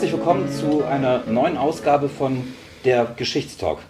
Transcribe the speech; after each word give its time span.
Herzlich 0.00 0.16
willkommen 0.16 0.50
zu 0.50 0.82
einer 0.82 1.26
neuen 1.26 1.58
Ausgabe 1.58 2.08
von 2.08 2.54
der 2.86 3.04
Geschichtstalk. 3.18 3.80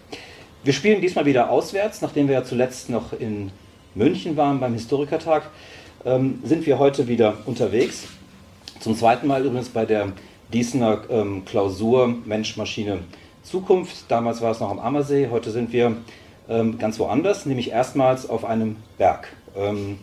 Wir 0.61 0.73
spielen 0.73 0.99
diesmal 0.99 1.25
wieder 1.25 1.49
auswärts, 1.49 2.01
nachdem 2.01 2.27
wir 2.27 2.33
ja 2.33 2.43
zuletzt 2.43 2.89
noch 2.89 3.13
in 3.17 3.49
München 3.95 4.35
waren 4.35 4.59
beim 4.59 4.73
Historikertag, 4.73 5.43
ähm, 6.03 6.41
sind 6.43 6.65
wir 6.65 6.79
heute 6.79 7.07
wieder 7.07 7.37
unterwegs. 7.45 8.09
Zum 8.81 8.93
zweiten 8.93 9.25
Mal 9.25 9.45
übrigens 9.45 9.69
bei 9.69 9.85
der 9.85 10.11
Diesener 10.51 11.03
ähm, 11.09 11.45
Klausur 11.45 12.13
Mensch, 12.25 12.57
Maschine, 12.57 12.99
Zukunft. 13.41 14.03
Damals 14.09 14.41
war 14.41 14.51
es 14.51 14.59
noch 14.59 14.69
am 14.69 14.79
Ammersee, 14.79 15.29
heute 15.31 15.49
sind 15.49 15.71
wir 15.71 15.95
ähm, 16.49 16.77
ganz 16.77 16.99
woanders, 16.99 17.45
nämlich 17.45 17.71
erstmals 17.71 18.29
auf 18.29 18.43
einem 18.43 18.75
Berg. 18.97 19.29
Ähm, 19.55 19.97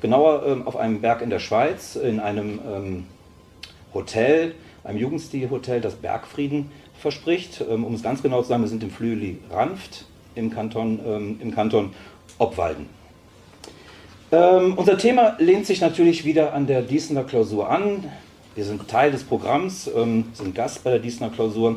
genauer 0.00 0.42
ähm, 0.46 0.66
auf 0.66 0.78
einem 0.78 1.02
Berg 1.02 1.20
in 1.20 1.28
der 1.28 1.38
Schweiz, 1.38 1.96
in 1.96 2.18
einem 2.18 2.60
ähm, 2.66 3.06
Hotel, 3.92 4.54
einem 4.84 4.98
Jugendstilhotel, 4.98 5.80
das 5.80 5.94
Bergfrieden 5.94 6.70
verspricht. 6.98 7.64
Ähm, 7.68 7.84
um 7.84 7.94
es 7.94 8.02
ganz 8.02 8.22
genau 8.22 8.42
zu 8.42 8.48
sagen, 8.48 8.62
wir 8.62 8.68
sind 8.68 8.82
im 8.82 8.90
Flüeli 8.90 9.38
Ranft 9.50 10.04
im 10.34 10.50
Kanton, 10.50 11.00
ähm, 11.04 11.38
im 11.40 11.54
Kanton 11.54 11.92
Obwalden. 12.38 12.86
Ähm, 14.32 14.74
unser 14.76 14.96
Thema 14.96 15.36
lehnt 15.38 15.66
sich 15.66 15.80
natürlich 15.80 16.24
wieder 16.24 16.54
an 16.54 16.66
der 16.66 16.82
Diesener 16.82 17.24
Klausur 17.24 17.68
an. 17.68 18.04
Wir 18.54 18.64
sind 18.64 18.88
Teil 18.88 19.12
des 19.12 19.22
Programms, 19.24 19.84
sind 19.84 20.54
Gast 20.54 20.82
bei 20.82 20.90
der 20.90 20.98
Diesener 20.98 21.30
Klausur. 21.30 21.76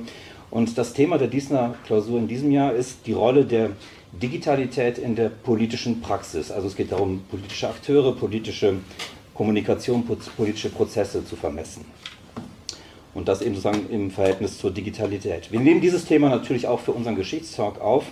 Und 0.49 0.77
das 0.77 0.93
Thema 0.93 1.17
der 1.17 1.27
Diesener 1.27 1.75
Klausur 1.85 2.19
in 2.19 2.27
diesem 2.27 2.51
Jahr 2.51 2.73
ist 2.73 3.05
die 3.05 3.13
Rolle 3.13 3.45
der 3.45 3.71
Digitalität 4.11 4.99
in 4.99 5.15
der 5.15 5.29
politischen 5.29 6.01
Praxis. 6.01 6.51
Also 6.51 6.67
es 6.67 6.75
geht 6.75 6.91
darum, 6.91 7.21
politische 7.29 7.67
Akteure, 7.67 8.15
politische 8.15 8.75
Kommunikation, 9.33 10.03
politische 10.37 10.69
Prozesse 10.69 11.25
zu 11.25 11.35
vermessen. 11.35 11.85
Und 13.13 13.27
das 13.27 13.41
eben 13.41 13.55
sozusagen 13.55 13.89
im 13.89 14.09
Verhältnis 14.11 14.57
zur 14.57 14.71
Digitalität. 14.71 15.51
Wir 15.51 15.59
nehmen 15.59 15.81
dieses 15.81 16.05
Thema 16.05 16.29
natürlich 16.29 16.67
auch 16.67 16.79
für 16.79 16.91
unseren 16.91 17.15
Geschichtstalk 17.15 17.79
auf, 17.79 18.05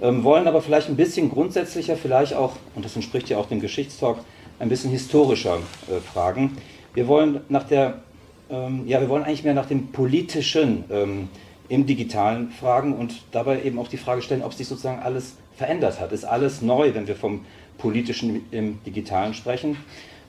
ähm, 0.00 0.24
wollen 0.24 0.46
aber 0.46 0.62
vielleicht 0.62 0.88
ein 0.88 0.96
bisschen 0.96 1.30
grundsätzlicher, 1.30 1.96
vielleicht 1.96 2.34
auch, 2.34 2.54
und 2.74 2.84
das 2.84 2.96
entspricht 2.96 3.28
ja 3.28 3.38
auch 3.38 3.46
dem 3.46 3.60
Geschichtstalk, 3.60 4.18
ein 4.58 4.68
bisschen 4.68 4.90
historischer 4.90 5.58
äh, 5.88 6.00
fragen. 6.00 6.56
Wir 6.94 7.08
wollen 7.08 7.40
nach 7.48 7.64
der, 7.64 8.02
ähm, 8.50 8.86
ja, 8.86 9.00
wir 9.00 9.08
wollen 9.08 9.22
eigentlich 9.22 9.44
mehr 9.44 9.54
nach 9.54 9.66
dem 9.66 9.88
politischen 9.88 10.84
ähm, 10.90 11.28
im 11.68 11.86
Digitalen 11.86 12.50
fragen 12.50 12.94
und 12.94 13.22
dabei 13.32 13.62
eben 13.62 13.78
auch 13.78 13.88
die 13.88 13.98
Frage 13.98 14.22
stellen, 14.22 14.42
ob 14.42 14.54
sich 14.54 14.66
sozusagen 14.66 15.00
alles 15.00 15.36
verändert 15.56 16.00
hat. 16.00 16.12
Ist 16.12 16.24
alles 16.24 16.62
neu, 16.62 16.94
wenn 16.94 17.06
wir 17.06 17.16
vom 17.16 17.44
politischen 17.76 18.46
im 18.50 18.82
Digitalen 18.84 19.34
sprechen? 19.34 19.76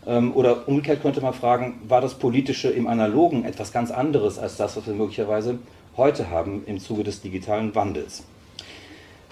Ähm, 0.07 0.33
oder 0.35 0.67
umgekehrt 0.67 1.01
könnte 1.01 1.21
man 1.21 1.33
fragen, 1.33 1.81
war 1.87 2.01
das 2.01 2.15
Politische 2.15 2.69
im 2.69 2.87
Analogen 2.87 3.45
etwas 3.45 3.71
ganz 3.71 3.91
anderes 3.91 4.39
als 4.39 4.57
das, 4.57 4.77
was 4.77 4.87
wir 4.87 4.93
möglicherweise 4.93 5.59
heute 5.97 6.29
haben 6.29 6.63
im 6.65 6.79
Zuge 6.79 7.03
des 7.03 7.21
digitalen 7.21 7.75
Wandels? 7.75 8.23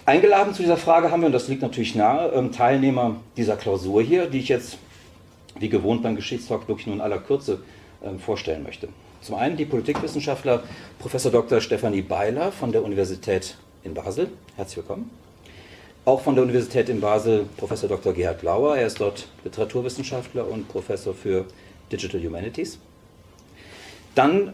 Eingeladen 0.06 0.53
zu 0.53 0.62
dieser 0.62 0.78
Frage 0.78 1.12
haben 1.12 1.22
wir, 1.22 1.28
und 1.28 1.34
das 1.34 1.50
liegt 1.50 1.62
natürlich 1.62 1.96
nahe, 1.96 2.31
ähm, 2.31 2.52
Teilnehmer 2.52 3.18
dieser 3.36 3.58
Klausur 3.58 4.02
hier, 4.02 4.28
die 4.28 4.40
ich 4.40 4.47
jetzt 4.47 4.78
wie 5.59 5.69
gewohnt 5.69 6.03
beim 6.03 6.16
Geschichtstalk 6.16 6.68
wirklich 6.68 6.88
nur 6.88 6.96
in 6.96 7.02
aller 7.02 7.20
Kürze 7.20 7.59
ähm, 8.03 8.20
vorstellen 8.20 8.64
möchte. 8.64 8.90
Zum 9.22 9.36
einen 9.36 9.58
die 9.58 9.66
Politikwissenschaftler 9.66 10.64
Prof. 11.00 11.12
Dr. 11.31 11.59
Stefanie 11.59 12.02
Beiler 12.02 12.52
von 12.52 12.72
der 12.72 12.84
Universität 12.84 13.58
in 13.84 13.94
Basel. 13.94 14.30
Herzlich 14.56 14.78
willkommen. 14.78 15.27
Auch 16.07 16.22
von 16.22 16.35
der 16.35 16.44
Universität 16.45 16.88
in 16.88 17.01
Basel 17.01 17.47
Professor 17.57 17.90
Dr. 17.90 18.13
Gerhard 18.13 18.41
Lauer. 18.41 18.78
Er 18.78 18.88
ist 18.88 19.01
dort 19.01 19.28
Literaturwissenschaftler 19.44 20.47
und 20.47 20.69
Professor 20.69 21.13
für 21.13 21.44
Digital 21.91 22.23
Humanities. 22.23 22.79
Dann 24.16 24.53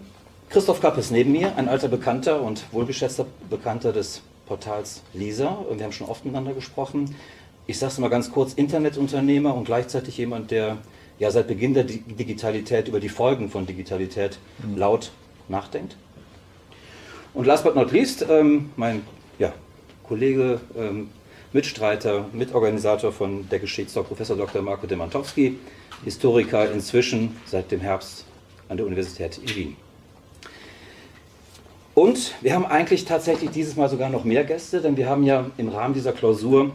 Christoph 0.50 0.82
Kappes 0.82 1.12
neben 1.12 1.32
mir, 1.32 1.56
ein 1.56 1.70
alter 1.70 1.90
Bekannter 1.90 2.42
und 2.42 2.66
wohlgeschätzter 2.72 3.28
Bekannter 3.52 3.94
des 3.94 4.24
Portals 4.48 5.04
Lisa. 5.14 5.64
Wir 5.72 5.84
haben 5.84 5.92
schon 5.92 6.08
oft 6.08 6.26
miteinander 6.26 6.54
gesprochen. 6.54 7.16
Ich 7.68 7.78
sage 7.78 7.92
es 7.92 8.00
mal 8.00 8.10
ganz 8.10 8.32
kurz, 8.32 8.54
Internetunternehmer 8.54 9.54
und 9.54 9.66
gleichzeitig 9.66 10.18
jemand, 10.18 10.50
der 10.50 10.80
ja 11.20 11.30
seit 11.30 11.48
Beginn 11.48 11.76
der 11.76 11.84
Digitalität 11.84 12.88
über 12.88 13.00
die 13.00 13.10
Folgen 13.10 13.52
von 13.52 13.68
Digitalität 13.68 14.40
mhm. 14.58 14.76
laut 14.76 15.12
nachdenkt. 15.50 15.98
Und 17.36 17.46
last 17.46 17.64
but 17.64 17.76
not 17.76 17.92
least, 17.92 18.26
ähm, 18.28 18.72
mein 18.76 19.04
ja, 19.38 19.54
Kollege, 20.08 20.60
ähm, 20.76 21.10
Mitstreiter, 21.54 22.26
Mitorganisator 22.34 23.12
von 23.12 23.48
der 23.50 23.60
Geschichtsdoc, 23.60 24.08
Professor 24.08 24.36
Dr. 24.36 24.64
Marco 24.64 24.88
Demantowski, 24.88 25.60
Historiker 26.04 26.72
inzwischen 26.72 27.38
seit 27.46 27.72
dem 27.72 27.80
Herbst 27.80 28.26
an 28.70 28.78
der 28.78 28.88
Universität 28.88 29.38
in 29.38 29.56
Wien. 29.56 29.76
Und 31.94 32.34
wir 32.42 32.56
haben 32.56 32.66
eigentlich 32.66 33.06
tatsächlich 33.06 33.52
dieses 33.52 33.76
Mal 33.76 33.88
sogar 33.88 34.10
noch 34.10 34.24
mehr 34.24 34.44
Gäste, 34.44 34.82
denn 34.82 34.98
wir 34.98 35.08
haben 35.08 35.24
ja 35.24 35.46
im 35.58 35.70
Rahmen 35.70 35.94
dieser 35.94 36.12
Klausur 36.12 36.72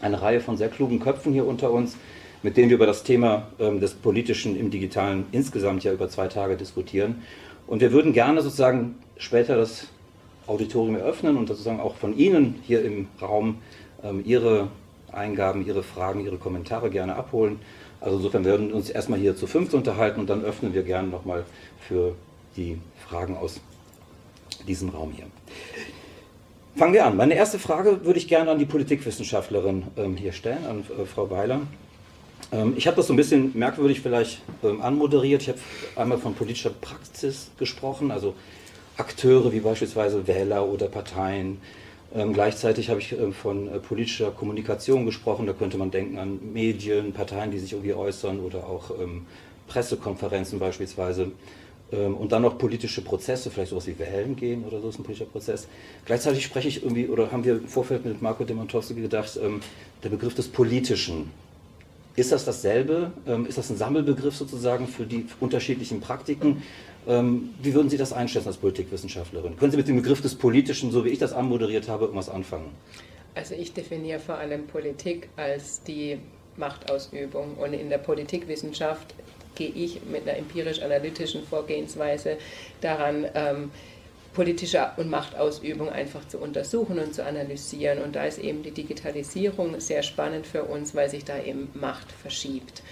eine 0.00 0.20
Reihe 0.20 0.40
von 0.40 0.56
sehr 0.56 0.68
klugen 0.68 0.98
Köpfen 0.98 1.32
hier 1.32 1.46
unter 1.46 1.70
uns, 1.70 1.96
mit 2.42 2.56
denen 2.56 2.70
wir 2.70 2.76
über 2.76 2.86
das 2.86 3.04
Thema 3.04 3.46
ähm, 3.60 3.78
des 3.78 3.94
Politischen 3.94 4.56
im 4.58 4.72
Digitalen 4.72 5.26
insgesamt 5.30 5.84
ja 5.84 5.92
über 5.92 6.08
zwei 6.08 6.26
Tage 6.26 6.56
diskutieren. 6.56 7.22
Und 7.68 7.80
wir 7.80 7.92
würden 7.92 8.12
gerne 8.12 8.42
sozusagen 8.42 8.96
später 9.16 9.56
das 9.56 9.86
Auditorium 10.48 10.96
eröffnen 10.96 11.36
und 11.36 11.46
sozusagen 11.46 11.78
auch 11.78 11.94
von 11.94 12.16
Ihnen 12.16 12.56
hier 12.66 12.84
im 12.84 13.06
Raum 13.22 13.58
Ihre 14.24 14.68
Eingaben, 15.12 15.66
Ihre 15.66 15.82
Fragen, 15.82 16.24
Ihre 16.24 16.36
Kommentare 16.36 16.90
gerne 16.90 17.16
abholen. 17.16 17.58
Also 18.00 18.16
insofern 18.16 18.44
werden 18.44 18.68
wir 18.68 18.76
uns 18.76 18.90
erstmal 18.90 19.18
hier 19.18 19.36
zu 19.36 19.46
fünft 19.46 19.74
unterhalten 19.74 20.20
und 20.20 20.30
dann 20.30 20.44
öffnen 20.44 20.72
wir 20.72 20.82
gerne 20.82 21.08
nochmal 21.08 21.44
für 21.80 22.14
die 22.56 22.78
Fragen 23.08 23.36
aus 23.36 23.60
diesem 24.66 24.90
Raum 24.90 25.12
hier. 25.12 25.26
Fangen 26.76 26.92
wir 26.92 27.06
an. 27.06 27.16
Meine 27.16 27.34
erste 27.34 27.58
Frage 27.58 28.04
würde 28.04 28.18
ich 28.18 28.28
gerne 28.28 28.52
an 28.52 28.58
die 28.58 28.64
Politikwissenschaftlerin 28.64 29.84
ähm, 29.96 30.16
hier 30.16 30.32
stellen, 30.32 30.64
an 30.64 30.80
äh, 30.80 31.06
Frau 31.06 31.28
Weiler. 31.28 31.62
Ähm, 32.52 32.74
ich 32.76 32.86
habe 32.86 32.96
das 32.96 33.08
so 33.08 33.14
ein 33.14 33.16
bisschen 33.16 33.50
merkwürdig 33.58 34.00
vielleicht 34.00 34.42
ähm, 34.62 34.80
anmoderiert. 34.80 35.42
Ich 35.42 35.48
habe 35.48 35.58
einmal 35.96 36.18
von 36.18 36.34
politischer 36.34 36.70
Praxis 36.70 37.50
gesprochen, 37.58 38.12
also 38.12 38.34
Akteure 38.96 39.52
wie 39.52 39.60
beispielsweise 39.60 40.28
Wähler 40.28 40.66
oder 40.68 40.86
Parteien, 40.86 41.60
ähm, 42.14 42.32
gleichzeitig 42.32 42.88
habe 42.88 43.00
ich 43.00 43.12
ähm, 43.12 43.32
von 43.32 43.68
äh, 43.68 43.78
politischer 43.78 44.30
Kommunikation 44.30 45.04
gesprochen. 45.04 45.46
Da 45.46 45.52
könnte 45.52 45.76
man 45.76 45.90
denken 45.90 46.18
an 46.18 46.40
Medien, 46.52 47.12
Parteien, 47.12 47.50
die 47.50 47.58
sich 47.58 47.72
irgendwie 47.72 47.94
äußern 47.94 48.40
oder 48.40 48.66
auch 48.66 48.90
ähm, 48.98 49.26
Pressekonferenzen 49.68 50.58
beispielsweise. 50.58 51.32
Ähm, 51.92 52.14
und 52.14 52.32
dann 52.32 52.42
noch 52.42 52.56
politische 52.56 53.02
Prozesse, 53.02 53.50
vielleicht 53.50 53.70
sowas 53.70 53.86
wie 53.86 53.98
Wählen 53.98 54.36
gehen 54.36 54.64
oder 54.64 54.80
so 54.80 54.88
ist 54.88 54.98
ein 54.98 55.04
politischer 55.04 55.30
Prozess. 55.30 55.68
Gleichzeitig 56.06 56.44
spreche 56.44 56.68
ich 56.68 56.82
irgendwie, 56.82 57.08
oder 57.08 57.30
haben 57.30 57.44
wir 57.44 57.54
im 57.54 57.68
Vorfeld 57.68 58.04
mit 58.04 58.22
Marco 58.22 58.44
Demantowski 58.44 58.94
gedacht, 58.94 59.38
ähm, 59.42 59.60
der 60.02 60.08
Begriff 60.08 60.34
des 60.34 60.48
Politischen. 60.48 61.30
Ist 62.16 62.32
das 62.32 62.44
dasselbe? 62.44 63.12
Ähm, 63.26 63.46
ist 63.46 63.58
das 63.58 63.70
ein 63.70 63.76
Sammelbegriff 63.76 64.34
sozusagen 64.34 64.88
für 64.88 65.04
die 65.04 65.26
unterschiedlichen 65.40 66.00
Praktiken? 66.00 66.62
Ähm, 67.08 67.54
wie 67.62 67.72
würden 67.72 67.88
Sie 67.88 67.96
das 67.96 68.12
einschätzen 68.12 68.48
als 68.48 68.58
Politikwissenschaftlerin? 68.58 69.56
Können 69.56 69.70
Sie 69.70 69.78
mit 69.78 69.88
dem 69.88 69.96
Begriff 69.96 70.20
des 70.20 70.34
Politischen, 70.34 70.92
so 70.92 71.06
wie 71.06 71.08
ich 71.08 71.18
das 71.18 71.32
anmoderiert 71.32 71.88
habe, 71.88 72.04
irgendwas 72.04 72.28
anfangen? 72.28 72.70
Also 73.34 73.54
ich 73.54 73.72
definiere 73.72 74.20
vor 74.20 74.36
allem 74.36 74.66
Politik 74.66 75.30
als 75.36 75.82
die 75.82 76.18
Machtausübung 76.56 77.54
und 77.54 77.72
in 77.72 77.88
der 77.88 77.98
Politikwissenschaft 77.98 79.14
gehe 79.54 79.70
ich 79.70 80.00
mit 80.04 80.28
einer 80.28 80.36
empirisch-analytischen 80.36 81.44
Vorgehensweise 81.44 82.36
daran, 82.82 83.26
ähm, 83.34 83.70
politische 84.34 84.90
und 84.98 85.08
Machtausübung 85.08 85.88
einfach 85.88 86.28
zu 86.28 86.38
untersuchen 86.38 86.98
und 86.98 87.14
zu 87.14 87.24
analysieren. 87.24 88.02
Und 88.02 88.16
da 88.16 88.24
ist 88.24 88.38
eben 88.38 88.62
die 88.62 88.70
Digitalisierung 88.70 89.80
sehr 89.80 90.02
spannend 90.02 90.46
für 90.46 90.64
uns, 90.64 90.94
weil 90.94 91.08
sich 91.08 91.24
da 91.24 91.42
eben 91.42 91.70
Macht 91.74 92.12
verschiebt 92.12 92.82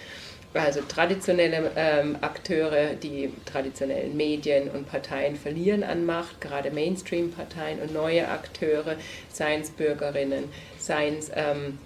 also 0.57 0.81
traditionelle 0.87 1.71
ähm, 1.77 2.17
Akteure, 2.21 2.95
die 2.95 3.33
traditionellen 3.45 4.17
Medien 4.17 4.71
und 4.71 4.89
Parteien 4.89 5.37
verlieren 5.37 5.83
an 5.83 6.05
Macht, 6.05 6.41
gerade 6.41 6.71
Mainstream-Parteien 6.71 7.81
und 7.81 7.93
neue 7.93 8.29
Akteure, 8.29 8.97
seien 9.33 9.63
es 9.63 9.71
Bürgerinnen, 9.71 10.45
seien 10.79 11.19
es 11.19 11.31
ähm, 11.35 11.79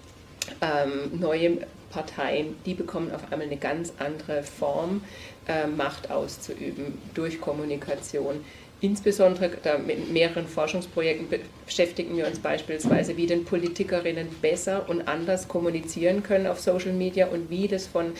ähm, 0.61 1.19
neue 1.19 1.59
Parteien, 1.91 2.55
die 2.65 2.73
bekommen 2.73 3.11
auf 3.13 3.31
einmal 3.31 3.47
eine 3.47 3.57
ganz 3.57 3.93
andere 3.99 4.43
Form, 4.43 5.03
äh, 5.47 5.67
Macht 5.67 6.09
auszuüben 6.09 6.97
durch 7.13 7.39
Kommunikation. 7.41 8.43
Insbesondere 8.79 9.51
mit 9.85 10.11
mehreren 10.11 10.47
Forschungsprojekten 10.47 11.27
beschäftigen 11.67 12.17
wir 12.17 12.25
uns 12.25 12.39
beispielsweise, 12.39 13.15
wie 13.15 13.27
denn 13.27 13.45
Politikerinnen 13.45 14.27
besser 14.41 14.89
und 14.89 15.07
anders 15.07 15.47
kommunizieren 15.47 16.23
können 16.23 16.47
auf 16.47 16.59
Social 16.59 16.93
Media 16.93 17.27
und 17.27 17.51
wie 17.51 17.67
das 17.67 17.85
von 17.85 18.13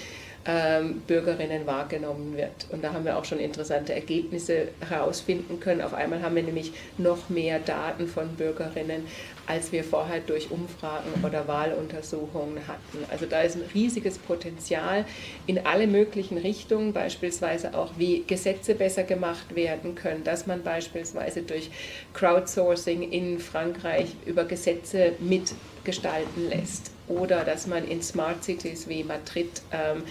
ähm, 0.45 1.01
Bürgerinnen 1.07 1.65
wahrgenommen 1.67 2.35
wird. 2.35 2.67
Und 2.71 2.83
da 2.83 2.93
haben 2.93 3.05
wir 3.05 3.17
auch 3.17 3.25
schon 3.25 3.39
interessante 3.39 3.93
Ergebnisse 3.93 4.69
herausfinden 4.87 5.59
können. 5.59 5.81
Auf 5.81 5.93
einmal 5.93 6.21
haben 6.21 6.35
wir 6.35 6.43
nämlich 6.43 6.73
noch 6.97 7.29
mehr 7.29 7.59
Daten 7.59 8.07
von 8.07 8.27
Bürgerinnen, 8.35 9.05
als 9.45 9.71
wir 9.71 9.83
vorher 9.83 10.19
durch 10.19 10.49
Umfragen 10.49 11.09
oder 11.23 11.47
Wahluntersuchungen 11.47 12.67
hatten. 12.67 13.05
Also 13.11 13.25
da 13.25 13.41
ist 13.41 13.55
ein 13.55 13.63
riesiges 13.73 14.17
Potenzial 14.17 15.05
in 15.45 15.65
alle 15.65 15.87
möglichen 15.87 16.37
Richtungen, 16.37 16.93
beispielsweise 16.93 17.75
auch 17.75 17.91
wie 17.97 18.23
Gesetze 18.25 18.75
besser 18.75 19.03
gemacht 19.03 19.55
werden 19.55 19.95
können, 19.95 20.23
dass 20.23 20.47
man 20.47 20.63
beispielsweise 20.63 21.43
durch 21.43 21.69
Crowdsourcing 22.13 23.11
in 23.11 23.39
Frankreich 23.39 24.07
über 24.25 24.45
Gesetze 24.45 25.13
mitgestalten 25.19 26.49
lässt 26.49 26.91
oder 27.11 27.43
dass 27.43 27.67
man 27.67 27.87
in 27.87 28.01
Smart 28.01 28.43
Cities 28.43 28.87
wie 28.87 29.03
Madrid 29.03 29.61
ähm, 29.71 30.03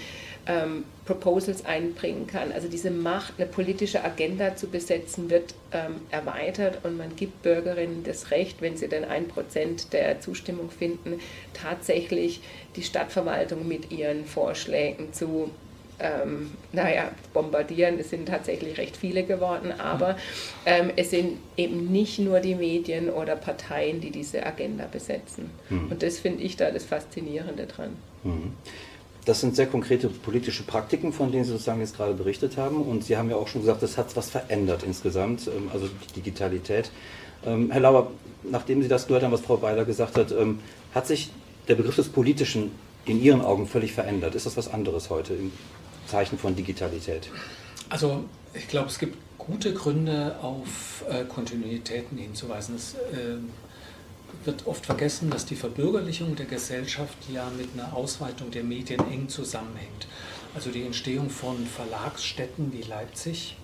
ähm, 0.47 0.85
Proposals 1.05 1.65
einbringen 1.65 2.27
kann. 2.27 2.53
Also 2.53 2.69
diese 2.69 2.91
Macht, 2.91 3.35
eine 3.39 3.47
politische 3.47 4.05
Agenda 4.05 4.57
zu 4.57 4.69
besetzen, 4.69 5.29
wird 5.29 5.55
ähm, 5.73 6.03
erweitert 6.11 6.85
und 6.85 6.97
man 6.97 7.17
gibt 7.17 7.43
Bürgerinnen 7.43 8.05
das 8.05 8.31
Recht, 8.31 8.63
wenn 8.63 8.77
sie 8.77 8.89
denn 8.89 9.05
ein 9.05 9.27
Prozent 9.29 9.93
der 9.93 10.21
Zustimmung 10.21 10.71
finden, 10.71 11.21
tatsächlich 11.53 12.41
die 12.77 12.83
Stadtverwaltung 12.83 13.67
mit 13.67 13.91
ihren 13.91 14.25
Vorschlägen 14.25 15.13
zu 15.13 15.51
ähm, 16.01 16.51
naja, 16.73 17.11
bombardieren. 17.33 17.99
Es 17.99 18.11
sind 18.11 18.29
tatsächlich 18.29 18.79
recht 18.79 18.97
viele 18.97 19.25
geworden, 19.25 19.73
aber 19.79 20.17
ähm, 20.67 20.91
es 20.97 21.11
sind 21.11 21.39
eben 21.57 21.91
nicht 21.93 22.19
nur 22.19 22.41
die 22.41 22.55
Medien 22.55 23.11
oder 23.11 23.37
Parteien, 23.37 24.01
die 24.01 24.11
diese 24.11 24.45
Agenda 24.45 24.87
besetzen. 24.91 25.51
Mhm. 25.69 25.91
Und 25.91 26.03
das 26.03 26.19
finde 26.19 26.43
ich 26.43 26.57
da 26.57 26.71
das 26.71 26.85
Faszinierende 26.85 27.67
dran. 27.67 27.91
Mhm. 28.25 28.53
Das 29.27 29.41
sind 29.41 29.55
sehr 29.55 29.67
konkrete 29.67 30.09
politische 30.09 30.63
Praktiken, 30.63 31.13
von 31.13 31.31
denen 31.31 31.45
Sie 31.45 31.51
sozusagen 31.51 31.81
jetzt 31.81 31.97
gerade 31.97 32.15
berichtet 32.15 32.57
haben. 32.57 32.83
Und 32.83 33.05
Sie 33.05 33.17
haben 33.17 33.29
ja 33.29 33.37
auch 33.37 33.49
schon 33.49 33.61
gesagt, 33.61 33.83
das 33.83 33.99
hat 33.99 34.17
was 34.17 34.31
verändert 34.31 34.83
insgesamt, 34.83 35.47
ähm, 35.47 35.69
also 35.73 35.89
die 35.89 36.21
Digitalität. 36.21 36.91
Ähm, 37.45 37.71
Herr 37.71 37.81
Lauer, 37.81 38.11
nachdem 38.43 38.83
Sie 38.83 38.89
das 38.89 39.07
gehört 39.07 39.23
haben, 39.23 39.33
was 39.33 39.43
Frau 39.43 39.61
Weiler 39.63 39.85
gesagt 39.85 40.17
hat, 40.17 40.33
ähm, 40.33 40.61
hat 40.95 41.07
sich 41.07 41.31
der 41.69 41.75
Begriff 41.75 41.97
des 41.97 42.09
Politischen 42.09 42.73
in 43.05 43.23
Ihren 43.23 43.43
Augen 43.43 43.67
völlig 43.67 43.93
verändert? 43.93 44.35
Ist 44.35 44.47
das 44.47 44.57
was 44.57 44.73
anderes 44.73 45.11
heute 45.11 45.35
im 45.35 45.53
Zeichen 46.11 46.39
von 46.39 46.55
Digitalität? 46.57 47.31
Also 47.89 48.25
ich 48.53 48.69
glaube, 48.69 48.89
es 48.89 48.99
gibt 48.99 49.17
gute 49.39 49.73
Gründe, 49.73 50.37
auf 50.43 51.05
äh, 51.09 51.25
Kontinuitäten 51.25 52.19
hinzuweisen. 52.19 52.77
Es 52.77 52.95
äh, 52.95 53.39
wird 54.45 54.67
oft 54.67 54.87
vergessen, 54.87 55.31
dass 55.31 55.47
die 55.47 55.57
Verbürgerlichung 55.57 56.37
der 56.37 56.47
Gesellschaft 56.47 57.17
ja 57.33 57.51
mit 57.57 57.69
einer 57.75 57.95
Ausweitung 57.95 58.51
der 58.51 58.65
Medien 58.65 59.01
eng 59.11 59.29
zusammenhängt. 59.29 60.07
Also 60.55 60.71
die 60.71 60.83
Entstehung 60.83 61.31
von 61.31 61.65
Verlagsstätten 61.67 62.73
wie 62.73 62.83
Leipzig, 62.83 63.57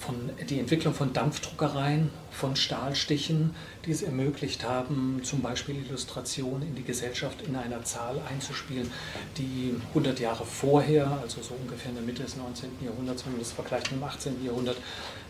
von, 0.00 0.30
die 0.48 0.58
Entwicklung 0.58 0.94
von 0.94 1.12
Dampfdruckereien, 1.12 2.10
von 2.30 2.56
Stahlstichen, 2.56 3.54
die 3.84 3.90
es 3.90 4.00
ermöglicht 4.02 4.64
haben, 4.64 5.20
zum 5.22 5.42
Beispiel 5.42 5.76
Illustrationen 5.76 6.62
in 6.62 6.74
die 6.74 6.84
Gesellschaft 6.84 7.42
in 7.42 7.54
einer 7.54 7.84
Zahl 7.84 8.18
einzuspielen, 8.30 8.90
die 9.36 9.74
100 9.88 10.18
Jahre 10.18 10.46
vorher, 10.46 11.20
also 11.22 11.42
so 11.42 11.52
ungefähr 11.54 11.90
in 11.90 11.96
der 11.96 12.04
Mitte 12.04 12.22
des 12.22 12.36
19. 12.36 12.70
Jahrhunderts, 12.82 13.26
wenn 13.26 13.32
man 13.32 13.40
das 13.40 13.52
vergleicht 13.52 13.92
mit 13.92 14.00
dem 14.00 14.04
18. 14.04 14.42
Jahrhundert, 14.44 14.78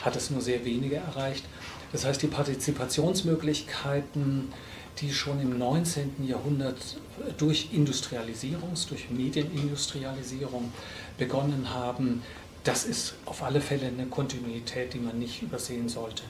hat 0.01 0.15
es 0.15 0.31
nur 0.31 0.41
sehr 0.41 0.65
wenige 0.65 0.95
erreicht. 0.97 1.45
Das 1.91 2.05
heißt, 2.05 2.23
die 2.23 2.29
Partizipationsmöglichkeiten, 2.29 4.53
die 5.01 5.13
schon 5.13 5.41
im 5.41 5.59
19. 5.59 6.27
Jahrhundert 6.27 6.97
durch 7.39 7.71
Industrialisierung, 7.73 8.75
durch 8.89 9.11
Medienindustrialisierung 9.11 10.73
begonnen 11.19 11.71
haben, 11.71 12.23
das 12.65 12.85
ist 12.85 13.15
auf 13.25 13.43
alle 13.43 13.61
Fälle 13.61 13.87
eine 13.87 14.07
Kontinuität, 14.07 14.95
die 14.95 14.99
man 14.99 15.19
nicht 15.19 15.43
übersehen 15.43 15.89
sollte. 15.89 16.23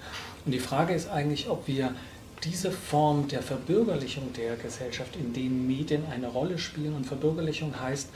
Und 0.45 0.53
die 0.53 0.61
Frage 0.61 0.95
ist 0.95 1.09
eigentlich, 1.09 1.49
ob 1.49 1.67
wir 1.67 1.95
diese 2.45 2.71
Form 2.71 3.29
der 3.29 3.43
Verbürgerlichung 3.43 4.33
der 4.33 4.57
Gesellschaft, 4.57 5.17
in 5.17 5.33
denen 5.33 5.67
Medien 5.67 6.05
eine 6.11 6.29
Rolle 6.29 6.59
spielen, 6.59 6.95
und 6.95 7.05
Verbürgerlichung 7.05 7.79
heißt, 7.79 8.09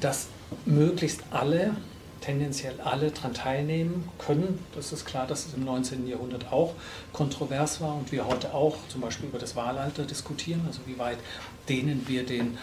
dass 0.00 0.28
möglichst 0.66 1.22
alle, 1.30 1.74
tendenziell 2.20 2.78
alle 2.82 3.10
daran 3.10 3.32
teilnehmen 3.32 4.08
können. 4.18 4.58
Das 4.74 4.92
ist 4.92 5.06
klar, 5.06 5.26
dass 5.26 5.46
es 5.46 5.54
im 5.54 5.64
19. 5.64 6.06
Jahrhundert 6.06 6.52
auch 6.52 6.74
kontrovers 7.12 7.80
war 7.80 7.94
und 7.94 8.12
wir 8.12 8.26
heute 8.26 8.52
auch 8.52 8.76
zum 8.88 9.00
Beispiel 9.00 9.28
über 9.28 9.38
das 9.38 9.56
Wahlalter 9.56 10.04
diskutieren, 10.04 10.62
also 10.66 10.80
wie 10.86 10.98
weit 10.98 11.18
dehnen 11.68 12.04
wir 12.06 12.26
den 12.26 12.58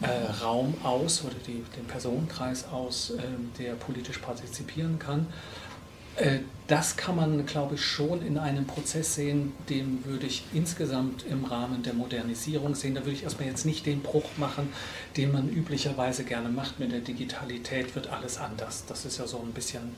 äh, 0.00 0.42
Raum 0.42 0.74
aus 0.82 1.24
oder 1.24 1.34
die, 1.46 1.64
den 1.76 1.84
Personenkreis 1.86 2.66
aus, 2.68 3.10
äh, 3.10 3.22
der 3.58 3.74
politisch 3.74 4.18
partizipieren 4.18 4.98
kann. 4.98 5.26
Äh, 6.16 6.40
das 6.66 6.96
kann 6.96 7.16
man, 7.16 7.46
glaube 7.46 7.76
ich, 7.76 7.84
schon 7.84 8.24
in 8.26 8.38
einem 8.38 8.66
Prozess 8.66 9.14
sehen, 9.14 9.52
den 9.70 10.04
würde 10.04 10.26
ich 10.26 10.44
insgesamt 10.52 11.24
im 11.24 11.44
Rahmen 11.44 11.82
der 11.82 11.94
Modernisierung 11.94 12.74
sehen. 12.74 12.94
Da 12.94 13.00
würde 13.00 13.12
ich 13.12 13.22
erstmal 13.22 13.48
jetzt 13.48 13.64
nicht 13.64 13.86
den 13.86 14.02
Bruch 14.02 14.36
machen, 14.36 14.68
den 15.16 15.32
man 15.32 15.48
üblicherweise 15.48 16.24
gerne 16.24 16.48
macht. 16.50 16.78
Mit 16.78 16.92
der 16.92 17.00
Digitalität 17.00 17.94
wird 17.94 18.08
alles 18.08 18.38
anders. 18.38 18.84
Das 18.86 19.04
ist 19.04 19.18
ja 19.18 19.26
so 19.26 19.38
ein 19.38 19.52
bisschen 19.52 19.94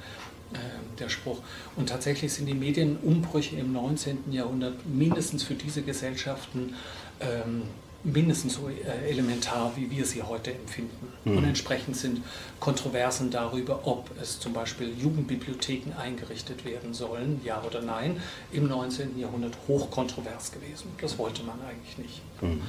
äh, 0.53 0.59
der 0.99 1.09
Spruch. 1.09 1.41
Und 1.77 1.89
tatsächlich 1.89 2.33
sind 2.33 2.47
die 2.47 2.55
Medienumbrüche 2.55 3.57
im 3.57 3.73
19. 3.73 4.33
Jahrhundert 4.33 4.87
mindestens 4.87 5.43
für 5.43 5.55
diese 5.55 5.83
Gesellschaften 5.83 6.75
ähm, 7.21 7.63
mindestens 8.03 8.55
so 8.55 8.69
äh, 8.69 9.11
elementar, 9.11 9.73
wie 9.77 9.91
wir 9.91 10.05
sie 10.07 10.23
heute 10.23 10.53
empfinden. 10.53 11.13
Mhm. 11.25 11.39
Und 11.39 11.45
entsprechend 11.45 11.97
sind 11.97 12.23
Kontroversen 12.59 13.31
darüber, 13.31 13.87
ob 13.87 14.11
es 14.21 14.41
zum 14.41 14.53
Beispiel 14.53 14.93
Jugendbibliotheken 14.99 15.93
eingerichtet 15.99 16.65
werden 16.65 16.95
sollen, 16.95 17.41
ja 17.45 17.63
oder 17.63 17.83
nein, 17.83 18.21
im 18.53 18.69
19. 18.69 19.19
Jahrhundert 19.19 19.57
hochkontrovers 19.69 20.53
gewesen. 20.53 20.89
Das 21.01 21.19
wollte 21.19 21.43
man 21.43 21.59
eigentlich 21.63 21.99
nicht. 21.99 22.21
Mhm. 22.41 22.63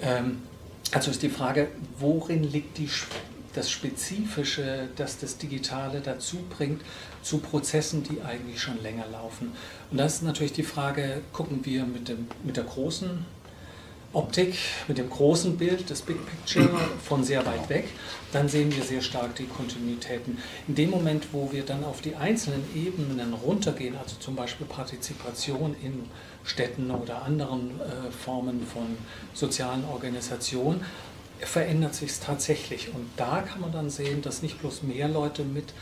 Ähm, 0.00 0.38
also 0.92 1.10
ist 1.10 1.22
die 1.22 1.30
Frage, 1.30 1.68
worin 1.98 2.44
liegt 2.44 2.76
die, 2.78 2.88
das 3.54 3.70
Spezifische, 3.70 4.88
das 4.96 5.18
das 5.18 5.38
Digitale 5.38 6.00
dazu 6.00 6.38
bringt, 6.50 6.82
zu 7.22 7.38
Prozessen, 7.38 8.02
die 8.02 8.20
eigentlich 8.22 8.60
schon 8.60 8.82
länger 8.82 9.06
laufen. 9.10 9.52
Und 9.90 9.98
das 9.98 10.16
ist 10.16 10.22
natürlich 10.22 10.52
die 10.52 10.62
Frage, 10.62 11.20
gucken 11.32 11.60
wir 11.64 11.84
mit, 11.84 12.08
dem, 12.08 12.26
mit 12.44 12.56
der 12.56 12.64
großen 12.64 13.24
Optik 14.12 14.56
mit 14.88 14.98
dem 14.98 15.08
großen 15.08 15.56
Bild, 15.56 15.88
das 15.88 16.02
Big 16.02 16.16
Picture 16.26 16.68
von 17.02 17.22
sehr 17.22 17.46
weit 17.46 17.68
weg, 17.68 17.88
dann 18.32 18.48
sehen 18.48 18.74
wir 18.74 18.82
sehr 18.82 19.02
stark 19.02 19.36
die 19.36 19.44
Kontinuitäten. 19.44 20.38
In 20.66 20.74
dem 20.74 20.90
Moment, 20.90 21.28
wo 21.32 21.52
wir 21.52 21.64
dann 21.64 21.84
auf 21.84 22.00
die 22.00 22.16
einzelnen 22.16 22.64
Ebenen 22.74 23.34
runtergehen, 23.34 23.96
also 23.96 24.16
zum 24.18 24.34
Beispiel 24.34 24.66
Partizipation 24.66 25.76
in 25.82 26.04
Städten 26.42 26.90
oder 26.90 27.22
anderen 27.22 27.80
äh, 27.80 28.10
Formen 28.10 28.66
von 28.66 28.96
sozialen 29.32 29.84
Organisationen, 29.84 30.84
verändert 31.38 31.94
sich 31.94 32.10
es 32.10 32.20
tatsächlich. 32.20 32.88
Und 32.92 33.08
da 33.16 33.42
kann 33.42 33.60
man 33.60 33.70
dann 33.72 33.90
sehen, 33.90 34.22
dass 34.22 34.42
nicht 34.42 34.60
bloß 34.60 34.82
mehr 34.82 35.08
Leute 35.08 35.44
mit 35.44 35.72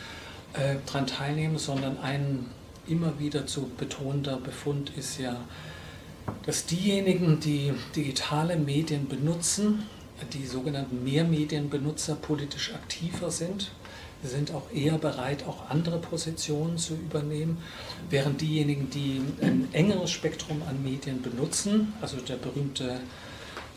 äh, 0.52 0.76
dran 0.86 1.06
teilnehmen, 1.06 1.58
sondern 1.58 1.98
ein 2.00 2.46
immer 2.86 3.18
wieder 3.18 3.46
zu 3.46 3.70
betonender 3.76 4.36
Befund 4.36 4.90
ist 4.96 5.18
ja, 5.18 5.36
dass 6.44 6.66
diejenigen, 6.66 7.40
die 7.40 7.72
digitale 7.94 8.56
Medien 8.56 9.08
benutzen, 9.08 9.84
die 10.32 10.46
sogenannten 10.46 11.04
Mehrmedienbenutzer 11.04 12.16
politisch 12.16 12.74
aktiver 12.74 13.30
sind, 13.30 13.70
sind 14.22 14.52
auch 14.52 14.70
eher 14.74 14.98
bereit, 14.98 15.44
auch 15.46 15.70
andere 15.70 15.98
Positionen 15.98 16.76
zu 16.76 16.94
übernehmen, 16.94 17.58
während 18.10 18.40
diejenigen, 18.40 18.90
die 18.90 19.22
ein 19.40 19.68
engeres 19.72 20.10
Spektrum 20.10 20.62
an 20.68 20.82
Medien 20.82 21.22
benutzen, 21.22 21.92
also 22.00 22.16
der 22.16 22.36
berühmte 22.36 23.00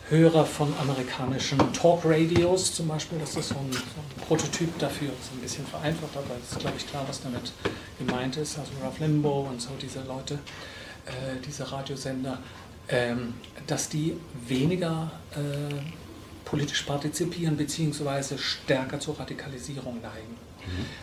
Hörer 0.09 0.45
von 0.45 0.73
amerikanischen 0.81 1.57
Talk-Radios 1.73 2.73
zum 2.73 2.87
Beispiel, 2.87 3.19
das 3.19 3.35
ist 3.35 3.49
so 3.49 3.55
ein, 3.55 3.71
so 3.71 3.79
ein 3.79 4.27
Prototyp 4.27 4.77
dafür, 4.79 5.09
ist 5.09 5.31
ein 5.31 5.41
bisschen 5.41 5.65
vereinfacht, 5.65 6.17
aber 6.17 6.35
es 6.43 6.51
ist, 6.51 6.59
glaube 6.59 6.75
ich, 6.77 6.87
klar, 6.87 7.05
was 7.07 7.21
damit 7.21 7.53
gemeint 7.99 8.35
ist, 8.35 8.57
also 8.57 8.71
Ralph 8.81 8.99
Limbo 8.99 9.47
und 9.49 9.61
so 9.61 9.69
diese 9.79 10.01
Leute, 10.03 10.39
äh, 11.05 11.39
diese 11.45 11.71
Radiosender, 11.71 12.39
ähm, 12.89 13.33
dass 13.67 13.89
die 13.89 14.17
weniger 14.47 15.11
äh, 15.31 15.73
politisch 16.45 16.83
partizipieren 16.83 17.55
bzw. 17.57 18.37
stärker 18.37 18.99
zur 18.99 19.19
Radikalisierung 19.19 20.01
neigen. 20.01 20.37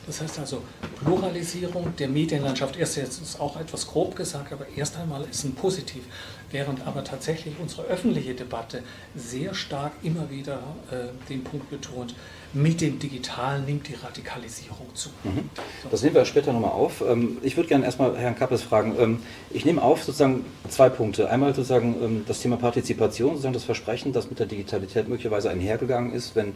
Das 0.06 0.20
heißt 0.20 0.38
also, 0.38 0.62
Pluralisierung 1.02 1.94
der 1.96 2.08
Medienlandschaft, 2.08 2.76
erst 2.76 2.96
jetzt 2.96 3.20
ist 3.20 3.40
auch 3.40 3.58
etwas 3.58 3.86
grob 3.86 4.14
gesagt, 4.16 4.52
aber 4.52 4.66
erst 4.76 4.96
einmal 4.96 5.24
ist 5.28 5.44
ein 5.44 5.54
Positiv, 5.54 6.04
während 6.50 6.86
aber 6.86 7.04
tatsächlich 7.04 7.54
unsere 7.58 7.82
öffentliche 7.82 8.34
Debatte 8.34 8.82
sehr 9.14 9.54
stark 9.54 9.92
immer 10.02 10.30
wieder 10.30 10.60
äh, 10.90 11.28
den 11.28 11.44
Punkt 11.44 11.70
betont, 11.70 12.14
mit 12.52 12.80
dem 12.80 12.98
Digitalen 12.98 13.66
nimmt 13.66 13.88
die 13.88 13.94
Radikalisierung 13.94 14.88
zu. 14.94 15.10
Mhm. 15.24 15.50
Das 15.90 16.02
nehmen 16.02 16.14
wir 16.14 16.24
später 16.24 16.52
nochmal 16.52 16.70
auf. 16.70 17.02
Ähm, 17.06 17.38
ich 17.42 17.56
würde 17.56 17.68
gerne 17.68 17.84
erstmal 17.84 18.16
Herrn 18.16 18.36
Kappes 18.36 18.62
fragen. 18.62 18.96
Ähm, 18.98 19.22
ich 19.50 19.64
nehme 19.64 19.82
auf 19.82 20.02
sozusagen 20.02 20.44
zwei 20.68 20.88
Punkte. 20.88 21.30
Einmal 21.30 21.54
sozusagen 21.54 21.96
ähm, 22.02 22.24
das 22.26 22.40
Thema 22.40 22.56
Partizipation, 22.56 23.30
sozusagen 23.30 23.54
das 23.54 23.64
Versprechen, 23.64 24.12
das 24.12 24.30
mit 24.30 24.38
der 24.38 24.46
Digitalität 24.46 25.08
möglicherweise 25.08 25.50
einhergegangen 25.50 26.12
ist, 26.12 26.36
wenn 26.36 26.54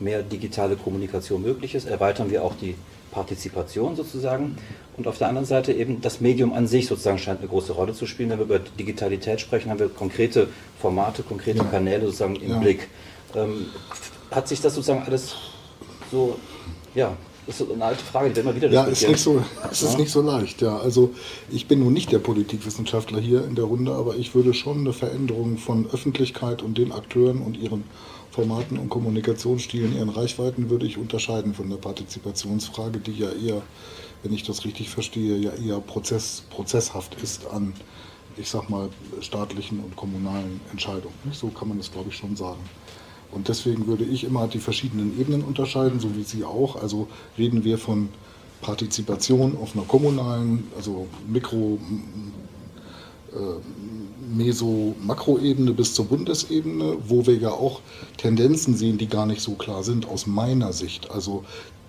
mehr 0.00 0.22
digitale 0.22 0.76
Kommunikation 0.76 1.42
möglich 1.42 1.74
ist, 1.74 1.86
erweitern 1.86 2.30
wir 2.30 2.42
auch 2.42 2.54
die 2.56 2.74
Partizipation 3.10 3.96
sozusagen. 3.96 4.56
Und 4.96 5.06
auf 5.06 5.18
der 5.18 5.28
anderen 5.28 5.46
Seite 5.46 5.72
eben 5.72 6.00
das 6.00 6.20
Medium 6.20 6.52
an 6.52 6.66
sich 6.66 6.86
sozusagen 6.86 7.18
scheint 7.18 7.40
eine 7.40 7.48
große 7.48 7.72
Rolle 7.72 7.92
zu 7.92 8.06
spielen. 8.06 8.30
Wenn 8.30 8.38
wir 8.38 8.44
über 8.44 8.58
Digitalität 8.58 9.40
sprechen, 9.40 9.70
haben 9.70 9.78
wir 9.78 9.88
konkrete 9.88 10.48
Formate, 10.80 11.22
konkrete 11.22 11.58
ja. 11.58 11.64
Kanäle 11.64 12.06
sozusagen 12.06 12.36
im 12.36 12.50
ja. 12.50 12.58
Blick. 12.58 12.88
Ähm, 13.34 13.66
hat 14.30 14.48
sich 14.48 14.60
das 14.60 14.74
sozusagen 14.74 15.02
alles 15.04 15.34
so, 16.10 16.38
ja, 16.94 17.16
das 17.46 17.60
ist 17.60 17.70
eine 17.70 17.84
alte 17.84 18.02
Frage, 18.02 18.30
die 18.30 18.36
wir 18.36 18.42
immer 18.42 18.54
wieder 18.54 18.70
Ja, 18.70 18.84
ist 18.84 19.06
nicht 19.06 19.20
so, 19.20 19.42
es 19.70 19.82
ist 19.82 19.92
ja. 19.92 19.98
nicht 19.98 20.10
so 20.10 20.22
leicht, 20.22 20.62
ja. 20.62 20.78
Also 20.78 21.12
ich 21.50 21.68
bin 21.68 21.80
nun 21.80 21.92
nicht 21.92 22.10
der 22.10 22.18
Politikwissenschaftler 22.18 23.20
hier 23.20 23.44
in 23.44 23.54
der 23.54 23.66
Runde, 23.66 23.92
aber 23.92 24.16
ich 24.16 24.34
würde 24.34 24.54
schon 24.54 24.78
eine 24.78 24.92
Veränderung 24.92 25.58
von 25.58 25.86
Öffentlichkeit 25.90 26.62
und 26.62 26.78
den 26.78 26.92
Akteuren 26.92 27.42
und 27.42 27.58
ihren 27.58 27.84
Formaten 28.30 28.78
und 28.78 28.88
Kommunikationsstilen, 28.88 29.94
ihren 29.94 30.08
Reichweiten 30.08 30.70
würde 30.70 30.86
ich 30.86 30.98
unterscheiden 30.98 31.54
von 31.54 31.70
der 31.70 31.76
Partizipationsfrage, 31.76 32.98
die 32.98 33.12
ja 33.12 33.30
eher, 33.30 33.62
wenn 34.22 34.32
ich 34.32 34.42
das 34.42 34.64
richtig 34.64 34.88
verstehe, 34.90 35.36
ja 35.36 35.52
eher 35.52 35.80
Prozess, 35.80 36.42
prozesshaft 36.50 37.14
ist 37.22 37.46
an, 37.46 37.74
ich 38.36 38.48
sag 38.48 38.70
mal, 38.70 38.88
staatlichen 39.20 39.80
und 39.80 39.94
kommunalen 39.94 40.60
Entscheidungen. 40.72 41.14
So 41.30 41.48
kann 41.48 41.68
man 41.68 41.78
das, 41.78 41.92
glaube 41.92 42.08
ich, 42.08 42.16
schon 42.16 42.34
sagen. 42.34 42.58
Und 43.34 43.48
deswegen 43.48 43.86
würde 43.86 44.04
ich 44.04 44.24
immer 44.24 44.46
die 44.46 44.58
verschiedenen 44.58 45.18
Ebenen 45.20 45.42
unterscheiden, 45.42 46.00
so 46.00 46.16
wie 46.16 46.22
Sie 46.22 46.44
auch. 46.44 46.76
Also 46.80 47.08
reden 47.36 47.64
wir 47.64 47.78
von 47.78 48.08
Partizipation 48.60 49.56
auf 49.60 49.74
einer 49.74 49.84
kommunalen, 49.84 50.68
also 50.76 51.06
Mikro, 51.26 51.78
äh, 53.32 53.36
Meso-, 54.36 54.94
Makroebene 55.02 55.72
bis 55.72 55.94
zur 55.94 56.06
Bundesebene, 56.06 56.96
wo 57.06 57.26
wir 57.26 57.36
ja 57.36 57.50
auch 57.50 57.80
Tendenzen 58.16 58.76
sehen, 58.76 58.98
die 58.98 59.08
gar 59.08 59.26
nicht 59.26 59.42
so 59.42 59.52
klar 59.54 59.82
sind 59.82 60.08
aus 60.08 60.26
meiner 60.26 60.72
Sicht. 60.72 61.10
Also 61.10 61.44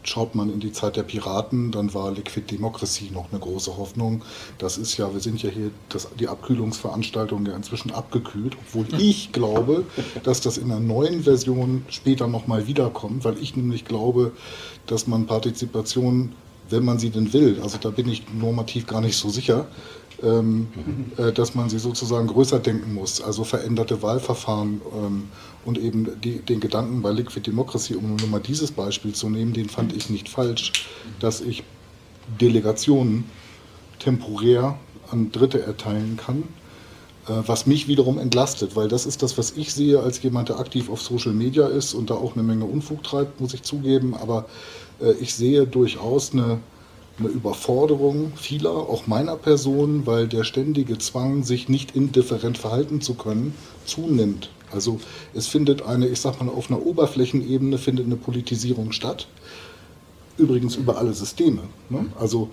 schaut 0.07 0.35
man 0.35 0.51
in 0.51 0.59
die 0.59 0.71
Zeit 0.71 0.95
der 0.95 1.03
Piraten, 1.03 1.71
dann 1.71 1.93
war 1.93 2.11
Liquid 2.11 2.51
Democracy 2.51 3.09
noch 3.13 3.31
eine 3.31 3.39
große 3.39 3.77
Hoffnung. 3.77 4.23
Das 4.57 4.77
ist 4.77 4.97
ja, 4.97 5.13
wir 5.13 5.19
sind 5.19 5.41
ja 5.41 5.49
hier, 5.49 5.71
das, 5.89 6.07
die 6.19 6.27
Abkühlungsveranstaltung 6.27 7.45
ja 7.45 7.55
inzwischen 7.55 7.91
abgekühlt, 7.91 8.55
obwohl 8.59 8.87
ich 8.99 9.31
glaube, 9.31 9.85
dass 10.23 10.41
das 10.41 10.57
in 10.57 10.71
einer 10.71 10.79
neuen 10.79 11.23
Version 11.23 11.85
später 11.89 12.27
nochmal 12.27 12.67
wiederkommt, 12.67 13.25
weil 13.25 13.37
ich 13.39 13.55
nämlich 13.55 13.85
glaube, 13.85 14.31
dass 14.87 15.07
man 15.07 15.25
Partizipation, 15.25 16.33
wenn 16.69 16.85
man 16.85 16.99
sie 16.99 17.09
denn 17.09 17.33
will, 17.33 17.59
also 17.61 17.77
da 17.79 17.89
bin 17.89 18.07
ich 18.07 18.23
normativ 18.33 18.87
gar 18.87 19.01
nicht 19.01 19.17
so 19.17 19.29
sicher, 19.29 19.67
ähm, 20.23 20.67
äh, 21.17 21.31
dass 21.31 21.55
man 21.55 21.69
sie 21.69 21.79
sozusagen 21.79 22.27
größer 22.27 22.59
denken 22.59 22.93
muss, 22.93 23.21
also 23.21 23.43
veränderte 23.43 24.01
Wahlverfahren 24.01 24.81
ähm, 24.95 25.29
und 25.65 25.77
eben 25.77 26.21
die, 26.21 26.39
den 26.39 26.59
Gedanken 26.59 27.01
bei 27.01 27.11
Liquid 27.11 27.45
Democracy, 27.45 27.95
um 27.95 28.15
nur 28.15 28.29
mal 28.29 28.39
dieses 28.39 28.71
Beispiel 28.71 29.13
zu 29.13 29.29
nehmen, 29.29 29.53
den 29.53 29.69
fand 29.69 29.93
ich 29.95 30.09
nicht 30.09 30.29
falsch, 30.29 30.71
dass 31.19 31.41
ich 31.41 31.63
Delegationen 32.39 33.29
temporär 33.99 34.77
an 35.11 35.31
Dritte 35.31 35.61
erteilen 35.61 36.17
kann, 36.17 36.43
äh, 37.27 37.47
was 37.47 37.65
mich 37.65 37.87
wiederum 37.87 38.19
entlastet, 38.19 38.75
weil 38.75 38.87
das 38.87 39.05
ist 39.05 39.23
das, 39.23 39.37
was 39.37 39.51
ich 39.57 39.73
sehe 39.73 39.99
als 39.99 40.21
jemand, 40.21 40.49
der 40.49 40.59
aktiv 40.59 40.89
auf 40.89 41.01
Social 41.01 41.33
Media 41.33 41.67
ist 41.67 41.93
und 41.93 42.09
da 42.09 42.15
auch 42.15 42.33
eine 42.33 42.43
Menge 42.43 42.65
Unfug 42.65 43.03
treibt, 43.03 43.41
muss 43.41 43.53
ich 43.53 43.63
zugeben, 43.63 44.13
aber 44.15 44.45
äh, 45.01 45.13
ich 45.13 45.33
sehe 45.33 45.65
durchaus 45.65 46.33
eine 46.33 46.59
eine 47.17 47.29
Überforderung 47.29 48.33
vieler, 48.35 48.71
auch 48.71 49.07
meiner 49.07 49.37
Person, 49.37 50.05
weil 50.05 50.27
der 50.27 50.43
ständige 50.43 50.97
Zwang, 50.97 51.43
sich 51.43 51.69
nicht 51.69 51.95
indifferent 51.95 52.57
verhalten 52.57 52.99
zu 53.01 53.13
können, 53.13 53.53
zunimmt. 53.85 54.49
Also 54.71 54.99
es 55.33 55.47
findet 55.47 55.81
eine, 55.81 56.07
ich 56.07 56.19
sag 56.19 56.41
mal, 56.41 56.49
auf 56.49 56.69
einer 56.69 56.85
Oberflächenebene 56.85 57.77
findet 57.77 58.05
eine 58.05 58.15
Politisierung 58.15 58.91
statt. 58.91 59.27
Übrigens 60.37 60.75
über 60.75 60.97
alle 60.97 61.13
Systeme. 61.13 61.61
Ne? 61.89 62.07
Also 62.19 62.49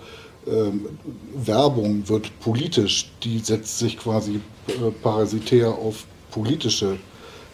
ähm, 0.47 0.87
Werbung 1.35 2.07
wird 2.07 2.39
politisch, 2.39 3.11
die 3.23 3.39
setzt 3.39 3.79
sich 3.79 3.97
quasi 3.97 4.39
äh, 4.67 4.91
parasitär 5.01 5.69
auf 5.69 6.05
politische 6.31 6.97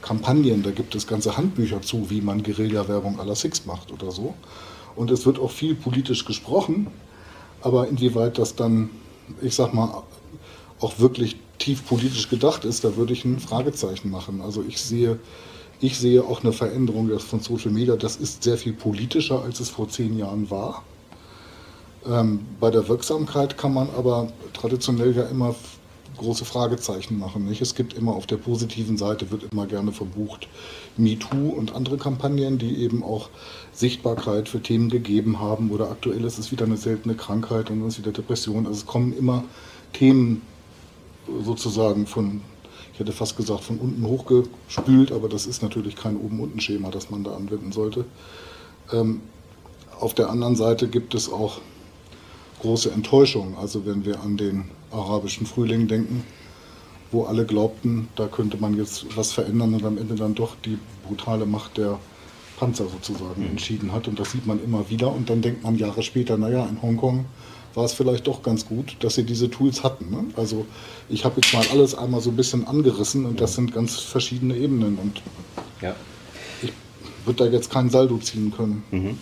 Kampagnen. 0.01 0.63
Da 0.63 0.71
gibt 0.71 0.95
es 0.95 1.07
ganze 1.07 1.37
Handbücher 1.37 1.81
zu, 1.81 2.09
wie 2.09 2.21
man 2.21 2.43
Guerilla-Werbung 2.43 3.19
à 3.19 3.25
la 3.25 3.35
Six 3.35 3.65
macht 3.65 3.91
oder 3.91 4.11
so. 4.11 4.33
Und 4.95 5.11
es 5.11 5.25
wird 5.25 5.39
auch 5.39 5.51
viel 5.51 5.75
politisch 5.75 6.25
gesprochen, 6.25 6.87
aber 7.61 7.87
inwieweit 7.87 8.37
das 8.37 8.55
dann, 8.55 8.89
ich 9.41 9.55
sag 9.55 9.73
mal, 9.73 10.03
auch 10.79 10.99
wirklich 10.99 11.37
tief 11.59 11.85
politisch 11.85 12.29
gedacht 12.29 12.65
ist, 12.65 12.83
da 12.83 12.95
würde 12.95 13.13
ich 13.13 13.25
ein 13.25 13.39
Fragezeichen 13.39 14.09
machen. 14.09 14.41
Also 14.41 14.63
ich 14.67 14.81
sehe, 14.81 15.19
ich 15.79 15.97
sehe 15.97 16.23
auch 16.23 16.43
eine 16.43 16.53
Veränderung 16.53 17.17
von 17.19 17.41
Social 17.41 17.71
Media. 17.71 17.95
Das 17.95 18.15
ist 18.15 18.43
sehr 18.43 18.57
viel 18.57 18.73
politischer, 18.73 19.43
als 19.43 19.59
es 19.59 19.69
vor 19.69 19.89
zehn 19.89 20.17
Jahren 20.17 20.49
war. 20.49 20.83
Ähm, 22.07 22.39
bei 22.59 22.71
der 22.71 22.87
Wirksamkeit 22.87 23.57
kann 23.57 23.73
man 23.73 23.89
aber 23.95 24.31
traditionell 24.53 25.15
ja 25.15 25.23
immer 25.23 25.53
große 26.17 26.45
Fragezeichen 26.45 27.17
machen. 27.17 27.45
Nicht? 27.45 27.61
Es 27.61 27.75
gibt 27.75 27.93
immer 27.93 28.13
auf 28.13 28.27
der 28.27 28.37
positiven 28.37 28.97
Seite, 28.97 29.31
wird 29.31 29.45
immer 29.51 29.65
gerne 29.65 29.91
verbucht, 29.91 30.47
MeToo 30.97 31.49
und 31.49 31.75
andere 31.75 31.97
Kampagnen, 31.97 32.57
die 32.57 32.83
eben 32.83 33.03
auch 33.03 33.29
Sichtbarkeit 33.73 34.49
für 34.49 34.61
Themen 34.61 34.89
gegeben 34.89 35.39
haben. 35.39 35.71
Oder 35.71 35.89
aktuell 35.89 36.23
ist 36.23 36.37
es 36.37 36.51
wieder 36.51 36.65
eine 36.65 36.77
seltene 36.77 37.15
Krankheit 37.15 37.69
und 37.69 37.79
dann 37.79 37.87
ist 37.87 37.97
wieder 37.97 38.11
Depression. 38.11 38.65
Also 38.67 38.79
es 38.79 38.85
kommen 38.85 39.17
immer 39.17 39.43
Themen 39.93 40.41
sozusagen 41.43 42.07
von, 42.07 42.41
ich 42.93 42.99
hätte 42.99 43.11
fast 43.11 43.37
gesagt, 43.37 43.63
von 43.63 43.77
unten 43.77 44.05
hochgespült, 44.05 45.11
aber 45.11 45.29
das 45.29 45.45
ist 45.45 45.61
natürlich 45.61 45.95
kein 45.95 46.17
Oben-Unten-Schema, 46.17 46.91
das 46.91 47.09
man 47.09 47.23
da 47.23 47.35
anwenden 47.35 47.71
sollte. 47.71 48.05
Ähm, 48.91 49.21
auf 49.99 50.13
der 50.13 50.29
anderen 50.29 50.55
Seite 50.55 50.87
gibt 50.87 51.13
es 51.13 51.31
auch 51.31 51.59
große 52.61 52.91
Enttäuschung. 52.91 53.57
Also 53.57 53.85
wenn 53.85 54.05
wir 54.05 54.21
an 54.21 54.37
den 54.37 54.65
arabischen 54.91 55.45
Frühling 55.45 55.87
denken, 55.87 56.23
wo 57.11 57.23
alle 57.23 57.45
glaubten, 57.45 58.07
da 58.15 58.27
könnte 58.27 58.57
man 58.57 58.75
jetzt 58.75 59.05
was 59.17 59.31
verändern 59.31 59.73
und 59.73 59.83
am 59.83 59.97
Ende 59.97 60.15
dann 60.15 60.35
doch 60.35 60.55
die 60.63 60.77
brutale 61.07 61.45
Macht 61.45 61.77
der 61.77 61.99
Panzer 62.57 62.87
sozusagen 62.87 63.41
mhm. 63.41 63.51
entschieden 63.51 63.93
hat. 63.93 64.07
Und 64.07 64.19
das 64.19 64.31
sieht 64.31 64.45
man 64.45 64.63
immer 64.63 64.89
wieder. 64.89 65.11
Und 65.13 65.29
dann 65.29 65.41
denkt 65.41 65.63
man 65.63 65.77
Jahre 65.77 66.03
später, 66.03 66.37
naja, 66.37 66.65
in 66.65 66.81
Hongkong 66.81 67.25
war 67.75 67.85
es 67.85 67.93
vielleicht 67.93 68.27
doch 68.27 68.43
ganz 68.43 68.65
gut, 68.65 68.97
dass 68.99 69.15
sie 69.15 69.23
diese 69.23 69.49
Tools 69.49 69.83
hatten. 69.83 70.09
Ne? 70.09 70.25
Also 70.35 70.65
ich 71.07 71.25
habe 71.25 71.41
jetzt 71.41 71.53
mal 71.53 71.65
alles 71.71 71.95
einmal 71.95 72.21
so 72.21 72.29
ein 72.29 72.35
bisschen 72.35 72.67
angerissen 72.67 73.25
und 73.25 73.39
das 73.41 73.55
sind 73.55 73.73
ganz 73.73 73.99
verschiedene 73.99 74.55
Ebenen. 74.55 74.97
Und 74.97 75.21
ja. 75.81 75.95
ich 76.61 76.71
würde 77.25 77.45
da 77.45 77.51
jetzt 77.51 77.71
kein 77.71 77.89
Saldo 77.89 78.17
ziehen 78.17 78.51
können. 78.55 78.83
Mhm. 78.91 79.17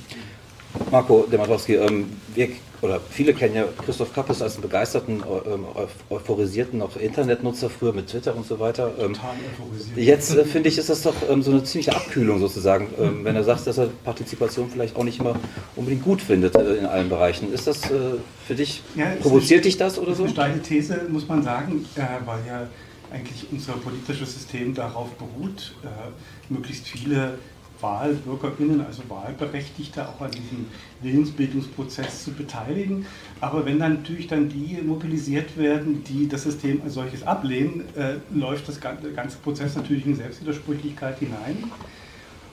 Marco 0.92 1.26
Dematowski, 1.32 1.76
ähm, 1.76 2.10
wir 2.34 2.50
oder 2.82 3.00
viele 3.10 3.34
kennen 3.34 3.56
ja 3.56 3.64
Christoph 3.84 4.14
Kappes 4.14 4.42
als 4.42 4.54
einen 4.54 4.62
begeisterten, 4.62 5.24
ähm, 5.52 5.66
euphorisierten 6.10 6.82
auch 6.82 6.96
Internetnutzer 6.96 7.70
früher 7.70 7.92
mit 7.92 8.08
Twitter 8.08 8.36
und 8.36 8.46
so 8.46 8.60
weiter. 8.60 8.92
Ähm, 9.00 9.14
Total 9.14 9.36
euphorisiert. 9.52 9.98
Jetzt 9.98 10.36
äh, 10.36 10.46
finde 10.46 10.70
ich, 10.70 10.78
ist 10.78 10.90
das 10.90 11.02
doch 11.02 11.16
ähm, 11.28 11.42
so 11.42 11.52
eine 11.52 11.64
ziemliche 11.64 11.96
Abkühlung 11.96 12.40
sozusagen, 12.40 12.90
ähm, 13.00 13.24
wenn 13.24 13.36
er 13.36 13.44
sagt, 13.44 13.66
dass 13.66 13.80
er 13.80 13.88
Partizipation 14.04 14.70
vielleicht 14.70 14.96
auch 14.96 15.04
nicht 15.04 15.20
immer 15.20 15.36
unbedingt 15.76 16.04
gut 16.04 16.22
findet 16.22 16.56
äh, 16.56 16.76
in 16.76 16.86
allen 16.86 17.10
Bereichen. 17.10 17.52
Ist 17.52 17.66
das 17.66 17.90
äh, 17.90 18.18
für 18.46 18.54
dich, 18.54 18.84
ja, 18.96 19.08
provoziert 19.22 19.66
dich 19.66 19.78
das 19.78 19.98
oder 19.98 20.14
so? 20.14 20.24
Eine 20.24 20.32
steile 20.34 20.62
These, 20.62 21.02
muss 21.10 21.28
man 21.28 21.42
sagen, 21.42 21.86
äh, 21.96 22.02
weil 22.26 22.40
ja 22.48 22.68
eigentlich 23.12 23.48
unser 23.52 23.74
politisches 23.74 24.34
System 24.34 24.76
darauf 24.76 25.10
beruht, 25.14 25.74
äh, 25.84 26.54
möglichst 26.54 26.88
viele 26.88 27.40
Wahlbürgerinnen, 27.82 28.82
also 28.82 29.04
Wahlberechtigte, 29.08 30.08
auch 30.08 30.22
an 30.22 30.32
diesem 30.32 30.66
Willensbildungsprozess 31.02 32.24
zu 32.24 32.32
beteiligen. 32.32 33.06
Aber 33.42 33.66
wenn 33.66 33.80
dann 33.80 33.96
natürlich 33.96 34.28
dann 34.28 34.50
die 34.50 34.80
mobilisiert 34.82 35.58
werden, 35.58 36.04
die 36.04 36.28
das 36.28 36.44
System 36.44 36.82
als 36.84 36.96
solches 36.96 37.24
ablehnen, 37.24 37.84
äh, 37.96 38.16
läuft 38.34 38.68
das 38.68 38.80
ganze, 38.80 39.10
Prozess 39.44 39.76
natürlich 39.76 40.06
in 40.06 40.16
Selbstwidersprüchlichkeit 40.16 41.20
hinein. 41.20 41.72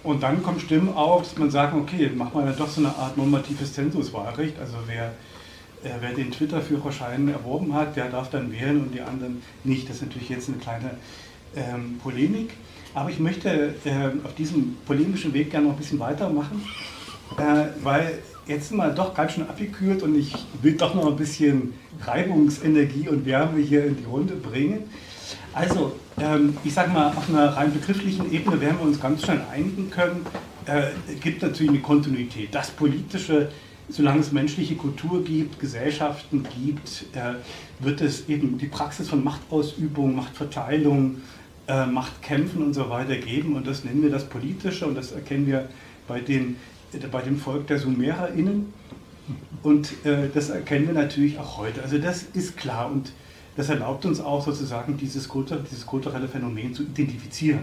Und 0.03 0.23
dann 0.23 0.43
kommen 0.43 0.61
Stimmen 0.61 0.93
auf, 0.93 1.23
dass 1.23 1.39
man 1.39 1.51
sagt, 1.51 1.75
okay, 1.75 2.11
machen 2.15 2.33
wir 2.35 2.45
dann 2.45 2.59
doch 2.59 2.69
so 2.69 2.81
eine 2.83 2.95
Art 2.95 3.17
normatives 3.17 3.73
Zensuswahlrecht. 3.73 4.59
Also 4.59 4.77
wer, 4.87 5.07
äh, 5.83 5.97
wer 6.01 6.13
den 6.13 6.31
Twitter-Führerschein 6.31 7.29
erworben 7.29 7.73
hat, 7.73 7.97
der 7.97 8.11
darf 8.11 8.29
dann 8.29 8.53
wählen 8.53 8.83
und 8.83 8.95
die 8.95 9.01
anderen 9.01 9.43
nicht. 9.65 9.89
Das 9.89 9.97
ist 9.97 10.03
natürlich 10.03 10.29
jetzt 10.29 10.49
eine 10.49 10.59
kleine 10.59 10.91
ähm, 11.57 11.99
Polemik. 12.03 12.51
Aber 12.95 13.11
ich 13.11 13.19
möchte 13.19 13.75
äh, 13.85 14.25
auf 14.25 14.35
diesem 14.37 14.77
polemischen 14.87 15.35
Weg 15.35 15.51
gerne 15.51 15.67
noch 15.67 15.75
ein 15.75 15.79
bisschen 15.79 15.99
weitermachen, 15.99 16.65
äh, 17.39 17.67
weil 17.83 18.19
jetzt 18.47 18.73
mal 18.73 18.95
doch 18.95 19.15
ganz 19.15 19.33
schön 19.33 19.49
abgekühlt 19.49 20.03
und 20.03 20.15
ich 20.17 20.33
will 20.63 20.75
doch 20.77 20.95
noch 20.95 21.09
ein 21.09 21.17
bisschen 21.17 21.75
Reibungsenergie 22.01 23.09
und 23.09 23.27
Wärme 23.27 23.59
hier 23.59 23.85
in 23.85 23.97
die 23.97 24.05
Runde 24.05 24.35
bringen. 24.35 24.85
Also, 25.53 25.97
ähm, 26.21 26.57
ich 26.63 26.73
sage 26.73 26.91
mal, 26.91 27.09
auf 27.09 27.29
einer 27.29 27.57
rein 27.57 27.73
begrifflichen 27.73 28.33
Ebene 28.33 28.61
werden 28.61 28.79
wir 28.79 28.87
uns 28.87 29.01
ganz 29.01 29.25
schnell 29.25 29.41
einigen 29.53 29.91
können. 29.91 30.25
Äh, 30.67 31.17
gibt 31.21 31.43
natürlich 31.43 31.71
eine 31.71 31.81
Kontinuität. 31.81 32.55
Das 32.55 32.71
Politische, 32.71 33.51
solange 33.89 34.21
es 34.21 34.33
menschliche 34.33 34.77
Kultur 34.77 35.25
gibt, 35.25 35.59
Gesellschaften 35.59 36.45
gibt, 36.65 37.07
äh, 37.15 37.35
wird 37.85 38.01
es 38.01 38.29
eben 38.29 38.59
die 38.59 38.67
Praxis 38.67 39.09
von 39.09 39.23
Machtausübung, 39.25 40.15
Machtverteilung, 40.15 41.17
äh, 41.67 41.87
Machtkämpfen 41.87 42.63
und 42.63 42.75
so 42.75 42.91
weiter 42.91 43.17
geben. 43.17 43.57
Und 43.57 43.67
das 43.67 43.85
nennen 43.85 44.03
wir 44.03 44.11
das 44.11 44.25
Politische 44.25 44.87
und 44.87 44.95
das 44.95 45.13
erkennen 45.13 45.47
wir 45.47 45.69
bei, 46.07 46.21
den, 46.21 46.57
bei 47.11 47.23
dem 47.23 47.39
Volk 47.39 47.67
der 47.67 47.79
SumererInnen. 47.79 48.73
Und 49.63 50.05
äh, 50.05 50.29
das 50.33 50.51
erkennen 50.51 50.87
wir 50.87 50.95
natürlich 50.95 51.39
auch 51.39 51.59
heute. 51.59 51.83
Also 51.83 51.99
das 51.99 52.23
ist 52.35 52.57
klar 52.57 52.91
und 52.91 53.13
das 53.57 53.69
erlaubt 53.69 54.05
uns 54.05 54.21
auch 54.21 54.45
sozusagen 54.45 54.97
dieses, 54.97 55.29
dieses 55.71 55.87
kulturelle 55.87 56.29
Phänomen 56.29 56.75
zu 56.75 56.83
identifizieren. 56.83 57.61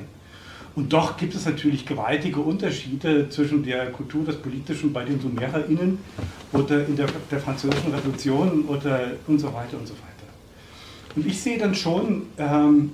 Und 0.74 0.94
doch 0.94 1.18
gibt 1.18 1.36
es 1.36 1.46
natürlich 1.46 1.86
gewaltige 1.86 2.40
Unterschiede 2.40 3.30
zwischen 3.30 3.62
der 3.64 3.92
Kultur 3.92 4.24
des 4.24 4.38
Politischen 4.38 4.94
bei 4.94 5.04
den 5.04 5.20
SumererInnen 5.20 6.00
oder 6.54 6.88
in 6.88 6.96
der, 6.96 7.08
der 7.30 7.40
Französischen 7.40 7.94
Revolution 7.94 8.64
oder 8.66 9.12
und 9.28 9.40
so 9.40 9.48
weiter 9.54 9.78
und 9.78 9.88
so 9.88 9.94
weiter. 9.94 10.12
Und 11.16 11.26
ich 11.28 11.42
sehe 11.42 11.58
dann 11.58 11.76
schon 11.76 12.24
ähm, 12.38 12.92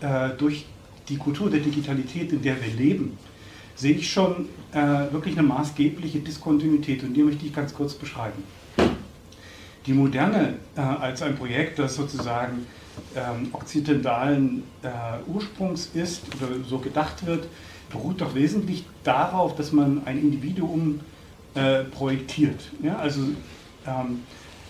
äh, 0.00 0.30
durch 0.36 0.66
die 1.08 1.16
Kultur 1.16 1.50
der 1.50 1.60
Digitalität, 1.60 2.32
in 2.32 2.42
der 2.42 2.56
wir 2.62 2.72
leben, 2.72 3.18
sehe 3.74 3.94
ich 3.94 4.10
schon 4.10 4.48
äh, 4.72 4.76
wirklich 5.12 5.36
eine 5.38 5.46
maßgebliche 5.46 6.20
Diskontinuität 6.20 7.02
und 7.02 7.14
die 7.14 7.22
möchte 7.22 7.46
ich 7.46 7.54
ganz 7.54 7.74
kurz 7.74 7.94
beschreiben. 7.94 8.42
Die 9.86 9.92
Moderne 9.92 10.54
äh, 10.76 10.80
als 10.80 11.22
ein 11.22 11.36
Projekt, 11.36 11.78
das 11.78 11.94
sozusagen 11.96 12.66
ähm, 13.16 13.48
okzidentalen 13.52 14.62
äh, 14.82 14.88
Ursprungs 15.26 15.90
ist 15.94 16.22
oder 16.36 16.48
so 16.68 16.78
gedacht 16.78 17.24
wird, 17.24 17.48
beruht 17.90 18.20
doch 18.20 18.34
wesentlich 18.34 18.84
darauf, 19.02 19.56
dass 19.56 19.72
man 19.72 20.02
ein 20.04 20.18
Individuum 20.18 21.00
äh, 21.54 21.84
projektiert. 21.84 22.60
Ja? 22.82 22.96
Also 22.96 23.20
ähm, 23.86 24.20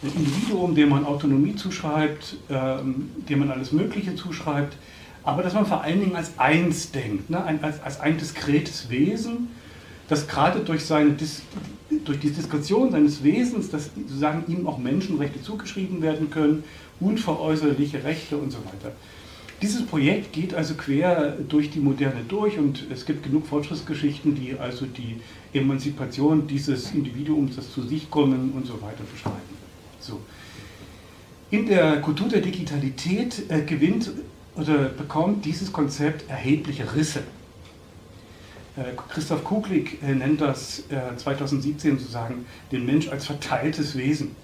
ein 0.02 0.12
Individuum, 0.16 0.75
dem 0.75 0.88
man 0.88 1.04
Autonomie 1.04 1.54
zuschreibt, 1.54 2.37
ähm, 2.49 3.10
dem 3.28 3.40
man 3.40 3.50
alles 3.50 3.72
Mögliche 3.72 4.14
zuschreibt, 4.14 4.76
aber 5.23 5.43
dass 5.43 5.55
man 5.55 5.67
vor 5.67 5.83
allen 5.83 6.00
Dingen 6.00 6.17
als 6.17 6.39
eins 6.39 6.93
denkt, 6.93 7.31
ne? 7.31 7.45
ein, 7.45 7.62
als, 7.62 7.83
als 7.83 8.00
ein 8.00 8.17
diskretes 8.19 8.89
Wesen, 8.91 9.49
das 10.09 10.27
gerade 10.27 10.61
durch, 10.61 10.85
seine 10.85 11.12
Dis 11.12 11.43
durch 12.05 12.19
die 12.19 12.31
Diskretion 12.31 12.91
seines 12.91 13.23
Wesens, 13.23 13.71
dass 13.71 13.91
sozusagen 13.95 14.45
ihm 14.50 14.67
auch 14.67 14.79
Menschenrechte 14.79 15.43
zugeschrieben 15.43 16.03
werden 16.03 16.31
können, 16.31 16.65
unveräußerliche 17.00 18.05
Rechte 18.05 18.37
und 18.37 18.50
so 18.50 18.59
weiter. 18.59 18.93
Dieses 19.62 19.85
Projekt 19.85 20.33
geht 20.33 20.55
also 20.55 20.75
quer 20.75 21.37
durch 21.49 21.71
die 21.71 21.81
Moderne 21.81 22.23
durch 22.27 22.59
und 22.59 22.87
es 22.91 23.05
gibt 23.05 23.25
genug 23.25 23.47
Fortschrittsgeschichten, 23.47 24.35
die 24.35 24.57
also 24.59 24.87
die 24.87 25.21
Emanzipation 25.53 26.47
dieses 26.47 26.93
Individuums, 26.93 27.57
das 27.57 27.71
zu 27.71 27.83
sich 27.83 28.11
kommen 28.11 28.53
und 28.53 28.67
so 28.67 28.81
weiter 28.81 29.05
beschreiben. 29.12 29.37
So. 29.99 30.21
In 31.50 31.67
der 31.67 32.00
Kultur 32.00 32.29
der 32.29 32.41
Digitalität 32.41 33.43
äh, 33.49 33.62
gewinnt 33.62 34.11
bekommt 34.57 35.45
dieses 35.45 35.73
Konzept 35.73 36.28
erhebliche 36.28 36.95
Risse. 36.95 37.23
Äh, 38.76 38.83
Christoph 39.12 39.45
Kuglik 39.45 39.99
äh, 40.02 40.14
nennt 40.14 40.40
das 40.40 40.85
2017 41.16 41.97
äh, 41.97 41.99
sozusagen 41.99 42.47
den 42.71 42.87
Mensch 42.87 43.09
als 43.09 43.26
verteiltes 43.26 43.97
Wesen. 43.97 44.37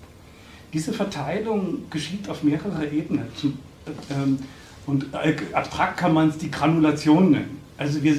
Diese 0.73 0.93
Verteilung 0.93 1.89
geschieht 1.91 2.29
auf 2.29 2.43
mehrere 2.43 2.87
Ebenen. 2.89 3.29
Ähm, 4.11 4.39
und 4.87 5.07
abstrakt 5.53 5.97
kann 5.97 6.13
man 6.13 6.29
es 6.29 6.39
die 6.39 6.51
Granulation 6.51 7.31
nennen. 7.31 7.61
Also 7.79 8.03
wir, 8.03 8.17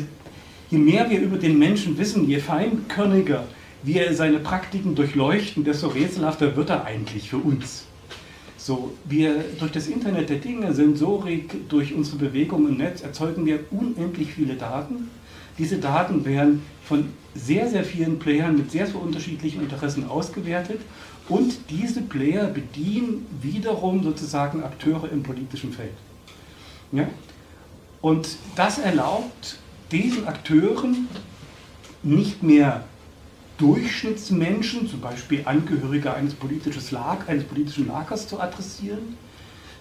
je 0.70 0.77
mehr 0.77 1.10
wir 1.10 1.20
über 1.20 1.38
den 1.38 1.58
Menschen 1.60 1.98
wissen, 1.98 2.27
je 2.27 2.39
feinkörniger 2.39 3.46
wir 3.84 4.13
seine 4.13 4.39
Praktiken 4.39 4.95
durchleuchten, 4.95 5.63
desto 5.63 5.88
rätselhafter 5.88 6.56
wird 6.56 6.69
er 6.69 6.86
eigentlich 6.86 7.30
für 7.30 7.38
uns. 7.38 7.87
So, 8.67 8.91
wir 9.06 9.45
durch 9.58 9.71
das 9.71 9.88
Internet 9.88 10.30
der 10.30 10.39
Dinge, 10.39 10.73
Sensorik, 10.73 11.69
durch 11.69 11.93
unsere 11.93 12.17
Bewegung 12.17 12.67
im 12.67 12.75
Netz 12.75 12.99
erzeugen 12.99 13.45
wir 13.45 13.62
unendlich 13.71 14.34
viele 14.34 14.56
Daten. 14.56 15.10
Diese 15.58 15.77
Daten 15.77 16.25
werden 16.25 16.63
von 16.84 17.06
sehr, 17.34 17.69
sehr 17.69 17.86
vielen 17.86 18.19
Playern 18.19 18.58
mit 18.58 18.69
sehr, 18.69 18.86
sehr 18.86 19.01
unterschiedlichen 19.01 19.62
Interessen 19.62 20.10
ausgewertet 20.10 20.82
und 21.30 21.58
diese 21.69 22.01
Player 22.01 22.47
bedienen 22.47 23.25
wiederum 23.41 24.03
sozusagen 24.03 24.62
Akteure 24.62 25.13
im 25.13 25.23
politischen 25.23 25.71
Feld. 25.71 25.95
Ja? 26.91 27.08
Und 28.01 28.36
das 28.58 28.80
erlaubt 28.80 29.60
diesen 29.93 30.27
Akteuren 30.27 31.08
nicht 32.03 32.43
mehr 32.43 32.84
Durchschnittsmenschen, 33.58 34.88
zum 34.88 35.02
Beispiel 35.02 35.41
Angehörige 35.46 36.13
eines, 36.13 36.36
Lag, 36.91 37.28
eines 37.28 37.43
politischen 37.43 37.88
Lagers 37.88 38.28
zu 38.28 38.39
adressieren, 38.39 39.17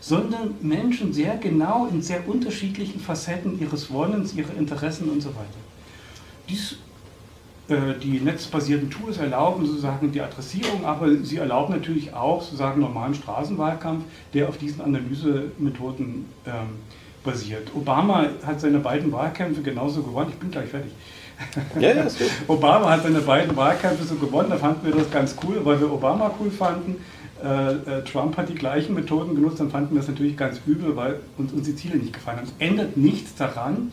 sondern 0.01 0.55
Menschen 0.61 1.13
sehr 1.13 1.37
genau 1.37 1.87
in 1.87 2.01
sehr 2.01 2.27
unterschiedlichen 2.29 3.01
Facetten 3.01 3.61
ihres 3.61 3.91
Wollens, 3.91 4.35
ihrer 4.35 4.55
Interessen 4.55 5.11
und 5.11 5.21
so 5.21 5.31
weiter. 5.31 5.59
Dies, 6.49 6.77
äh, 7.69 7.99
die 8.01 8.21
netzbasierten 8.21 8.89
Tools 8.89 9.19
erlauben 9.19 9.67
sozusagen 9.67 10.13
die 10.13 10.21
Adressierung, 10.21 10.85
aber 10.85 11.15
sie 11.17 11.37
erlauben 11.39 11.75
natürlich 11.75 12.15
auch 12.15 12.43
sozusagen 12.43 12.81
normalen 12.81 13.15
Straßenwahlkampf, 13.15 14.05
der 14.33 14.49
auf 14.49 14.57
diesen 14.59 14.83
Analysemethoden 14.83 16.27
ähm, 16.47 16.53
basiert. 17.25 17.73
Obama 17.75 18.27
hat 18.47 18.61
seine 18.61 18.79
beiden 18.79 19.13
Wahlkämpfe 19.13 19.61
genauso 19.61 20.03
gewonnen. 20.03 20.31
Ich 20.31 20.39
bin 20.39 20.51
gleich 20.51 20.71
fertig. 20.71 20.93
Ja, 21.81 21.93
ja. 21.93 22.07
Obama 22.49 22.91
hat 22.91 23.03
seine 23.03 23.21
beiden 23.21 23.57
Wahlkämpfe 23.57 24.05
so 24.05 24.15
gewonnen, 24.15 24.51
da 24.51 24.57
fanden 24.57 24.87
wir 24.87 24.95
das 24.95 25.11
ganz 25.11 25.37
cool, 25.45 25.61
weil 25.65 25.81
wir 25.81 25.93
Obama 25.93 26.35
cool 26.41 26.51
fanden. 26.51 26.97
Äh, 27.43 27.99
äh, 27.99 28.05
Trump 28.05 28.37
hat 28.37 28.49
die 28.49 28.55
gleichen 28.55 28.95
Methoden 28.95 29.35
genutzt, 29.35 29.61
dann 29.61 29.71
fanden 29.71 29.95
wir 29.95 30.01
das 30.01 30.09
natürlich 30.09 30.37
ganz 30.37 30.61
übel, 30.67 30.97
weil 30.97 31.21
uns, 31.37 31.53
uns 31.53 31.67
die 31.67 31.77
Ziele 31.77 31.97
nicht 31.97 32.15
gefallen 32.15 32.39
haben. 32.39 32.47
Es 32.47 32.67
ändert 32.67 32.97
nichts 32.97 33.35
daran, 33.35 33.93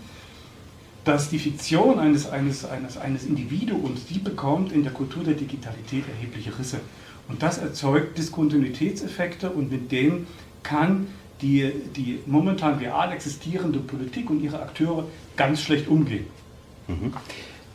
dass 1.04 1.30
die 1.30 1.40
Fiktion 1.40 2.00
eines, 2.00 2.30
eines, 2.30 2.64
eines, 2.64 2.98
eines 2.98 3.26
Individuums, 3.26 4.06
die 4.06 4.20
bekommt 4.20 4.72
in 4.72 4.84
der 4.84 4.94
Kultur 4.94 5.24
der 5.24 5.34
Digitalität 5.34 6.06
erhebliche 6.08 6.58
Risse. 6.58 6.80
Und 7.28 7.44
das 7.44 7.58
erzeugt 7.58 8.18
Diskontinuitätseffekte 8.18 9.50
und 9.50 9.72
mit 9.72 9.92
denen 9.92 10.28
kann 10.62 11.08
die, 11.42 11.74
die 11.96 12.20
momentan 12.26 12.80
real 12.80 13.12
existierende 13.12 13.80
Politik 13.80 14.30
und 14.30 14.42
ihre 14.42 14.62
Akteure 14.62 15.06
ganz 15.36 15.62
schlecht 15.62 15.90
umgehen. 15.90 16.28
Mhm. 16.88 17.14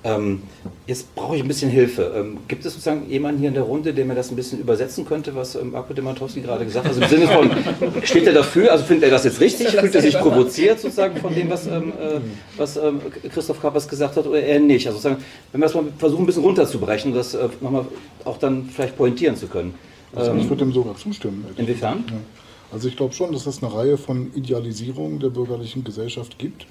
Ähm, 0.04 0.42
jetzt 0.86 1.12
brauche 1.16 1.34
ich 1.34 1.42
ein 1.42 1.48
bisschen 1.48 1.70
Hilfe. 1.70 2.12
Ähm, 2.16 2.38
gibt 2.46 2.64
es 2.64 2.72
sozusagen 2.72 3.10
jemanden 3.10 3.40
hier 3.40 3.48
in 3.48 3.54
der 3.54 3.64
Runde, 3.64 3.92
der 3.92 4.04
mir 4.04 4.14
das 4.14 4.30
ein 4.30 4.36
bisschen 4.36 4.60
übersetzen 4.60 5.04
könnte, 5.04 5.34
was 5.34 5.56
ähm, 5.56 5.74
Akko 5.74 5.92
Demantowski 5.92 6.40
gerade 6.40 6.64
gesagt 6.64 6.86
hat? 6.86 6.94
Also 6.94 7.02
im 7.02 7.08
Sinne 7.08 7.26
von, 7.26 7.50
steht 8.04 8.26
er 8.26 8.32
dafür? 8.32 8.70
Also 8.70 8.84
findet 8.84 9.04
er 9.04 9.10
das 9.10 9.24
jetzt 9.24 9.40
richtig? 9.40 9.68
Fühlt 9.68 9.94
er 9.94 10.02
sich 10.02 10.16
provoziert 10.16 10.78
sozusagen 10.78 11.16
von 11.16 11.34
dem, 11.34 11.50
was, 11.50 11.66
ähm, 11.66 11.92
äh, 12.00 12.20
was 12.56 12.76
ähm, 12.76 13.00
Christoph 13.34 13.60
Kappers 13.60 13.88
gesagt 13.88 14.16
hat, 14.16 14.24
oder 14.24 14.40
eher 14.40 14.60
nicht? 14.60 14.86
Also 14.86 14.98
sozusagen, 14.98 15.24
wenn 15.50 15.60
wir 15.60 15.66
das 15.66 15.74
mal 15.74 15.84
versuchen, 15.98 16.22
ein 16.22 16.26
bisschen 16.26 16.44
runterzubrechen, 16.44 17.12
das 17.12 17.34
äh, 17.34 17.48
nochmal 17.60 17.86
auch 18.24 18.38
dann 18.38 18.66
vielleicht 18.66 18.96
pointieren 18.96 19.36
zu 19.36 19.48
können. 19.48 19.74
Also 20.14 20.32
ich 20.34 20.48
würde 20.48 20.64
dem 20.64 20.72
sogar 20.72 20.96
zustimmen. 20.96 21.44
Inwiefern? 21.56 22.04
Ja. 22.08 22.14
Also 22.72 22.88
ich 22.88 22.96
glaube 22.96 23.14
schon, 23.14 23.32
dass 23.32 23.46
es 23.46 23.62
eine 23.62 23.72
Reihe 23.72 23.98
von 23.98 24.30
Idealisierungen 24.34 25.20
der 25.20 25.28
bürgerlichen 25.30 25.84
Gesellschaft 25.84 26.38
gibt. 26.38 26.66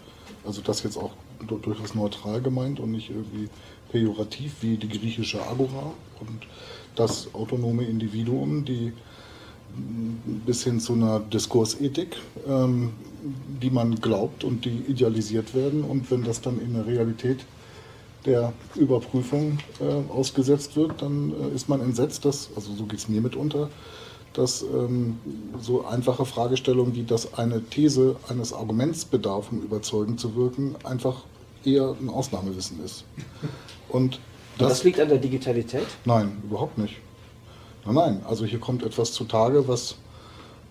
Also 0.47 0.61
das 0.61 0.83
jetzt 0.83 0.97
auch 0.97 1.11
durchaus 1.45 1.93
neutral 1.93 2.41
gemeint 2.41 2.79
und 2.79 2.91
nicht 2.91 3.09
irgendwie 3.09 3.49
pejorativ 3.91 4.55
wie 4.61 4.77
die 4.77 4.89
griechische 4.89 5.41
Agora 5.45 5.93
und 6.19 6.47
das 6.95 7.33
autonome 7.33 7.83
Individuum, 7.83 8.65
die 8.65 8.93
bis 10.45 10.63
hin 10.63 10.79
zu 10.79 10.93
einer 10.93 11.19
Diskursethik, 11.19 12.17
ähm, 12.47 12.93
die 13.61 13.69
man 13.69 13.95
glaubt 13.95 14.43
und 14.43 14.65
die 14.65 14.83
idealisiert 14.87 15.53
werden. 15.53 15.83
Und 15.83 16.09
wenn 16.09 16.23
das 16.23 16.41
dann 16.41 16.59
in 16.59 16.73
der 16.73 16.87
Realität 16.87 17.45
der 18.25 18.53
Überprüfung 18.75 19.59
äh, 19.79 20.11
ausgesetzt 20.11 20.75
wird, 20.75 21.01
dann 21.01 21.31
äh, 21.31 21.55
ist 21.55 21.69
man 21.69 21.81
entsetzt, 21.81 22.25
dass, 22.25 22.49
also 22.55 22.73
so 22.73 22.85
geht 22.85 22.99
es 22.99 23.09
mir 23.09 23.21
mitunter, 23.21 23.69
dass 24.33 24.61
ähm, 24.61 25.19
so 25.59 25.85
einfache 25.85 26.25
Fragestellungen 26.25 26.95
wie 26.95 27.03
dass 27.03 27.33
eine 27.33 27.63
These 27.63 28.15
eines 28.27 28.53
Arguments 28.53 29.05
bedarf, 29.05 29.51
um 29.51 29.61
überzeugend 29.61 30.19
zu 30.19 30.35
wirken, 30.35 30.75
einfach 30.83 31.23
eher 31.63 31.95
ein 31.99 32.09
Ausnahmewissen 32.09 32.83
ist. 32.83 33.03
Und 33.89 34.19
das, 34.57 34.69
das 34.69 34.83
liegt 34.83 34.99
an 34.99 35.09
der 35.09 35.17
Digitalität? 35.17 35.87
Nein, 36.05 36.37
überhaupt 36.43 36.77
nicht. 36.77 36.95
Nein, 37.85 37.95
nein, 37.95 38.21
also 38.27 38.45
hier 38.45 38.59
kommt 38.59 38.83
etwas 38.83 39.13
zutage, 39.13 39.67
was 39.67 39.95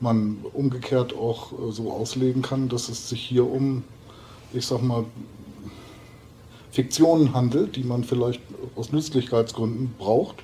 man 0.01 0.39
umgekehrt 0.53 1.15
auch 1.17 1.53
äh, 1.53 1.73
so 1.73 1.91
auslegen 1.91 2.43
kann, 2.43 2.69
dass 2.69 2.89
es 2.89 3.09
sich 3.09 3.21
hier 3.21 3.51
um, 3.51 3.85
ich 4.53 4.67
sag 4.67 4.83
mal, 4.83 5.05
Fiktionen 6.71 7.33
handelt, 7.33 7.77
die 7.77 7.85
man 7.85 8.05
vielleicht 8.05 8.43
aus 8.75 8.93
Nützlichkeitsgründen 8.93 9.95
braucht, 9.99 10.37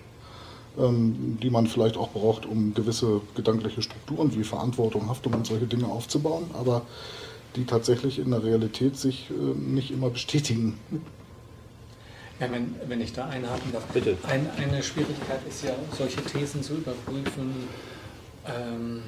die 0.76 1.50
man 1.50 1.66
vielleicht 1.66 1.98
auch 1.98 2.10
braucht, 2.10 2.46
um 2.46 2.72
gewisse 2.72 3.20
gedankliche 3.34 3.82
Strukturen 3.82 4.34
wie 4.34 4.42
Verantwortung, 4.42 5.08
Haftung 5.08 5.34
und 5.34 5.46
solche 5.46 5.66
Dinge 5.66 5.86
aufzubauen, 5.86 6.44
aber 6.54 6.82
die 7.56 7.66
tatsächlich 7.66 8.18
in 8.18 8.30
der 8.30 8.42
Realität 8.42 8.96
sich 8.96 9.30
äh, 9.30 9.34
nicht 9.34 9.90
immer 9.90 10.08
bestätigen. 10.08 10.78
Ja, 12.40 12.50
wenn, 12.50 12.74
wenn 12.88 13.00
ich 13.00 13.12
da 13.12 13.26
einhaken 13.26 13.72
darf. 13.72 13.84
Bitte. 13.92 14.16
Ein, 14.22 14.48
eine 14.56 14.82
Schwierigkeit 14.82 15.40
ist 15.46 15.62
ja, 15.62 15.74
solche 15.96 16.22
Thesen 16.22 16.62
zu 16.62 16.74
überprüfen, 16.74 17.68
ähm, 18.46 19.02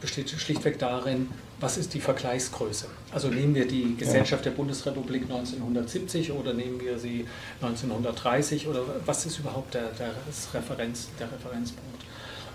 besteht 0.00 0.30
schlichtweg 0.30 0.78
darin, 0.78 1.28
was 1.62 1.78
ist 1.78 1.94
die 1.94 2.00
Vergleichsgröße? 2.00 2.86
Also 3.12 3.28
nehmen 3.28 3.54
wir 3.54 3.66
die 3.66 3.96
Gesellschaft 3.96 4.44
der 4.44 4.50
Bundesrepublik 4.50 5.22
1970 5.22 6.32
oder 6.32 6.52
nehmen 6.52 6.80
wir 6.80 6.98
sie 6.98 7.26
1930 7.60 8.66
oder 8.66 8.80
was 9.06 9.24
ist 9.26 9.38
überhaupt 9.38 9.74
der, 9.74 9.90
der, 9.92 10.12
Referenz, 10.52 11.08
der 11.20 11.30
Referenzpunkt? 11.30 12.04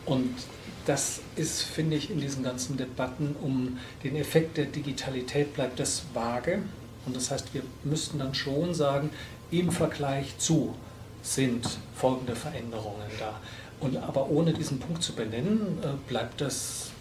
Und 0.06 0.36
das 0.86 1.22
ist, 1.38 1.63
finde 1.63 1.96
ich, 1.96 2.12
in 2.12 2.20
diesen 2.20 2.43
ganzen 2.43 2.76
Debatten 2.76 3.36
um 3.41 3.78
den 4.04 4.17
Effekt 4.17 4.58
der 4.58 4.65
Digitalität 4.65 5.54
bleibt 5.54 5.80
das 5.80 6.04
vage. 6.13 6.60
Und 7.06 7.15
das 7.15 7.32
heißt, 7.32 7.54
wir 7.54 7.63
müssten 7.86 8.20
dann 8.20 8.34
schon 8.34 8.74
sagen, 8.74 9.10
im 9.52 9.72
Vergleich 9.72 10.38
zu 10.38 10.76
sind 11.22 11.67
folgende 11.96 12.36
Veränderungen 12.36 13.10
da. 13.20 13.39
Und 13.80 13.96
aber 13.98 14.30
ohne 14.30 14.54
diesen 14.54 14.80
Punkt 14.80 15.04
zu 15.04 15.13
benennen, 15.13 15.78
äh, 15.82 15.88
bleibt 16.10 16.41
das 16.41 16.91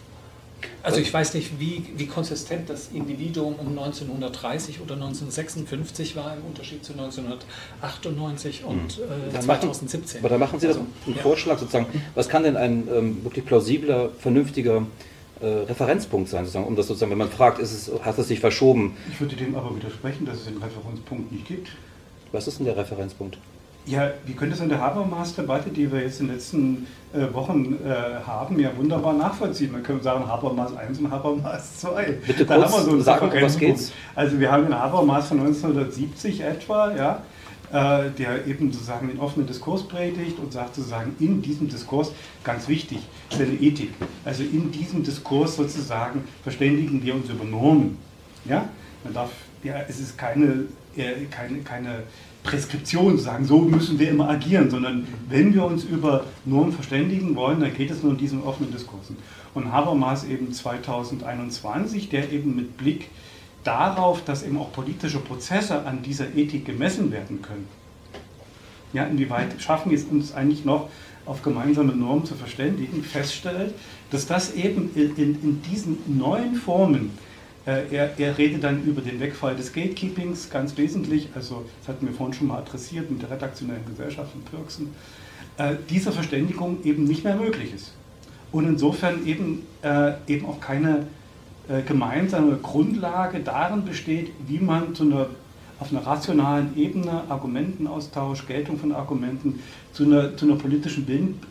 also 0.83 0.99
ich 0.99 1.13
weiß 1.13 1.33
nicht, 1.33 1.59
wie, 1.59 1.83
wie 1.95 2.07
konsistent 2.07 2.69
das 2.69 2.89
Individuum 2.93 3.55
um 3.55 3.69
1930 3.77 4.79
oder 4.81 4.95
1956 4.95 6.15
war 6.15 6.35
im 6.35 6.45
Unterschied 6.45 6.83
zu 6.83 6.93
1998 6.93 8.63
und 8.63 8.99
äh, 9.33 9.39
2017. 9.39 10.21
aber 10.21 10.29
da 10.29 10.37
machen 10.37 10.59
Sie 10.59 10.67
also, 10.67 10.79
einen 10.79 11.15
ja. 11.15 11.21
Vorschlag 11.21 11.57
sozusagen. 11.59 11.87
Was 12.15 12.29
kann 12.29 12.43
denn 12.43 12.57
ein 12.57 12.87
ähm, 12.93 13.23
wirklich 13.23 13.45
plausibler, 13.45 14.09
vernünftiger 14.19 14.85
äh, 15.41 15.45
Referenzpunkt 15.45 16.29
sein, 16.29 16.45
sozusagen, 16.45 16.65
um 16.65 16.75
das 16.75 16.87
sozusagen, 16.87 17.11
wenn 17.11 17.17
man 17.17 17.29
fragt, 17.29 17.59
ist 17.59 17.73
es, 17.73 18.03
hat 18.03 18.17
es 18.17 18.27
sich 18.27 18.39
verschoben? 18.39 18.95
Ich 19.11 19.19
würde 19.19 19.35
dem 19.35 19.55
aber 19.55 19.75
widersprechen, 19.75 20.25
dass 20.25 20.37
es 20.37 20.45
den 20.45 20.57
Referenzpunkt 20.57 21.31
nicht 21.31 21.47
gibt. 21.47 21.69
Was 22.31 22.47
ist 22.47 22.59
denn 22.59 22.65
der 22.65 22.77
Referenzpunkt? 22.77 23.37
Ja, 23.87 24.11
wir 24.25 24.35
können 24.35 24.51
das 24.51 24.59
an 24.59 24.67
der 24.67 24.81
Habermas-Debatte, 24.81 25.69
die 25.69 25.89
wir 25.89 26.01
jetzt 26.01 26.19
in 26.19 26.27
den 26.27 26.35
letzten 26.35 26.87
äh, 27.13 27.33
Wochen 27.33 27.77
äh, 27.85 28.21
haben, 28.27 28.59
ja 28.59 28.69
wunderbar 28.75 29.13
nachvollziehen. 29.13 29.71
Man 29.71 29.81
könnte 29.81 30.03
sagen 30.03 30.27
Habermas 30.27 30.75
1 30.75 30.99
und 30.99 31.09
Habermas 31.09 31.79
2. 31.79 32.17
Bitte 32.27 32.45
da 32.45 32.57
kurz 32.57 32.73
haben 32.73 32.85
wir 32.85 32.91
so 32.91 32.99
sagen, 32.99 33.31
was 33.41 33.57
geht's? 33.57 33.93
Also 34.13 34.41
wir 34.41 34.51
haben 34.51 34.65
den 34.65 34.77
Habermas 34.77 35.29
von 35.29 35.39
1970 35.39 36.41
etwa, 36.41 36.93
ja, 36.93 37.21
äh, 37.71 38.09
der 38.11 38.45
eben 38.45 38.73
sozusagen 38.73 39.07
den 39.07 39.19
offenen 39.19 39.47
Diskurs 39.47 39.87
predigt 39.87 40.37
und 40.37 40.51
sagt 40.51 40.75
sozusagen 40.75 41.15
in 41.21 41.41
diesem 41.41 41.69
Diskurs, 41.69 42.11
ganz 42.43 42.67
wichtig, 42.67 42.99
seine 43.29 43.53
Ethik, 43.53 43.93
also 44.25 44.43
in 44.43 44.69
diesem 44.69 45.01
Diskurs 45.01 45.55
sozusagen 45.55 46.25
verständigen 46.43 47.01
wir 47.01 47.15
uns 47.15 47.29
über 47.29 47.45
Normen. 47.45 47.97
Ja? 48.43 48.67
Man 49.05 49.13
darf, 49.13 49.29
ja, 49.63 49.75
es 49.87 50.01
ist 50.01 50.17
keine, 50.17 50.65
äh, 50.97 51.25
keine, 51.31 51.59
keine 51.59 52.03
Preskription 52.47 53.19
sagen, 53.19 53.45
so 53.45 53.59
müssen 53.59 53.99
wir 53.99 54.09
immer 54.09 54.29
agieren, 54.29 54.69
sondern 54.69 55.05
wenn 55.29 55.53
wir 55.53 55.65
uns 55.65 55.83
über 55.83 56.23
Normen 56.45 56.71
verständigen 56.71 57.35
wollen, 57.35 57.59
dann 57.59 57.73
geht 57.73 57.91
es 57.91 58.01
nur 58.01 58.13
in 58.13 58.17
diesen 58.17 58.41
offenen 58.43 58.71
Diskursen. 58.71 59.17
Und 59.53 59.71
Habermas 59.71 60.23
eben 60.23 60.51
2021, 60.51 62.09
der 62.09 62.31
eben 62.31 62.55
mit 62.55 62.77
Blick 62.77 63.09
darauf, 63.63 64.23
dass 64.23 64.43
eben 64.43 64.57
auch 64.57 64.71
politische 64.71 65.19
Prozesse 65.19 65.85
an 65.85 66.01
dieser 66.01 66.35
Ethik 66.35 66.65
gemessen 66.65 67.11
werden 67.11 67.41
können. 67.41 67.67
Ja, 68.93 69.03
inwieweit 69.03 69.61
schaffen 69.61 69.91
wir 69.91 69.97
es 69.97 70.05
uns 70.05 70.33
eigentlich 70.33 70.63
noch 70.63 70.89
auf 71.25 71.43
gemeinsame 71.43 71.93
Normen 71.93 72.25
zu 72.25 72.35
verständigen, 72.35 73.03
feststellt, 73.03 73.73
dass 74.09 74.25
das 74.25 74.53
eben 74.53 74.89
in, 74.95 75.15
in 75.17 75.61
diesen 75.69 75.97
neuen 76.17 76.55
Formen 76.55 77.11
er, 77.71 78.17
er, 78.17 78.37
redet 78.37 78.63
dann 78.63 78.83
über 78.83 79.01
den 79.01 79.19
Wegfall 79.19 79.55
des 79.55 79.73
Gatekeepings, 79.73 80.49
ganz 80.49 80.77
wesentlich, 80.77 81.27
also 81.35 81.65
das 81.79 81.89
hatten 81.89 82.07
wir 82.07 82.13
vorhin 82.13 82.33
schon 82.33 82.47
mal 82.47 82.59
adressiert 82.59 83.11
mit 83.11 83.21
der 83.21 83.29
redaktionellen 83.29 83.85
Gesellschaft 83.85 84.31
von 84.31 84.41
Pirksen, 84.43 84.93
äh, 85.57 85.75
diese 85.89 86.11
Verständigung 86.11 86.77
eben 86.83 87.03
nicht 87.03 87.23
mehr 87.23 87.35
möglich 87.35 87.73
ist. 87.73 87.91
Und 88.51 88.67
insofern 88.67 89.25
eben, 89.25 89.63
äh, 89.81 90.13
eben 90.27 90.45
auch 90.45 90.61
keine 90.61 91.07
äh, 91.67 91.81
gemeinsame 91.81 92.55
Grundlage 92.57 93.41
darin 93.41 93.83
besteht, 93.83 94.31
wie 94.47 94.59
man 94.59 94.95
zu 94.95 95.03
einer, 95.03 95.27
auf 95.79 95.91
einer 95.91 96.05
rationalen 96.05 96.77
Ebene 96.77 97.23
Argumentenaustausch, 97.27 98.47
Geltung 98.47 98.79
von 98.79 98.93
Argumenten 98.93 99.59
zu 99.91 100.05
einer, 100.05 100.37
zu 100.37 100.45
einer 100.45 100.55
politischen 100.55 101.05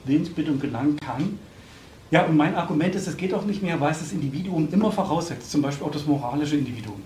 Willensbildung 0.06 0.58
gelangen 0.58 0.96
kann, 0.96 1.38
ja, 2.10 2.24
und 2.24 2.36
mein 2.36 2.54
Argument 2.54 2.94
ist, 2.94 3.06
es 3.06 3.16
geht 3.16 3.34
auch 3.34 3.44
nicht 3.44 3.62
mehr, 3.62 3.80
weil 3.80 3.92
es 3.92 3.98
das 3.98 4.12
Individuum 4.12 4.68
immer 4.72 4.92
voraussetzt, 4.92 5.50
zum 5.50 5.62
Beispiel 5.62 5.86
auch 5.86 5.90
das 5.90 6.06
moralische 6.06 6.56
Individuum. 6.56 7.02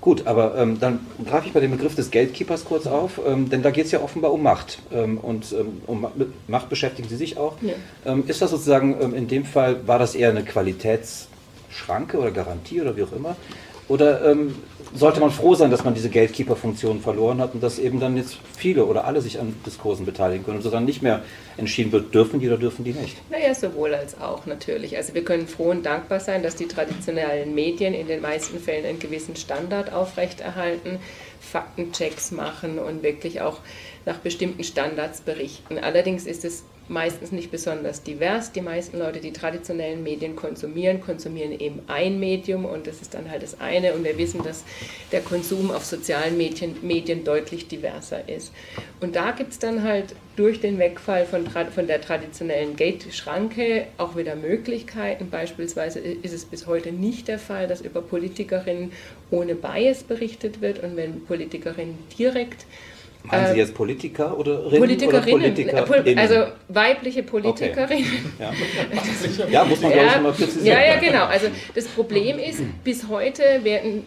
Gut, 0.00 0.26
aber 0.26 0.56
ähm, 0.56 0.80
dann 0.80 1.00
greife 1.26 1.46
ich 1.46 1.52
bei 1.52 1.60
dem 1.60 1.72
Begriff 1.72 1.94
des 1.94 2.10
Gatekeepers 2.10 2.64
kurz 2.64 2.86
auf, 2.86 3.20
ähm, 3.26 3.50
denn 3.50 3.62
da 3.62 3.70
geht 3.70 3.84
es 3.84 3.92
ja 3.92 4.00
offenbar 4.00 4.32
um 4.32 4.42
Macht. 4.42 4.78
Ähm, 4.90 5.18
und 5.18 5.52
ähm, 5.52 5.82
um 5.86 6.06
Macht 6.48 6.70
beschäftigen 6.70 7.06
Sie 7.08 7.16
sich 7.16 7.36
auch. 7.36 7.56
Ja. 7.60 7.74
Ähm, 8.06 8.24
ist 8.26 8.40
das 8.40 8.50
sozusagen 8.50 8.96
ähm, 9.00 9.14
in 9.14 9.28
dem 9.28 9.44
Fall, 9.44 9.86
war 9.86 9.98
das 9.98 10.14
eher 10.14 10.30
eine 10.30 10.42
Qualitätsschranke 10.42 12.18
oder 12.18 12.30
Garantie 12.30 12.80
oder 12.80 12.96
wie 12.96 13.02
auch 13.02 13.12
immer? 13.12 13.36
Oder 13.90 14.24
ähm, 14.24 14.54
sollte 14.94 15.18
man 15.18 15.32
froh 15.32 15.56
sein, 15.56 15.72
dass 15.72 15.82
man 15.82 15.94
diese 15.94 16.10
Gatekeeper-Funktion 16.10 17.00
verloren 17.00 17.40
hat 17.40 17.54
und 17.54 17.60
dass 17.60 17.80
eben 17.80 17.98
dann 17.98 18.16
jetzt 18.16 18.36
viele 18.56 18.84
oder 18.84 19.04
alle 19.04 19.20
sich 19.20 19.40
an 19.40 19.52
Diskursen 19.66 20.06
beteiligen 20.06 20.44
können 20.44 20.58
und 20.58 20.62
sozusagen 20.62 20.84
nicht 20.84 21.02
mehr 21.02 21.24
entschieden 21.56 21.90
wird, 21.90 22.14
dürfen 22.14 22.38
die 22.38 22.46
oder 22.46 22.56
dürfen 22.56 22.84
die 22.84 22.92
nicht? 22.92 23.16
Naja, 23.32 23.52
sowohl 23.52 23.92
als 23.92 24.16
auch 24.20 24.46
natürlich. 24.46 24.96
Also 24.96 25.14
wir 25.14 25.24
können 25.24 25.48
froh 25.48 25.70
und 25.70 25.84
dankbar 25.84 26.20
sein, 26.20 26.44
dass 26.44 26.54
die 26.54 26.68
traditionellen 26.68 27.52
Medien 27.52 27.92
in 27.92 28.06
den 28.06 28.20
meisten 28.20 28.60
Fällen 28.60 28.86
einen 28.86 29.00
gewissen 29.00 29.34
Standard 29.34 29.92
aufrechterhalten, 29.92 31.00
Faktenchecks 31.40 32.30
machen 32.30 32.78
und 32.78 33.02
wirklich 33.02 33.40
auch 33.40 33.58
nach 34.06 34.18
bestimmten 34.18 34.62
Standards 34.62 35.22
berichten. 35.22 35.78
Allerdings 35.78 36.26
ist 36.26 36.44
es 36.44 36.62
meistens 36.90 37.32
nicht 37.32 37.50
besonders 37.50 38.02
divers. 38.02 38.52
Die 38.52 38.60
meisten 38.60 38.98
Leute, 38.98 39.20
die 39.20 39.32
traditionellen 39.32 40.02
Medien 40.02 40.36
konsumieren, 40.36 41.00
konsumieren 41.00 41.58
eben 41.58 41.80
ein 41.86 42.18
Medium 42.18 42.64
und 42.64 42.86
das 42.86 43.00
ist 43.00 43.14
dann 43.14 43.30
halt 43.30 43.42
das 43.42 43.60
eine. 43.60 43.94
Und 43.94 44.04
wir 44.04 44.18
wissen, 44.18 44.42
dass 44.42 44.64
der 45.12 45.20
Konsum 45.20 45.70
auf 45.70 45.84
sozialen 45.84 46.36
Medien, 46.36 46.76
Medien 46.82 47.24
deutlich 47.24 47.68
diverser 47.68 48.28
ist. 48.28 48.52
Und 49.00 49.16
da 49.16 49.30
gibt 49.30 49.52
es 49.52 49.58
dann 49.58 49.82
halt 49.84 50.14
durch 50.36 50.60
den 50.60 50.78
Wegfall 50.78 51.26
von, 51.26 51.46
von 51.46 51.86
der 51.86 52.00
traditionellen 52.00 52.74
Gate-Schranke 52.74 53.86
auch 53.96 54.16
wieder 54.16 54.34
Möglichkeiten. 54.34 55.30
Beispielsweise 55.30 56.00
ist 56.00 56.34
es 56.34 56.44
bis 56.44 56.66
heute 56.66 56.92
nicht 56.92 57.28
der 57.28 57.38
Fall, 57.38 57.68
dass 57.68 57.80
über 57.80 58.02
Politikerinnen 58.02 58.92
ohne 59.30 59.54
Bias 59.54 60.02
berichtet 60.02 60.60
wird 60.60 60.82
und 60.82 60.96
wenn 60.96 61.24
Politikerinnen 61.24 61.98
direkt 62.18 62.64
Meinen 63.24 63.46
Sie 63.48 63.52
äh, 63.52 63.62
jetzt 63.62 63.74
Politiker 63.74 64.36
oder 64.38 64.70
Politikerinnen? 64.70 65.68
Oder 65.68 65.82
Politiker 65.82 66.20
also 66.20 66.52
weibliche 66.68 67.22
Politikerinnen. 67.22 68.06
Okay. 68.38 69.44
Ja. 69.44 69.46
ja. 69.50 69.64
muss 69.64 69.80
man, 69.80 69.92
glaube 69.92 70.08
ich, 70.08 70.20
mal 70.22 70.32
präzisieren. 70.32 70.66
Ja, 70.66 70.94
ja, 70.94 71.00
genau. 71.00 71.24
Also 71.24 71.48
das 71.74 71.86
Problem 71.86 72.38
ist, 72.38 72.62
bis 72.82 73.08
heute 73.08 73.42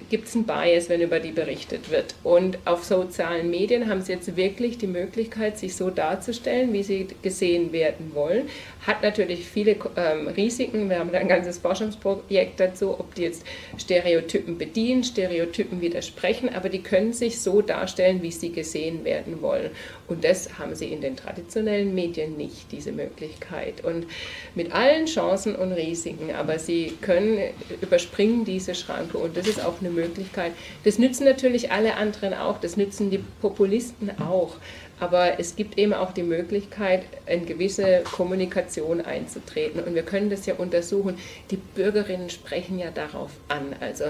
gibt 0.10 0.28
es 0.28 0.36
ein 0.36 0.45
Bias, 0.45 0.89
wenn 0.89 1.02
über 1.02 1.19
die 1.19 1.32
berichtet 1.32 1.91
wird. 1.91 2.15
Und 2.23 2.58
auf 2.65 2.84
sozialen 2.84 3.49
Medien 3.49 3.88
haben 3.88 4.02
sie 4.02 4.13
jetzt 4.13 4.36
wirklich 4.36 4.78
die 4.78 4.88
Möglichkeit, 4.88 5.58
sich 5.58 5.76
so 5.76 5.89
darzustellen, 5.89 6.73
wie 6.73 6.84
sie 6.84 7.08
gesehen 7.21 7.71
werden 7.71 8.12
wollen. 8.13 8.49
Hat 8.86 9.04
natürlich 9.04 9.45
viele 9.45 9.78
ähm, 9.95 10.28
Risiken. 10.28 10.89
Wir 10.89 10.99
haben 10.99 11.13
ein 11.13 11.28
ganzes 11.28 11.60
Forschungsprojekt 11.60 12.60
dazu, 12.60 12.99
ob 12.99 13.15
die 13.15 13.23
jetzt 13.23 13.45
Stereotypen 13.78 14.58
bedienen, 14.58 15.04
Stereotypen 15.04 15.82
widersprechen, 15.82 16.49
aber 16.54 16.69
die 16.69 16.82
können 16.82 17.13
sich 17.13 17.39
so 17.39 17.62
darstellen, 17.62 18.21
wie 18.21 18.32
sie 18.32 18.52
gesehen 18.52 19.03
werden 19.04 19.42
wollen. 19.42 19.72
Und 20.08 20.24
das 20.24 20.58
haben 20.60 20.76
sie 20.76 20.88
in 20.88 21.02
den 21.02 21.16
traditionellen 21.16 21.94
Medien 21.94 22.38
nicht, 22.38 22.72
diese 22.72 22.92
Möglichkeit. 22.92 23.84
Und 23.84 24.08
mit 24.56 24.74
allen 24.74 25.06
Chancen 25.06 25.56
und 25.56 25.72
Risiken, 25.74 26.32
aber 26.32 26.60
sie 26.60 26.94
können 27.02 27.39
überspringen 27.82 28.46
diese 28.46 28.76
Schranke 28.76 29.18
und 29.18 29.38
das 29.38 29.48
ist 29.48 29.63
auch 29.63 29.80
eine 29.80 29.89
Möglichkeit. 29.89 30.54
Das 30.84 31.00
nützen 31.00 31.26
natürlich 31.26 31.72
alle 31.72 31.96
anderen 31.96 32.34
auch, 32.34 32.60
das 32.60 32.78
nützen 32.78 33.10
die 33.10 33.24
Populisten 33.42 34.12
auch. 34.20 34.58
Aber 34.99 35.39
es 35.39 35.56
gibt 35.56 35.77
eben 35.77 35.93
auch 35.93 36.12
die 36.13 36.23
Möglichkeit, 36.23 37.03
in 37.25 37.45
gewisse 37.45 38.01
Kommunikation 38.03 39.01
einzutreten. 39.01 39.82
Und 39.82 39.95
wir 39.95 40.03
können 40.03 40.29
das 40.29 40.45
ja 40.45 40.53
untersuchen. 40.56 41.17
Die 41.51 41.58
Bürgerinnen 41.58 42.29
sprechen 42.29 42.79
ja 42.79 42.91
darauf 42.91 43.32
an. 43.47 43.75
Also 43.79 44.06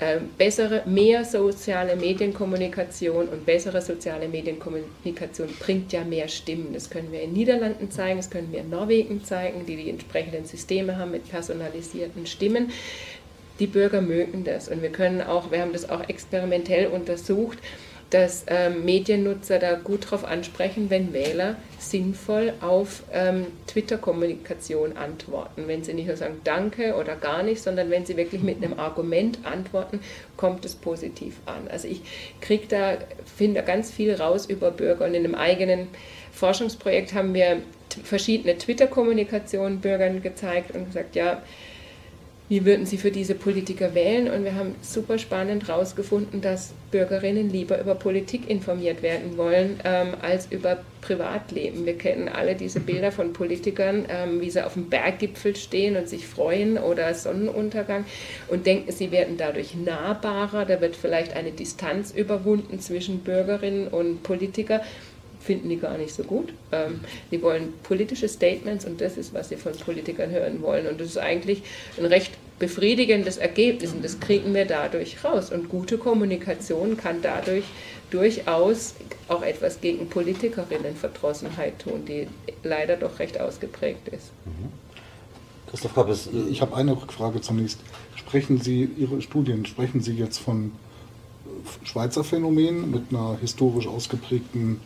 äh, 0.00 0.18
bessere, 0.36 0.82
mehr 0.86 1.24
soziale 1.24 1.96
Medienkommunikation 1.96 3.28
und 3.28 3.46
bessere 3.46 3.80
soziale 3.80 4.28
Medienkommunikation 4.28 5.48
bringt 5.60 5.92
ja 5.92 6.04
mehr 6.04 6.28
Stimmen. 6.28 6.72
Das 6.74 6.90
können 6.90 7.12
wir 7.12 7.22
in 7.22 7.32
Niederlanden 7.32 7.90
zeigen, 7.90 8.18
das 8.18 8.30
können 8.30 8.52
wir 8.52 8.60
in 8.60 8.70
Norwegen 8.70 9.24
zeigen, 9.24 9.64
die 9.66 9.76
die 9.76 9.88
entsprechenden 9.88 10.44
Systeme 10.44 10.98
haben 10.98 11.12
mit 11.12 11.30
personalisierten 11.30 12.26
Stimmen. 12.26 12.70
Die 13.60 13.68
Bürger 13.68 14.00
mögen 14.00 14.42
das 14.42 14.68
und 14.68 14.82
wir 14.82 14.90
können 14.90 15.22
auch, 15.22 15.52
wir 15.52 15.60
haben 15.60 15.72
das 15.72 15.88
auch 15.88 16.08
experimentell 16.08 16.88
untersucht, 16.88 17.58
dass 18.14 18.44
ähm, 18.46 18.84
Mediennutzer 18.84 19.58
da 19.58 19.74
gut 19.74 20.04
darauf 20.04 20.24
ansprechen, 20.24 20.88
wenn 20.88 21.12
Wähler 21.12 21.56
sinnvoll 21.80 22.52
auf 22.60 23.02
ähm, 23.12 23.48
Twitter-Kommunikation 23.66 24.96
antworten. 24.96 25.64
Wenn 25.66 25.82
sie 25.82 25.94
nicht 25.94 26.06
nur 26.06 26.16
sagen 26.16 26.40
Danke 26.44 26.94
oder 26.94 27.16
gar 27.16 27.42
nicht, 27.42 27.60
sondern 27.60 27.90
wenn 27.90 28.06
sie 28.06 28.16
wirklich 28.16 28.40
mit 28.40 28.62
einem 28.62 28.78
Argument 28.78 29.40
antworten, 29.42 29.98
kommt 30.36 30.64
es 30.64 30.76
positiv 30.76 31.40
an. 31.46 31.66
Also 31.68 31.88
ich 31.88 32.02
kriege 32.40 32.68
da, 32.68 32.98
finde 33.36 33.60
da 33.60 33.66
ganz 33.66 33.90
viel 33.90 34.14
raus 34.14 34.46
über 34.46 34.70
Bürger 34.70 35.06
und 35.06 35.14
in 35.14 35.24
einem 35.24 35.34
eigenen 35.34 35.88
Forschungsprojekt 36.30 37.14
haben 37.14 37.34
wir 37.34 37.62
verschiedene 38.04 38.56
Twitter-Kommunikationen 38.56 39.80
Bürgern 39.80 40.22
gezeigt 40.22 40.72
und 40.76 40.86
gesagt, 40.86 41.16
ja, 41.16 41.42
wie 42.48 42.66
würden 42.66 42.84
sie 42.84 42.98
für 42.98 43.10
diese 43.10 43.34
Politiker 43.34 43.94
wählen? 43.94 44.30
Und 44.30 44.44
wir 44.44 44.54
haben 44.54 44.74
super 44.82 45.18
spannend 45.18 45.66
herausgefunden, 45.66 46.42
dass 46.42 46.74
Bürgerinnen 46.90 47.48
lieber 47.48 47.80
über 47.80 47.94
Politik 47.94 48.50
informiert 48.50 49.02
werden 49.02 49.38
wollen 49.38 49.80
ähm, 49.84 50.08
als 50.20 50.48
über 50.52 50.78
Privatleben. 51.00 51.86
Wir 51.86 51.96
kennen 51.96 52.28
alle 52.28 52.54
diese 52.54 52.80
Bilder 52.80 53.12
von 53.12 53.32
Politikern, 53.32 54.04
ähm, 54.10 54.42
wie 54.42 54.50
sie 54.50 54.64
auf 54.64 54.74
dem 54.74 54.90
Berggipfel 54.90 55.56
stehen 55.56 55.96
und 55.96 56.06
sich 56.06 56.26
freuen 56.26 56.76
oder 56.76 57.14
Sonnenuntergang 57.14 58.04
und 58.48 58.66
denken, 58.66 58.92
sie 58.92 59.10
werden 59.10 59.38
dadurch 59.38 59.74
nahbarer. 59.74 60.66
Da 60.66 60.82
wird 60.82 60.96
vielleicht 60.96 61.34
eine 61.34 61.50
Distanz 61.50 62.10
überwunden 62.10 62.78
zwischen 62.78 63.20
Bürgerinnen 63.20 63.88
und 63.88 64.22
Politikern 64.22 64.82
finden 65.44 65.68
die 65.68 65.76
gar 65.76 65.98
nicht 65.98 66.14
so 66.14 66.22
gut. 66.22 66.52
Ähm, 66.72 67.00
die 67.30 67.40
wollen 67.42 67.74
politische 67.82 68.28
Statements 68.28 68.84
und 68.84 69.00
das 69.00 69.16
ist, 69.16 69.34
was 69.34 69.50
sie 69.50 69.56
von 69.56 69.72
Politikern 69.72 70.30
hören 70.30 70.62
wollen. 70.62 70.86
Und 70.86 71.00
das 71.00 71.08
ist 71.08 71.18
eigentlich 71.18 71.62
ein 71.98 72.06
recht 72.06 72.32
befriedigendes 72.58 73.36
Ergebnis 73.36 73.92
und 73.92 74.04
das 74.04 74.20
kriegen 74.20 74.54
wir 74.54 74.64
dadurch 74.64 75.22
raus. 75.24 75.50
Und 75.50 75.68
gute 75.68 75.98
Kommunikation 75.98 76.96
kann 76.96 77.20
dadurch 77.20 77.64
durchaus 78.10 78.94
auch 79.28 79.42
etwas 79.42 79.80
gegen 79.80 80.08
Politikerinnenverdrossenheit 80.08 81.80
tun, 81.80 82.04
die 82.06 82.28
leider 82.62 82.96
doch 82.96 83.18
recht 83.18 83.40
ausgeprägt 83.40 84.08
ist. 84.08 84.30
Mhm. 84.44 84.72
Christoph 85.68 85.94
Kappes, 85.94 86.28
ich 86.48 86.60
habe 86.62 86.76
eine 86.76 86.92
Rückfrage 86.92 87.40
zunächst. 87.40 87.80
Sprechen 88.14 88.60
Sie, 88.60 88.88
Ihre 88.96 89.20
Studien, 89.20 89.66
sprechen 89.66 90.00
Sie 90.00 90.14
jetzt 90.14 90.38
von 90.38 90.72
Schweizer 91.82 92.22
Phänomenen 92.22 92.90
mit 92.90 93.10
einer 93.10 93.36
historisch 93.40 93.88
ausgeprägten 93.88 94.80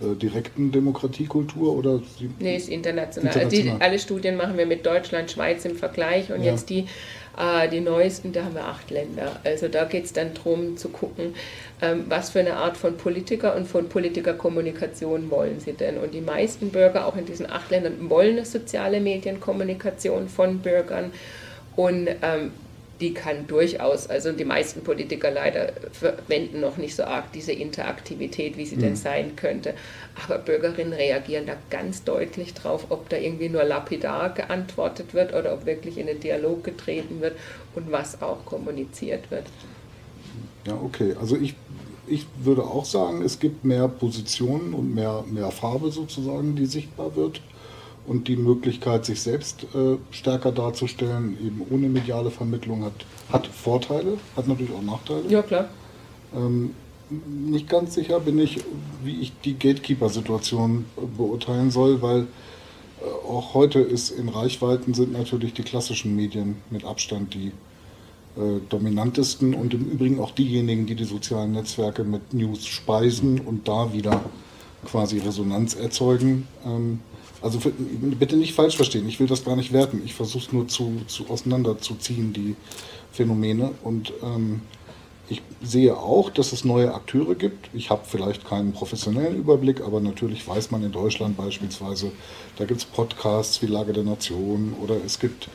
direkten 0.00 0.72
Demokratiekultur 0.72 1.74
oder? 1.74 2.00
Sie 2.18 2.30
nee, 2.38 2.56
ist 2.56 2.68
international. 2.68 3.32
international. 3.34 3.78
Die, 3.78 3.84
alle 3.84 3.98
Studien 3.98 4.36
machen 4.36 4.58
wir 4.58 4.66
mit 4.66 4.84
Deutschland, 4.84 5.30
Schweiz 5.30 5.64
im 5.64 5.76
Vergleich 5.76 6.30
und 6.32 6.42
ja. 6.42 6.52
jetzt 6.52 6.68
die, 6.68 6.86
äh, 7.38 7.68
die 7.68 7.80
neuesten, 7.80 8.32
da 8.32 8.44
haben 8.44 8.54
wir 8.54 8.64
acht 8.64 8.90
Länder. 8.90 9.40
Also 9.44 9.68
da 9.68 9.84
geht 9.84 10.04
es 10.04 10.12
dann 10.12 10.34
darum 10.34 10.76
zu 10.76 10.88
gucken, 10.88 11.34
ähm, 11.80 12.04
was 12.08 12.30
für 12.30 12.40
eine 12.40 12.56
Art 12.56 12.76
von 12.76 12.96
Politiker 12.96 13.56
und 13.56 13.66
von 13.66 13.88
Politikerkommunikation 13.88 15.30
wollen 15.30 15.60
sie 15.60 15.72
denn. 15.72 15.98
Und 15.98 16.14
die 16.14 16.20
meisten 16.20 16.70
Bürger, 16.70 17.06
auch 17.06 17.16
in 17.16 17.26
diesen 17.26 17.50
acht 17.50 17.70
Ländern, 17.70 18.10
wollen 18.10 18.36
eine 18.36 18.44
soziale 18.44 19.00
Medienkommunikation 19.00 20.28
von 20.28 20.58
Bürgern. 20.58 21.12
Und 21.74 22.08
ähm, 22.22 22.52
die 23.00 23.12
kann 23.12 23.46
durchaus, 23.46 24.08
also 24.08 24.32
die 24.32 24.44
meisten 24.44 24.82
Politiker 24.82 25.30
leider 25.30 25.72
verwenden 25.92 26.60
noch 26.60 26.76
nicht 26.76 26.96
so 26.96 27.04
arg 27.04 27.32
diese 27.32 27.52
Interaktivität, 27.52 28.56
wie 28.56 28.64
sie 28.64 28.76
mhm. 28.76 28.80
denn 28.80 28.96
sein 28.96 29.36
könnte. 29.36 29.74
Aber 30.24 30.38
Bürgerinnen 30.38 30.92
reagieren 30.92 31.46
da 31.46 31.56
ganz 31.70 32.04
deutlich 32.04 32.54
drauf, 32.54 32.86
ob 32.88 33.08
da 33.08 33.16
irgendwie 33.16 33.48
nur 33.48 33.64
lapidar 33.64 34.30
geantwortet 34.30 35.12
wird 35.12 35.34
oder 35.34 35.52
ob 35.54 35.66
wirklich 35.66 35.98
in 35.98 36.06
den 36.06 36.20
Dialog 36.20 36.64
getreten 36.64 37.20
wird 37.20 37.36
und 37.74 37.92
was 37.92 38.22
auch 38.22 38.44
kommuniziert 38.46 39.30
wird. 39.30 39.44
Ja, 40.66 40.78
okay. 40.82 41.14
Also 41.20 41.36
ich, 41.36 41.54
ich 42.06 42.26
würde 42.38 42.62
auch 42.62 42.84
sagen, 42.84 43.22
es 43.22 43.38
gibt 43.38 43.64
mehr 43.64 43.88
Positionen 43.88 44.72
und 44.72 44.94
mehr, 44.94 45.24
mehr 45.30 45.50
Farbe 45.50 45.90
sozusagen, 45.90 46.56
die 46.56 46.66
sichtbar 46.66 47.14
wird 47.14 47.40
und 48.06 48.28
die 48.28 48.36
Möglichkeit, 48.36 49.04
sich 49.04 49.20
selbst 49.20 49.64
äh, 49.74 49.96
stärker 50.10 50.52
darzustellen, 50.52 51.36
eben 51.44 51.62
ohne 51.70 51.88
mediale 51.88 52.30
Vermittlung, 52.30 52.84
hat, 52.84 52.92
hat 53.30 53.46
Vorteile, 53.46 54.18
hat 54.36 54.48
natürlich 54.48 54.72
auch 54.72 54.82
Nachteile. 54.82 55.24
Ja, 55.28 55.42
klar. 55.42 55.68
Ähm, 56.34 56.70
nicht 57.08 57.68
ganz 57.68 57.94
sicher 57.94 58.20
bin 58.20 58.38
ich, 58.38 58.58
wie 59.04 59.20
ich 59.20 59.32
die 59.44 59.54
Gatekeeper-Situation 59.54 60.86
beurteilen 61.16 61.70
soll, 61.70 62.02
weil 62.02 62.22
äh, 63.00 63.28
auch 63.28 63.54
heute 63.54 63.80
ist 63.80 64.10
in 64.10 64.28
Reichweiten 64.28 64.94
sind 64.94 65.12
natürlich 65.12 65.54
die 65.54 65.62
klassischen 65.62 66.16
Medien 66.16 66.56
mit 66.70 66.84
Abstand 66.84 67.34
die 67.34 67.52
äh, 68.36 68.60
dominantesten 68.68 69.54
und 69.54 69.72
im 69.72 69.90
Übrigen 69.90 70.20
auch 70.20 70.32
diejenigen, 70.32 70.86
die 70.86 70.94
die 70.94 71.04
sozialen 71.04 71.52
Netzwerke 71.52 72.04
mit 72.04 72.34
News 72.34 72.66
speisen 72.66 73.40
und 73.40 73.68
da 73.68 73.92
wieder 73.92 74.20
quasi 74.84 75.18
Resonanz 75.18 75.74
erzeugen. 75.74 76.46
Ähm, 76.64 77.00
also 77.42 77.60
bitte 78.18 78.36
nicht 78.36 78.54
falsch 78.54 78.76
verstehen, 78.76 79.08
ich 79.08 79.20
will 79.20 79.26
das 79.26 79.44
gar 79.44 79.56
nicht 79.56 79.72
werten. 79.72 80.02
Ich 80.04 80.14
versuche 80.14 80.44
es 80.44 80.52
nur 80.52 80.68
zu, 80.68 81.02
zu 81.06 81.28
auseinanderzuziehen, 81.28 82.32
die 82.32 82.56
Phänomene. 83.12 83.72
Und 83.82 84.12
ähm, 84.22 84.62
ich 85.28 85.42
sehe 85.62 85.96
auch, 85.96 86.30
dass 86.30 86.52
es 86.52 86.64
neue 86.64 86.94
Akteure 86.94 87.34
gibt. 87.34 87.70
Ich 87.74 87.90
habe 87.90 88.02
vielleicht 88.04 88.46
keinen 88.46 88.72
professionellen 88.72 89.36
Überblick, 89.36 89.80
aber 89.80 90.00
natürlich 90.00 90.46
weiß 90.46 90.70
man 90.70 90.84
in 90.84 90.92
Deutschland 90.92 91.36
beispielsweise, 91.36 92.12
da 92.56 92.64
gibt 92.64 92.80
es 92.80 92.86
Podcasts 92.86 93.60
wie 93.60 93.66
Lage 93.66 93.92
der 93.92 94.04
Nation 94.04 94.74
oder 94.82 94.96
es 95.04 95.18
gibt 95.18 95.48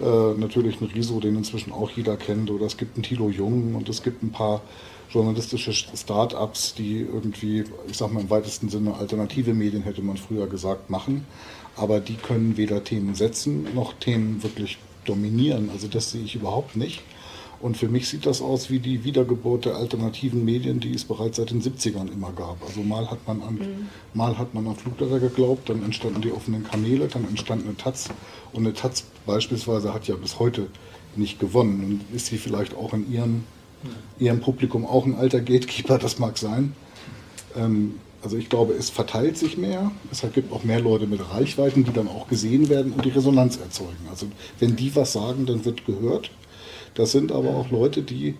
äh, 0.00 0.34
natürlich 0.38 0.80
einen 0.80 0.90
Riso, 0.92 1.18
den 1.18 1.36
inzwischen 1.36 1.72
auch 1.72 1.90
jeder 1.90 2.16
kennt, 2.16 2.50
oder 2.50 2.66
es 2.66 2.76
gibt 2.76 2.96
einen 2.96 3.02
Thilo 3.02 3.28
Jung 3.28 3.74
und 3.74 3.88
es 3.88 4.02
gibt 4.02 4.22
ein 4.22 4.30
paar 4.30 4.60
journalistische 5.10 5.72
Start-ups, 5.72 6.74
die 6.74 7.00
irgendwie, 7.00 7.64
ich 7.88 7.96
sag 7.96 8.12
mal 8.12 8.20
im 8.20 8.30
weitesten 8.30 8.68
Sinne 8.68 8.94
alternative 8.94 9.54
Medien 9.54 9.82
hätte 9.82 10.02
man 10.02 10.16
früher 10.16 10.46
gesagt, 10.46 10.90
machen. 10.90 11.26
Aber 11.76 12.00
die 12.00 12.14
können 12.14 12.56
weder 12.56 12.84
Themen 12.84 13.14
setzen 13.14 13.68
noch 13.74 13.92
Themen 13.94 14.42
wirklich 14.42 14.78
dominieren. 15.04 15.70
Also 15.70 15.88
das 15.88 16.10
sehe 16.10 16.22
ich 16.22 16.34
überhaupt 16.34 16.76
nicht. 16.76 17.02
Und 17.60 17.76
für 17.76 17.88
mich 17.88 18.08
sieht 18.08 18.24
das 18.24 18.40
aus 18.40 18.70
wie 18.70 18.78
die 18.78 19.02
Wiedergeburt 19.02 19.64
der 19.64 19.76
alternativen 19.76 20.44
Medien, 20.44 20.78
die 20.78 20.94
es 20.94 21.04
bereits 21.04 21.38
seit 21.38 21.50
den 21.50 21.60
70ern 21.60 22.10
immer 22.12 22.30
gab. 22.32 22.62
Also 22.64 22.82
mal 22.82 23.10
hat 23.10 23.26
man 23.26 23.42
an, 23.42 23.54
mhm. 23.54 23.88
mal 24.14 24.38
hat 24.38 24.54
man 24.54 24.66
an 24.68 24.76
Fluglehrer 24.76 25.18
geglaubt, 25.18 25.68
dann 25.68 25.82
entstanden 25.82 26.20
die 26.20 26.30
offenen 26.30 26.62
Kanäle, 26.62 27.08
dann 27.08 27.26
entstand 27.26 27.64
eine 27.64 27.76
Taz. 27.76 28.10
Und 28.52 28.64
eine 28.64 28.74
Taz 28.74 29.04
beispielsweise 29.26 29.92
hat 29.92 30.06
ja 30.06 30.14
bis 30.14 30.38
heute 30.38 30.68
nicht 31.16 31.40
gewonnen. 31.40 31.82
Und 31.84 32.16
ist 32.16 32.26
sie 32.26 32.38
vielleicht 32.38 32.76
auch 32.76 32.92
in 32.92 33.12
ihren 33.12 33.44
ihrem 34.18 34.40
Publikum 34.40 34.86
auch 34.86 35.06
ein 35.06 35.14
alter 35.14 35.40
Gatekeeper, 35.40 35.98
das 35.98 36.18
mag 36.18 36.38
sein. 36.38 36.72
Ähm, 37.56 37.94
also 38.22 38.36
ich 38.36 38.48
glaube, 38.48 38.72
es 38.74 38.90
verteilt 38.90 39.38
sich 39.38 39.56
mehr. 39.56 39.92
Es 40.10 40.22
gibt 40.32 40.52
auch 40.52 40.64
mehr 40.64 40.80
Leute 40.80 41.06
mit 41.06 41.20
Reichweiten, 41.30 41.84
die 41.84 41.92
dann 41.92 42.08
auch 42.08 42.28
gesehen 42.28 42.68
werden 42.68 42.92
und 42.92 43.04
die 43.04 43.10
Resonanz 43.10 43.58
erzeugen. 43.58 44.08
Also 44.10 44.26
wenn 44.58 44.74
die 44.74 44.94
was 44.96 45.12
sagen, 45.12 45.46
dann 45.46 45.64
wird 45.64 45.86
gehört. 45.86 46.30
Das 46.94 47.12
sind 47.12 47.30
aber 47.30 47.50
auch 47.50 47.70
Leute, 47.70 48.02
die 48.02 48.34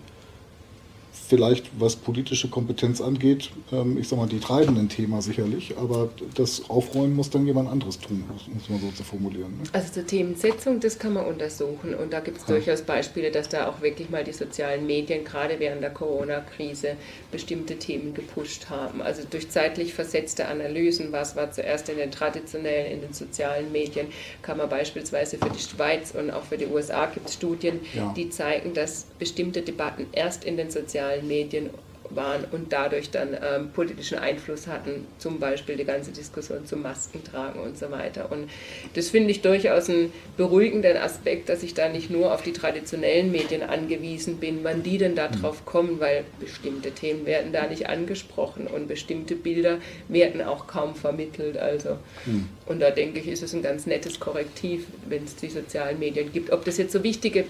vielleicht 1.29 1.69
was 1.79 1.95
politische 1.95 2.49
Kompetenz 2.49 3.01
angeht, 3.01 3.51
ähm, 3.71 3.99
ich 3.99 4.07
sag 4.07 4.17
mal, 4.17 4.27
die 4.27 4.39
treibenden 4.39 4.89
Thema 4.89 5.21
sicherlich, 5.21 5.77
aber 5.77 6.09
das 6.33 6.69
Aufräumen 6.71 7.15
muss 7.15 7.29
dann 7.29 7.45
jemand 7.45 7.69
anderes 7.69 7.99
tun, 7.99 8.23
muss 8.51 8.67
man 8.67 8.79
so 8.81 8.89
zu 8.89 9.03
formulieren. 9.03 9.51
Ne? 9.61 9.69
Also 9.71 9.93
zur 9.93 10.07
Themensetzung, 10.07 10.79
das 10.79 10.97
kann 10.97 11.13
man 11.13 11.27
untersuchen 11.27 11.93
und 11.93 12.11
da 12.13 12.19
gibt 12.19 12.37
es 12.37 12.47
ja. 12.47 12.55
durchaus 12.55 12.81
Beispiele, 12.81 13.29
dass 13.29 13.47
da 13.47 13.69
auch 13.69 13.81
wirklich 13.81 14.09
mal 14.09 14.23
die 14.23 14.33
sozialen 14.33 14.87
Medien 14.87 15.23
gerade 15.23 15.59
während 15.59 15.83
der 15.83 15.91
Corona-Krise 15.91 16.95
bestimmte 17.31 17.77
Themen 17.77 18.15
gepusht 18.15 18.71
haben. 18.71 19.03
Also 19.03 19.21
durch 19.29 19.51
zeitlich 19.51 19.93
versetzte 19.93 20.47
Analysen, 20.47 21.11
was 21.11 21.35
war 21.35 21.51
zuerst 21.51 21.89
in 21.89 21.97
den 21.97 22.09
traditionellen, 22.09 22.91
in 22.91 23.01
den 23.01 23.13
sozialen 23.13 23.71
Medien, 23.71 24.07
kann 24.41 24.57
man 24.57 24.67
beispielsweise 24.67 25.37
für 25.37 25.49
die 25.49 25.59
Schweiz 25.59 26.11
und 26.17 26.31
auch 26.31 26.43
für 26.43 26.57
die 26.57 26.65
USA 26.65 27.05
gibt 27.05 27.29
es 27.29 27.35
Studien, 27.35 27.81
ja. 27.93 28.11
die 28.17 28.31
zeigen, 28.31 28.73
dass 28.73 29.05
bestimmte 29.19 29.61
Debatten 29.61 30.07
erst 30.11 30.43
in 30.43 30.57
den 30.57 30.71
sozialen 30.71 31.18
sozialen 31.19 31.27
Medien 31.27 31.69
waren 32.11 32.43
und 32.51 32.73
dadurch 32.73 33.11
dann 33.11 33.35
ähm, 33.35 33.69
politischen 33.69 34.17
Einfluss 34.17 34.65
hatten, 34.65 35.05
zum 35.19 35.39
Beispiel 35.39 35.75
die 35.75 35.85
ganze 35.85 36.11
Diskussion 36.11 36.65
zum 36.65 36.81
Maskentragen 36.81 37.61
und 37.61 37.77
so 37.77 37.91
weiter. 37.91 38.31
Und 38.31 38.49
das 38.95 39.09
finde 39.09 39.29
ich 39.29 39.41
durchaus 39.41 39.89
einen 39.89 40.11
beruhigenden 40.35 40.97
Aspekt, 40.97 41.49
dass 41.49 41.61
ich 41.61 41.75
da 41.75 41.87
nicht 41.87 42.09
nur 42.09 42.33
auf 42.33 42.41
die 42.41 42.51
traditionellen 42.53 43.31
Medien 43.31 43.61
angewiesen 43.61 44.37
bin, 44.37 44.63
wann 44.63 44.81
die 44.81 44.97
denn 44.97 45.13
da 45.13 45.27
mhm. 45.27 45.33
drauf 45.33 45.65
kommen, 45.65 45.99
weil 45.99 46.23
bestimmte 46.39 46.91
Themen 46.91 47.27
werden 47.27 47.53
da 47.53 47.67
nicht 47.67 47.89
angesprochen 47.89 48.65
und 48.65 48.87
bestimmte 48.87 49.35
Bilder 49.35 49.77
werden 50.07 50.41
auch 50.41 50.65
kaum 50.65 50.95
vermittelt. 50.95 51.57
Also. 51.57 51.99
Mhm. 52.25 52.49
Und 52.65 52.79
da 52.79 52.89
denke 52.89 53.19
ich, 53.19 53.27
ist 53.27 53.43
es 53.43 53.53
ein 53.53 53.61
ganz 53.61 53.85
nettes 53.85 54.19
Korrektiv, 54.19 54.87
wenn 55.07 55.25
es 55.25 55.35
die 55.35 55.49
sozialen 55.49 55.99
Medien 55.99 56.31
gibt. 56.33 56.51
Ob 56.51 56.65
das 56.65 56.77
jetzt 56.77 56.93
so 56.93 57.03
wichtige, 57.03 57.41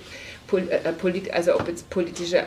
äh, 0.51 1.31
also 1.31 1.55
ob 1.55 1.67
jetzt 1.67 1.89
politische 1.89 2.43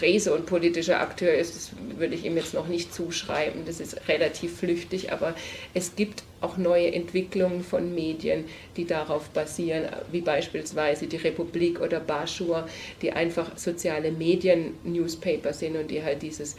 Rese 0.00 0.34
und 0.34 0.46
politischer 0.46 1.00
Akteur 1.00 1.34
ist, 1.34 1.54
das 1.56 1.70
würde 1.98 2.14
ich 2.14 2.24
ihm 2.24 2.36
jetzt 2.36 2.54
noch 2.54 2.68
nicht 2.68 2.94
zuschreiben. 2.94 3.62
Das 3.66 3.80
ist 3.80 4.08
relativ 4.08 4.58
flüchtig, 4.58 5.12
aber 5.12 5.34
es 5.74 5.96
gibt 5.96 6.22
auch 6.40 6.56
neue 6.56 6.92
Entwicklungen 6.92 7.62
von 7.62 7.94
Medien, 7.94 8.44
die 8.76 8.86
darauf 8.86 9.28
basieren, 9.30 9.84
wie 10.10 10.20
beispielsweise 10.20 11.06
die 11.06 11.16
Republik 11.16 11.80
oder 11.80 12.00
Bashur, 12.00 12.68
die 13.02 13.12
einfach 13.12 13.56
soziale 13.56 14.12
Medien-Newspaper 14.12 15.52
sind 15.52 15.76
und 15.76 15.90
die 15.90 16.02
halt 16.02 16.22
dieses 16.22 16.56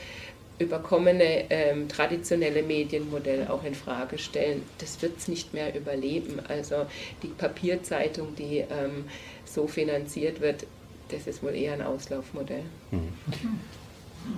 überkommene 0.60 1.50
ähm, 1.50 1.88
traditionelle 1.88 2.63
Medienmodell 2.63 3.48
auch 3.48 3.63
in 3.63 3.74
Frage 3.74 4.17
stellen. 4.17 4.63
Das 4.78 5.02
wird 5.02 5.17
es 5.17 5.28
nicht 5.28 5.54
mehr 5.54 5.76
überleben. 5.76 6.39
Also 6.48 6.86
die 7.24 7.28
Papierzeitung, 7.28 8.36
die 8.36 8.60
ähm, 8.60 9.06
so 9.44 9.67
finanziert 9.67 10.39
wird, 10.39 10.65
das 11.12 11.28
ist 11.28 11.43
wohl 11.43 11.56
eher 11.56 11.74
ein 11.74 11.82
Auslaufmodell. 11.82 12.63
Mhm. 12.91 13.10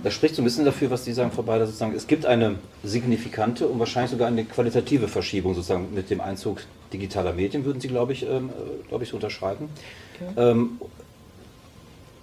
Das 0.02 0.14
spricht 0.14 0.34
so 0.34 0.42
ein 0.42 0.44
bisschen 0.44 0.64
dafür, 0.64 0.90
was 0.90 1.04
Sie 1.04 1.12
sagen, 1.12 1.30
Frau 1.30 1.42
Beider, 1.42 1.66
sozusagen, 1.66 1.94
es 1.94 2.06
gibt 2.06 2.24
eine 2.24 2.56
signifikante 2.82 3.66
und 3.68 3.78
wahrscheinlich 3.78 4.10
sogar 4.10 4.28
eine 4.28 4.44
qualitative 4.44 5.08
Verschiebung 5.08 5.54
sozusagen 5.54 5.92
mit 5.92 6.08
dem 6.10 6.20
Einzug 6.20 6.62
digitaler 6.92 7.32
Medien, 7.32 7.64
würden 7.64 7.80
Sie, 7.80 7.88
glaube 7.88 8.12
ich, 8.12 8.22
ähm, 8.22 8.48
äh, 8.48 8.88
glaube 8.88 9.04
ich, 9.04 9.12
unterschreiben. 9.12 9.68
Okay. 10.14 10.50
Ähm, 10.50 10.80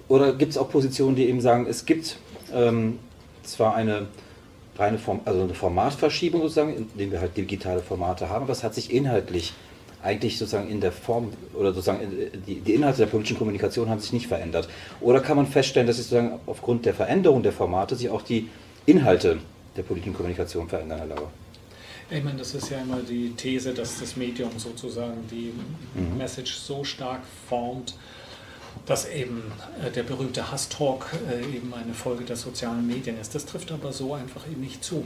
oder 0.07 0.33
gibt 0.33 0.51
es 0.51 0.57
auch 0.57 0.69
Positionen, 0.69 1.15
die 1.15 1.27
eben 1.27 1.39
sagen, 1.39 1.67
es 1.69 1.85
gibt 1.85 2.17
ähm, 2.51 2.99
zwar 3.43 3.75
eine 3.75 4.07
reine 4.77 4.97
Form, 4.97 5.21
also 5.25 5.43
eine 5.43 5.53
Formatverschiebung 5.53 6.41
sozusagen, 6.41 6.75
indem 6.75 7.11
wir 7.11 7.21
halt 7.21 7.37
digitale 7.37 7.81
Formate 7.81 8.29
haben, 8.29 8.43
aber 8.43 8.53
es 8.53 8.63
hat 8.63 8.73
sich 8.73 8.91
inhaltlich 8.91 9.53
eigentlich 10.03 10.37
sozusagen 10.37 10.69
in 10.69 10.81
der 10.81 10.91
Form 10.91 11.31
oder 11.53 11.73
sozusagen 11.73 11.99
die, 12.47 12.55
die 12.59 12.73
Inhalte 12.73 12.99
der 12.99 13.05
politischen 13.07 13.37
Kommunikation 13.37 13.89
haben 13.89 13.99
sich 13.99 14.13
nicht 14.13 14.27
verändert. 14.27 14.67
Oder 14.99 15.19
kann 15.19 15.37
man 15.37 15.47
feststellen, 15.47 15.87
dass 15.87 15.97
sich 15.97 16.07
sozusagen 16.07 16.39
aufgrund 16.47 16.85
der 16.85 16.93
Veränderung 16.93 17.43
der 17.43 17.51
Formate 17.51 17.95
sich 17.95 18.09
auch 18.09 18.21
die 18.21 18.49
Inhalte 18.85 19.37
der 19.75 19.83
politischen 19.83 20.13
Kommunikation 20.13 20.67
verändern, 20.67 20.99
Herr 20.99 21.07
Lauer? 21.07 21.31
Ich 22.09 22.23
meine, 22.23 22.39
das 22.39 22.53
ist 22.53 22.69
ja 22.69 22.81
immer 22.81 22.97
die 22.97 23.31
These, 23.37 23.73
dass 23.73 23.99
das 23.99 24.17
Medium 24.17 24.51
sozusagen 24.57 25.25
die 25.29 25.53
mhm. 25.95 26.17
Message 26.17 26.55
so 26.55 26.83
stark 26.83 27.21
formt, 27.47 27.95
dass 28.85 29.07
eben 29.07 29.43
äh, 29.81 29.91
der 29.91 30.03
berühmte 30.03 30.51
Hasstalk 30.51 31.05
äh, 31.29 31.55
eben 31.55 31.73
eine 31.73 31.93
Folge 31.93 32.25
der 32.25 32.35
sozialen 32.35 32.85
Medien 32.85 33.19
ist. 33.19 33.33
Das 33.33 33.45
trifft 33.45 33.71
aber 33.71 33.93
so 33.93 34.13
einfach 34.13 34.45
eben 34.47 34.61
nicht 34.61 34.83
zu, 34.83 35.05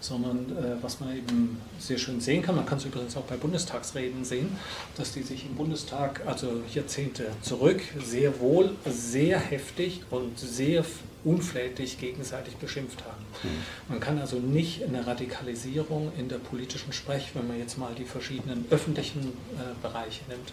sondern 0.00 0.56
äh, 0.56 0.82
was 0.82 1.00
man 1.00 1.16
eben 1.16 1.60
sehr 1.78 1.98
schön 1.98 2.20
sehen 2.20 2.42
kann, 2.42 2.56
man 2.56 2.66
kann 2.66 2.78
es 2.78 2.84
übrigens 2.84 3.16
auch 3.16 3.24
bei 3.24 3.36
Bundestagsreden 3.36 4.24
sehen, 4.24 4.56
dass 4.96 5.12
die 5.12 5.22
sich 5.22 5.44
im 5.46 5.54
Bundestag, 5.54 6.22
also 6.26 6.62
Jahrzehnte 6.72 7.26
zurück, 7.42 7.82
sehr 8.04 8.40
wohl, 8.40 8.76
sehr 8.84 9.38
heftig 9.38 10.02
und 10.10 10.38
sehr 10.38 10.84
unflätig 11.24 11.98
gegenseitig 11.98 12.56
beschimpft 12.56 13.02
haben. 13.04 13.24
Mhm. 13.42 13.48
Man 13.88 14.00
kann 14.00 14.18
also 14.18 14.38
nicht 14.38 14.84
eine 14.84 15.06
Radikalisierung 15.06 16.12
in 16.16 16.28
der 16.28 16.38
politischen 16.38 16.92
Sprech, 16.92 17.30
wenn 17.34 17.48
man 17.48 17.58
jetzt 17.58 17.78
mal 17.78 17.92
die 17.98 18.04
verschiedenen 18.04 18.64
öffentlichen 18.70 19.22
äh, 19.22 19.82
Bereiche 19.82 20.22
nimmt, 20.28 20.52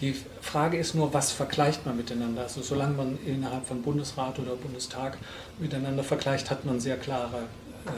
die 0.00 0.14
Frage 0.40 0.76
ist 0.76 0.94
nur, 0.94 1.14
was 1.14 1.30
vergleicht 1.30 1.86
man 1.86 1.96
miteinander? 1.96 2.42
Also 2.42 2.62
solange 2.62 2.94
man 2.94 3.18
innerhalb 3.24 3.64
von 3.64 3.82
Bundesrat 3.82 4.38
oder 4.38 4.56
Bundestag 4.56 5.18
miteinander 5.58 6.02
vergleicht, 6.02 6.50
hat 6.50 6.64
man 6.64 6.80
sehr 6.80 6.96
klare 6.96 7.44
äh, 7.86 7.90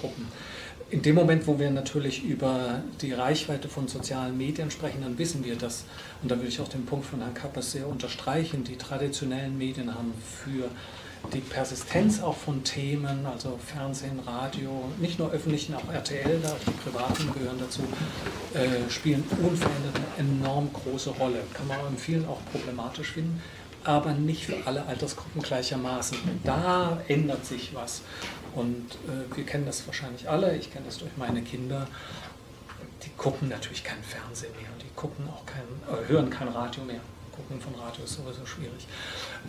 Gruppen. 0.00 0.26
In 0.90 1.02
dem 1.02 1.16
Moment, 1.16 1.46
wo 1.46 1.58
wir 1.58 1.70
natürlich 1.70 2.24
über 2.24 2.82
die 3.02 3.12
Reichweite 3.12 3.68
von 3.68 3.88
sozialen 3.88 4.38
Medien 4.38 4.70
sprechen, 4.70 5.02
dann 5.02 5.18
wissen 5.18 5.44
wir 5.44 5.56
das, 5.56 5.84
und 6.22 6.30
da 6.30 6.36
würde 6.36 6.48
ich 6.48 6.60
auch 6.60 6.68
den 6.68 6.86
Punkt 6.86 7.04
von 7.04 7.20
Herrn 7.20 7.34
Kappers 7.34 7.72
sehr 7.72 7.86
unterstreichen, 7.86 8.64
die 8.64 8.76
traditionellen 8.76 9.58
Medien 9.58 9.94
haben 9.94 10.14
für 10.24 10.70
die 11.34 11.40
Persistenz 11.40 12.22
auch 12.22 12.36
von 12.36 12.64
Themen, 12.64 13.26
also 13.26 13.58
Fernsehen, 13.66 14.20
Radio, 14.24 14.84
nicht 14.98 15.18
nur 15.18 15.30
öffentlichen, 15.30 15.74
auch 15.74 15.92
RTL, 15.92 16.40
da 16.42 16.56
die 16.66 16.70
privaten 16.70 17.32
gehören 17.34 17.58
dazu, 17.58 17.82
äh, 18.54 18.90
spielen 18.90 19.24
unverändert 19.42 19.94
eine 20.16 20.28
enorm 20.28 20.70
große 20.72 21.10
Rolle. 21.10 21.40
Kann 21.52 21.66
man 21.66 21.78
in 21.90 21.98
vielen 21.98 22.24
auch 22.26 22.40
problematisch 22.50 23.12
finden, 23.12 23.42
aber 23.88 24.12
nicht 24.12 24.44
für 24.44 24.66
alle 24.66 24.84
Altersgruppen 24.84 25.40
gleichermaßen. 25.40 26.18
Da 26.44 27.00
ändert 27.08 27.46
sich 27.46 27.74
was. 27.74 28.02
Und 28.54 28.84
äh, 29.06 29.34
wir 29.34 29.46
kennen 29.46 29.64
das 29.64 29.86
wahrscheinlich 29.86 30.28
alle, 30.28 30.54
ich 30.56 30.70
kenne 30.70 30.84
das 30.84 30.98
durch 30.98 31.12
meine 31.16 31.40
Kinder. 31.40 31.86
Die 33.02 33.10
gucken 33.16 33.48
natürlich 33.48 33.82
kein 33.82 34.02
Fernsehen 34.02 34.52
mehr, 34.60 34.68
die 34.82 34.94
gucken 34.94 35.26
auch 35.30 35.46
kein, 35.46 35.62
äh, 35.88 36.06
hören 36.06 36.28
kein 36.28 36.48
Radio 36.48 36.84
mehr. 36.84 37.00
Gucken 37.34 37.60
von 37.62 37.74
Radio 37.76 38.04
ist 38.04 38.14
sowieso 38.14 38.44
schwierig. 38.44 38.86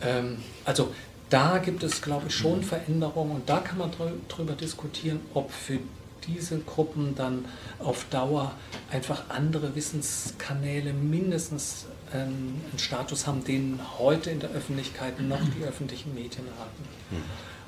Ähm, 0.02 0.42
also 0.64 0.94
da 1.30 1.58
gibt 1.58 1.84
es, 1.84 2.02
glaube 2.02 2.28
ich, 2.28 2.36
schon 2.36 2.64
Veränderungen 2.64 3.32
und 3.32 3.50
da 3.50 3.60
kann 3.60 3.78
man 3.78 3.92
darüber 4.30 4.54
diskutieren, 4.54 5.20
ob 5.34 5.52
für 5.52 5.80
diese 6.28 6.60
Gruppen 6.60 7.14
dann 7.16 7.44
auf 7.80 8.06
Dauer 8.10 8.54
einfach 8.90 9.24
andere 9.30 9.76
Wissenskanäle 9.76 10.94
mindestens 10.94 11.88
einen 12.14 12.62
Status 12.78 13.28
haben, 13.28 13.44
den 13.44 13.80
heute 13.98 14.30
in 14.32 14.40
der 14.40 14.50
Öffentlichkeit 14.52 15.20
noch 15.22 15.42
die 15.58 15.64
öffentlichen 15.64 16.14
Medien 16.14 16.48
haben. 16.60 17.18
Mhm. 17.18 17.24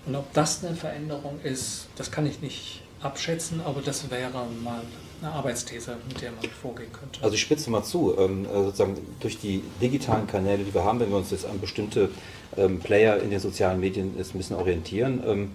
Und 0.08 0.16
ob 0.16 0.34
das 0.34 0.64
eine 0.64 0.76
Veränderung 0.76 1.40
ist, 1.44 1.88
das 1.96 2.12
kann 2.12 2.26
ich 2.26 2.42
nicht 2.42 2.82
abschätzen, 3.02 3.62
aber 3.62 3.82
das 3.82 4.10
wäre 4.10 4.46
mal 4.64 4.82
eine 5.22 5.32
Arbeitsthese, 5.32 5.98
mit 6.08 6.22
der 6.22 6.32
man 6.32 6.44
vorgehen 6.50 6.92
könnte. 6.92 7.24
Also 7.24 7.36
ich 7.36 7.42
spitze 7.42 7.70
mal 7.70 7.84
zu, 7.84 8.18
ähm, 8.18 8.46
äh, 8.46 8.48
sozusagen 8.48 8.98
durch 9.20 9.38
die 9.38 9.64
digitalen 9.82 10.28
Kanäle, 10.28 10.64
die 10.64 10.74
wir 10.74 10.84
haben, 10.84 11.00
wenn 11.00 11.10
wir 11.10 11.18
uns 11.18 11.32
jetzt 11.32 11.46
an 11.46 11.60
bestimmte 11.60 12.10
ähm, 12.58 12.80
Player 12.80 13.22
in 13.22 13.30
den 13.30 13.40
sozialen 13.40 13.80
Medien 13.80 14.16
ein 14.18 14.38
bisschen 14.38 14.56
orientieren, 14.56 15.22
ähm, 15.26 15.52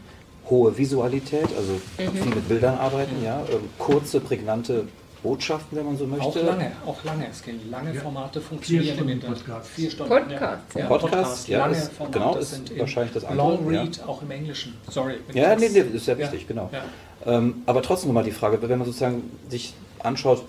hohe 0.48 0.76
Visualität, 0.78 1.48
also 1.56 1.72
mhm. 1.72 2.16
viel 2.16 2.34
mit 2.34 2.48
Bildern 2.48 2.78
arbeiten, 2.78 3.18
mhm. 3.18 3.24
ja, 3.24 3.44
kurze, 3.78 4.20
prägnante 4.20 4.86
Botschaften, 5.22 5.78
wenn 5.78 5.86
man 5.86 5.96
so 5.96 6.06
möchte. 6.06 6.24
Auch 6.24 6.36
lange, 6.36 6.72
auch 6.86 7.04
lange. 7.04 7.28
Es 7.28 7.42
gehen 7.42 7.60
lange 7.70 7.94
ja. 7.94 8.00
Formate 8.00 8.40
funktionieren 8.40 8.98
im 8.98 9.08
Internet. 9.08 9.38
Podcast. 9.38 9.70
Vier 9.70 9.90
Stunden. 9.90 10.12
Podcast, 10.12 10.62
ja. 10.74 10.86
Podcast, 10.86 11.12
Podcast 11.12 11.48
ja, 11.48 11.58
lange 11.58 11.76
ist, 11.76 11.92
Formate 11.92 12.18
genau, 12.18 12.36
ist 12.36 12.50
sind 12.50 12.78
wahrscheinlich 12.78 13.12
das 13.14 13.24
andere. 13.24 13.48
Long 13.48 13.68
Read, 13.68 13.96
ja. 13.96 14.06
auch 14.06 14.22
im 14.22 14.30
Englischen. 14.30 14.74
Sorry. 14.90 15.14
Ja, 15.32 15.56
nee, 15.56 15.68
nee, 15.68 15.80
ist 15.80 16.04
sehr 16.04 16.18
wichtig, 16.18 16.46
genau. 16.46 16.70
Ähm, 17.24 17.62
aber 17.66 17.82
trotzdem 17.82 18.08
nochmal 18.08 18.24
die 18.24 18.30
Frage, 18.30 18.60
wenn 18.62 18.78
man 18.78 18.86
sozusagen 18.86 19.30
sich 19.48 19.74
anschaut, 20.00 20.44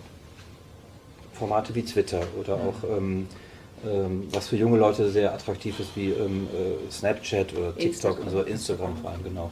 Formate 1.33 1.73
wie 1.75 1.83
Twitter 1.83 2.21
oder 2.39 2.57
mhm. 2.57 2.63
auch 2.63 2.97
ähm, 2.97 3.27
ähm, 3.85 4.27
was 4.31 4.47
für 4.47 4.57
junge 4.57 4.77
Leute 4.77 5.09
sehr 5.09 5.33
attraktiv 5.33 5.79
ist, 5.79 5.95
wie 5.95 6.09
ähm, 6.09 6.47
äh, 6.53 6.91
Snapchat 6.91 7.53
oder 7.53 7.75
TikTok 7.75 8.17
Instagram. 8.17 8.23
und 8.23 8.29
so, 8.31 8.41
Instagram 8.41 8.97
vor 8.97 9.11
allem, 9.11 9.23
genau. 9.23 9.51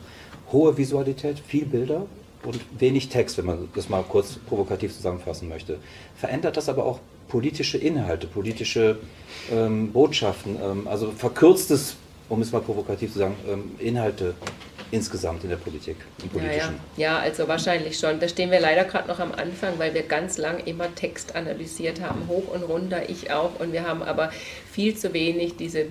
Hohe 0.52 0.76
Visualität, 0.78 1.40
viel 1.40 1.66
Bilder 1.66 2.06
und 2.46 2.60
wenig 2.80 3.10
Text, 3.10 3.38
wenn 3.38 3.46
man 3.46 3.70
das 3.76 3.90
mal 3.90 4.04
kurz 4.04 4.36
provokativ 4.48 4.96
zusammenfassen 4.96 5.50
möchte. 5.50 5.80
Verändert 6.16 6.58
das 6.58 6.70
aber 6.70 6.86
auch 6.86 7.00
politische 7.28 7.78
Inhalte, 7.78 8.28
politische 8.28 9.00
ähm, 9.52 9.92
Botschaften, 9.92 10.58
ähm, 10.62 10.88
also 10.88 11.12
verkürztes, 11.12 11.96
um 12.30 12.42
es 12.42 12.52
mal 12.52 12.62
provokativ 12.62 13.14
zu 13.14 13.20
sagen, 13.20 13.36
ähm, 13.48 13.72
Inhalte 13.80 14.36
insgesamt 14.96 15.44
in 15.44 15.50
der 15.50 15.58
Politik, 15.58 15.98
im 16.24 16.30
Politischen? 16.30 16.80
Ja, 16.98 17.08
ja. 17.10 17.18
ja 17.18 17.20
also 17.20 17.48
wahrscheinlich 17.48 18.00
schon. 18.00 18.20
Da 18.20 18.28
stehen 18.28 18.50
wir 18.50 18.60
leider 18.60 18.86
gerade 18.86 19.08
noch 19.08 19.20
am 19.20 19.32
Anfang, 19.34 19.78
weil 19.78 19.94
wir 19.94 20.04
ganz 20.04 20.38
lang 20.38 20.60
immer 20.66 20.94
Text 20.96 21.36
analysiert 21.36 22.02
haben, 22.02 22.28
hoch 22.28 22.48
und 22.54 22.64
runter, 22.64 23.10
ich 23.10 23.32
auch. 23.32 23.60
Und 23.60 23.74
wir 23.74 23.88
haben 23.88 24.02
aber 24.02 24.32
viel 24.72 24.96
zu 24.96 25.14
wenig 25.14 25.58
diese 25.58 25.88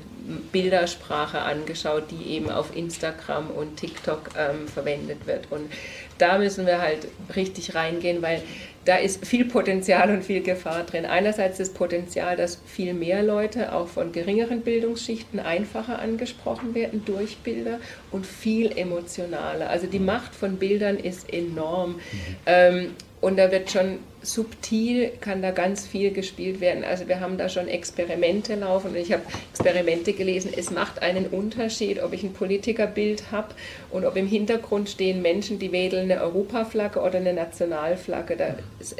Bildersprache 0.52 1.40
angeschaut, 1.40 2.04
die 2.10 2.30
eben 2.30 2.50
auf 2.50 2.74
Instagram 2.74 3.50
und 3.50 3.76
TikTok 3.76 4.30
ähm, 4.38 4.66
verwendet 4.66 5.26
wird. 5.26 5.46
Und 5.50 5.70
da 6.18 6.38
müssen 6.38 6.66
wir 6.66 6.80
halt 6.80 7.06
richtig 7.36 7.74
reingehen, 7.74 8.22
weil 8.22 8.42
da 8.84 8.96
ist 8.96 9.24
viel 9.26 9.46
Potenzial 9.46 10.10
und 10.10 10.24
viel 10.24 10.42
Gefahr 10.42 10.84
drin. 10.84 11.06
Einerseits 11.06 11.58
das 11.58 11.70
Potenzial, 11.70 12.36
dass 12.36 12.60
viel 12.66 12.94
mehr 12.94 13.22
Leute 13.22 13.72
auch 13.72 13.88
von 13.88 14.12
geringeren 14.12 14.60
Bildungsschichten 14.60 15.40
einfacher 15.40 15.98
angesprochen 15.98 16.74
werden 16.74 17.02
durch 17.04 17.38
Bilder 17.38 17.78
und 18.10 18.26
viel 18.26 18.76
emotionaler. 18.76 19.70
Also 19.70 19.86
die 19.86 19.98
Macht 19.98 20.34
von 20.34 20.56
Bildern 20.56 20.98
ist 20.98 21.32
enorm. 21.32 21.92
Mhm. 21.92 22.00
Ähm, 22.46 22.90
und 23.20 23.38
da 23.38 23.50
wird 23.50 23.70
schon 23.70 24.00
subtil, 24.24 25.12
kann 25.20 25.42
da 25.42 25.50
ganz 25.50 25.86
viel 25.86 26.10
gespielt 26.10 26.60
werden. 26.60 26.82
Also 26.84 27.08
wir 27.08 27.20
haben 27.20 27.38
da 27.38 27.48
schon 27.48 27.68
Experimente 27.68 28.54
laufen 28.54 28.90
und 28.90 28.96
ich 28.96 29.12
habe 29.12 29.22
Experimente 29.52 30.12
gelesen. 30.12 30.52
Es 30.56 30.70
macht 30.70 31.02
einen 31.02 31.26
Unterschied, 31.26 32.02
ob 32.02 32.12
ich 32.12 32.22
ein 32.22 32.32
Politikerbild 32.32 33.30
habe 33.30 33.54
und 33.90 34.04
ob 34.04 34.16
im 34.16 34.26
Hintergrund 34.26 34.88
stehen 34.88 35.22
Menschen, 35.22 35.58
die 35.58 35.72
wedeln 35.72 36.10
eine 36.10 36.22
Europaflagge 36.22 37.00
oder 37.00 37.18
eine 37.18 37.34
Nationalflagge. 37.34 38.36
Das, 38.78 38.96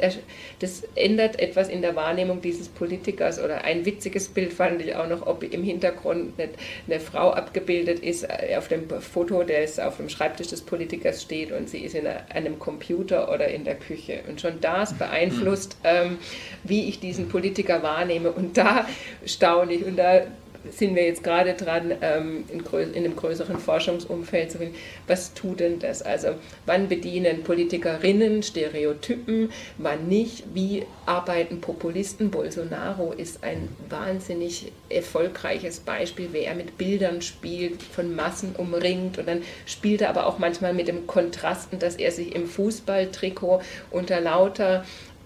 das 0.59 0.83
ändert 0.95 1.39
etwas 1.39 1.69
in 1.69 1.81
der 1.81 1.95
Wahrnehmung 1.95 2.41
dieses 2.41 2.67
Politikers. 2.67 3.39
Oder 3.43 3.63
ein 3.63 3.85
witziges 3.85 4.27
Bild 4.27 4.53
fand 4.53 4.81
ich 4.81 4.95
auch 4.95 5.07
noch, 5.07 5.25
ob 5.25 5.43
im 5.43 5.63
Hintergrund 5.63 6.33
eine 6.87 6.99
Frau 6.99 7.31
abgebildet 7.31 7.99
ist 7.99 8.23
äh, 8.23 8.55
auf 8.57 8.67
dem 8.67 8.89
Foto, 9.01 9.43
das 9.43 9.79
auf 9.79 9.97
dem 9.97 10.09
Schreibtisch 10.09 10.47
des 10.47 10.61
Politikers 10.61 11.21
steht 11.21 11.51
und 11.51 11.69
sie 11.69 11.79
ist 11.79 11.95
in 11.95 12.07
einem 12.07 12.59
Computer 12.59 13.31
oder 13.33 13.47
in 13.47 13.63
der 13.63 13.75
Küche. 13.75 14.19
Und 14.29 14.39
schon 14.41 14.61
das 14.61 14.93
beeinflusst, 14.93 15.14
ähm, 15.83 16.17
wie 16.63 16.87
ich 16.89 16.99
diesen 16.99 17.29
Politiker 17.29 17.83
wahrnehme. 17.83 18.31
Und 18.31 18.57
da 18.57 18.87
staune 19.25 19.73
ich 19.73 19.85
und 19.85 19.97
da 19.97 20.21
sind 20.71 20.95
wir 20.95 21.05
jetzt 21.05 21.23
gerade 21.23 21.53
dran, 21.53 21.93
ähm, 22.01 22.45
in, 22.49 22.61
in, 22.93 23.05
einem 23.05 23.15
größeren 23.15 23.59
Forschungsumfeld 23.59 24.51
zu 24.51 24.57
finden, 24.57 24.75
was 25.07 25.33
tut 25.33 25.59
denn 25.59 25.79
das? 25.79 26.01
Also 26.01 26.29
wann 26.65 26.87
bedienen 26.87 27.43
Politikerinnen 27.43 28.43
Stereotypen, 28.43 29.51
wann 29.77 30.07
nicht? 30.07 30.43
Wie 30.53 30.85
arbeiten 31.05 31.61
Populisten? 31.61 32.31
Bolsonaro 32.31 33.11
ist 33.11 33.43
ein 33.43 33.69
wahnsinnig 33.89 34.71
erfolgreiches 34.89 35.79
Beispiel, 35.79 36.33
wie 36.33 36.39
er 36.39 36.55
mit 36.55 36.77
Bildern 36.77 37.21
spielt, 37.21 37.81
von 37.81 38.15
Massen 38.15 38.55
umringt 38.57 39.17
und 39.17 39.27
dann 39.27 39.41
spielt 39.65 40.01
er 40.01 40.09
aber 40.09 40.27
auch 40.27 40.39
manchmal 40.39 40.73
mit 40.73 40.87
dem 40.87 41.07
Kontrasten, 41.07 41.79
dass 41.79 41.95
er 41.95 42.11
sich 42.11 42.35
im 42.35 42.47
Fußballtrikot 42.47 43.61
unter 43.91 44.21
lauter 44.21 44.83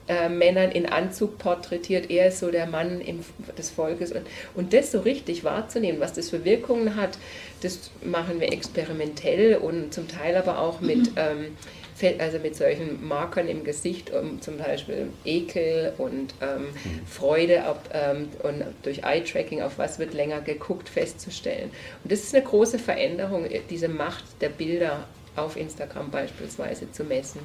äh, 0.09 0.27
Männern 0.27 0.71
in 0.71 0.85
Anzug 0.87 1.37
porträtiert. 1.37 2.09
Er 2.09 2.27
ist 2.27 2.39
so 2.39 2.51
der 2.51 2.65
Mann 2.65 2.99
im, 2.99 3.23
des 3.57 3.69
Volkes. 3.69 4.11
Und, 4.11 4.23
und 4.55 4.73
das 4.73 4.91
so 4.91 4.99
richtig 4.99 5.43
wahrzunehmen, 5.43 5.99
was 5.99 6.13
das 6.13 6.31
für 6.31 6.43
Wirkungen 6.43 6.95
hat, 6.95 7.17
das 7.61 7.91
machen 8.03 8.39
wir 8.39 8.51
experimentell 8.51 9.55
und 9.55 9.93
zum 9.93 10.07
Teil 10.07 10.35
aber 10.35 10.59
auch 10.59 10.81
mit. 10.81 11.11
Ähm, 11.15 11.55
also 12.17 12.39
mit 12.39 12.55
solchen 12.55 13.05
Markern 13.05 13.49
im 13.49 13.65
Gesicht, 13.65 14.11
um 14.11 14.41
zum 14.41 14.57
Beispiel 14.57 15.09
Ekel 15.25 15.93
und 15.97 16.33
ähm, 16.41 16.61
mhm. 16.61 17.05
Freude 17.05 17.63
ob, 17.69 17.81
ähm, 17.93 18.29
und 18.43 18.63
durch 18.83 19.03
Eye-Tracking, 19.03 19.61
auf 19.61 19.77
was 19.77 19.99
wird 19.99 20.13
länger 20.13 20.39
geguckt, 20.39 20.87
festzustellen. 20.87 21.71
Und 22.03 22.11
das 22.11 22.19
ist 22.21 22.33
eine 22.33 22.43
große 22.45 22.79
Veränderung, 22.79 23.45
diese 23.69 23.89
Macht 23.89 24.23
der 24.39 24.47
Bilder 24.47 25.07
auf 25.41 25.55
Instagram 25.55 26.09
beispielsweise 26.11 26.91
zu 26.91 27.03
messen. 27.03 27.41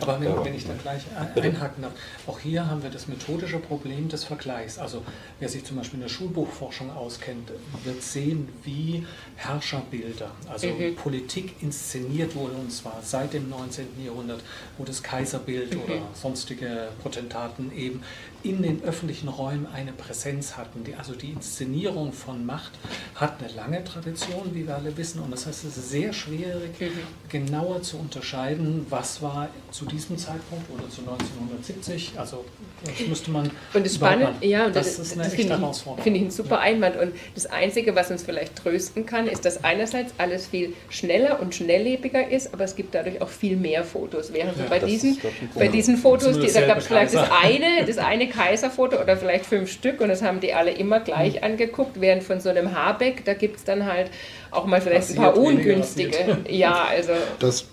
Aber 0.00 0.20
wenn, 0.20 0.44
wenn, 0.44 0.54
ich 0.54 0.66
da 0.66 0.74
gleich 0.74 1.02
einhaken 1.34 1.82
darf, 1.82 1.92
auch 2.26 2.38
hier 2.38 2.68
haben 2.68 2.82
wir 2.82 2.90
das 2.90 3.08
methodische 3.08 3.58
Problem 3.58 4.08
des 4.08 4.24
Vergleichs. 4.24 4.78
Also 4.78 5.02
wer 5.40 5.48
sich 5.48 5.64
zum 5.64 5.76
Beispiel 5.76 5.98
in 5.98 6.02
der 6.02 6.08
Schulbuchforschung 6.08 6.90
auskennt, 6.94 7.50
wird 7.84 8.02
sehen, 8.02 8.48
wie 8.64 9.06
Herrscherbilder, 9.36 10.30
also 10.50 10.68
mhm. 10.68 10.96
Politik 10.96 11.62
inszeniert 11.62 12.34
wurde, 12.34 12.54
und 12.54 12.72
zwar 12.72 13.00
seit 13.02 13.32
dem 13.32 13.48
19. 13.48 13.86
Jahrhundert, 14.04 14.40
wo 14.78 14.84
das 14.84 15.02
Kaiserbild 15.02 15.74
mhm. 15.74 15.80
oder 15.82 15.98
sonstige 16.14 16.88
Potentaten 17.02 17.72
eben 17.76 18.02
in 18.48 18.62
den 18.62 18.82
öffentlichen 18.84 19.28
Räumen 19.28 19.66
eine 19.74 19.92
Präsenz 19.92 20.56
hatten. 20.56 20.84
Die, 20.84 20.94
also 20.94 21.14
die 21.14 21.30
Inszenierung 21.30 22.12
von 22.12 22.46
Macht 22.46 22.72
hat 23.14 23.40
eine 23.42 23.52
lange 23.52 23.82
Tradition, 23.82 24.50
wie 24.52 24.66
wir 24.66 24.76
alle 24.76 24.96
wissen, 24.96 25.20
und 25.20 25.30
das 25.30 25.46
heißt, 25.46 25.64
es 25.64 25.76
ist 25.76 25.90
sehr 25.90 26.12
schwierig, 26.12 26.80
mhm. 26.80 26.90
genauer 27.28 27.82
zu 27.82 27.98
unterscheiden, 27.98 28.86
was 28.88 29.20
war 29.22 29.48
zu 29.70 29.84
diesem 29.86 30.16
Zeitpunkt 30.16 30.70
oder 30.70 30.88
zu 30.88 31.00
1970. 31.00 32.12
Also 32.16 32.44
das 32.84 33.08
müsste 33.08 33.30
man. 33.30 33.50
Und 33.74 33.84
das 33.84 33.94
Spannende, 33.94 34.46
ja, 34.46 34.66
und 34.66 34.76
das, 34.76 34.96
das, 34.96 35.06
ist 35.06 35.12
eine 35.14 35.24
das 35.24 35.34
echte 35.34 35.48
Herausforderung. 35.48 36.02
Finde 36.02 36.20
ich 36.20 36.26
ein 36.26 36.30
super 36.30 36.56
ja. 36.56 36.60
Einwand. 36.60 36.96
Und 36.96 37.12
das 37.34 37.46
Einzige, 37.46 37.94
was 37.96 38.10
uns 38.10 38.22
vielleicht 38.22 38.56
trösten 38.56 39.06
kann, 39.06 39.26
ist, 39.26 39.44
dass 39.44 39.64
einerseits 39.64 40.14
alles 40.18 40.46
viel 40.46 40.74
schneller 40.88 41.40
und 41.40 41.54
schnelllebiger 41.54 42.28
ist, 42.30 42.52
aber 42.54 42.64
es 42.64 42.76
gibt 42.76 42.94
dadurch 42.94 43.20
auch 43.20 43.28
viel 43.28 43.56
mehr 43.56 43.84
Fotos. 43.84 44.32
Während 44.32 44.56
ja, 44.58 44.64
bei, 44.68 44.78
diesen, 44.78 45.18
bei 45.54 45.68
diesen 45.68 45.96
Fotos, 45.96 46.38
die, 46.38 46.52
da 46.52 46.66
gab 46.66 46.78
es 46.78 46.86
vielleicht 46.86 47.14
das 47.14 47.30
eine, 47.30 47.84
das 47.84 47.98
eine 47.98 48.28
Kaiserfoto 48.36 49.00
oder 49.00 49.16
vielleicht 49.16 49.46
fünf 49.46 49.70
Stück 49.70 50.00
und 50.00 50.08
das 50.08 50.22
haben 50.22 50.40
die 50.40 50.52
alle 50.52 50.72
immer 50.72 51.00
gleich 51.00 51.36
mhm. 51.36 51.44
angeguckt, 51.44 52.00
während 52.00 52.22
von 52.22 52.40
so 52.40 52.48
einem 52.48 52.74
Habeck, 52.74 53.24
da 53.24 53.34
gibt 53.34 53.56
es 53.56 53.64
dann 53.64 53.86
halt 53.86 54.10
auch 54.50 54.66
mal 54.66 54.80
vielleicht 54.80 55.08
Passiert 55.08 55.18
ein 55.18 55.24
paar 55.24 55.38
ungünstige. 55.38 56.38
Ja, 56.48 56.84
also. 56.84 57.12
Das, 57.38 57.66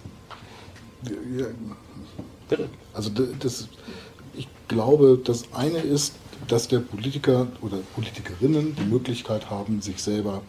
ja, 1.37 1.45
also 2.93 3.09
das, 3.39 3.67
ich 4.35 4.47
glaube, 4.67 5.19
das 5.23 5.43
eine 5.53 5.79
ist, 5.79 6.15
dass 6.47 6.67
der 6.67 6.79
Politiker 6.79 7.47
oder 7.61 7.77
Politikerinnen 7.95 8.75
die 8.75 8.85
Möglichkeit 8.85 9.49
haben, 9.49 9.81
sich 9.81 10.01
selber 10.01 10.41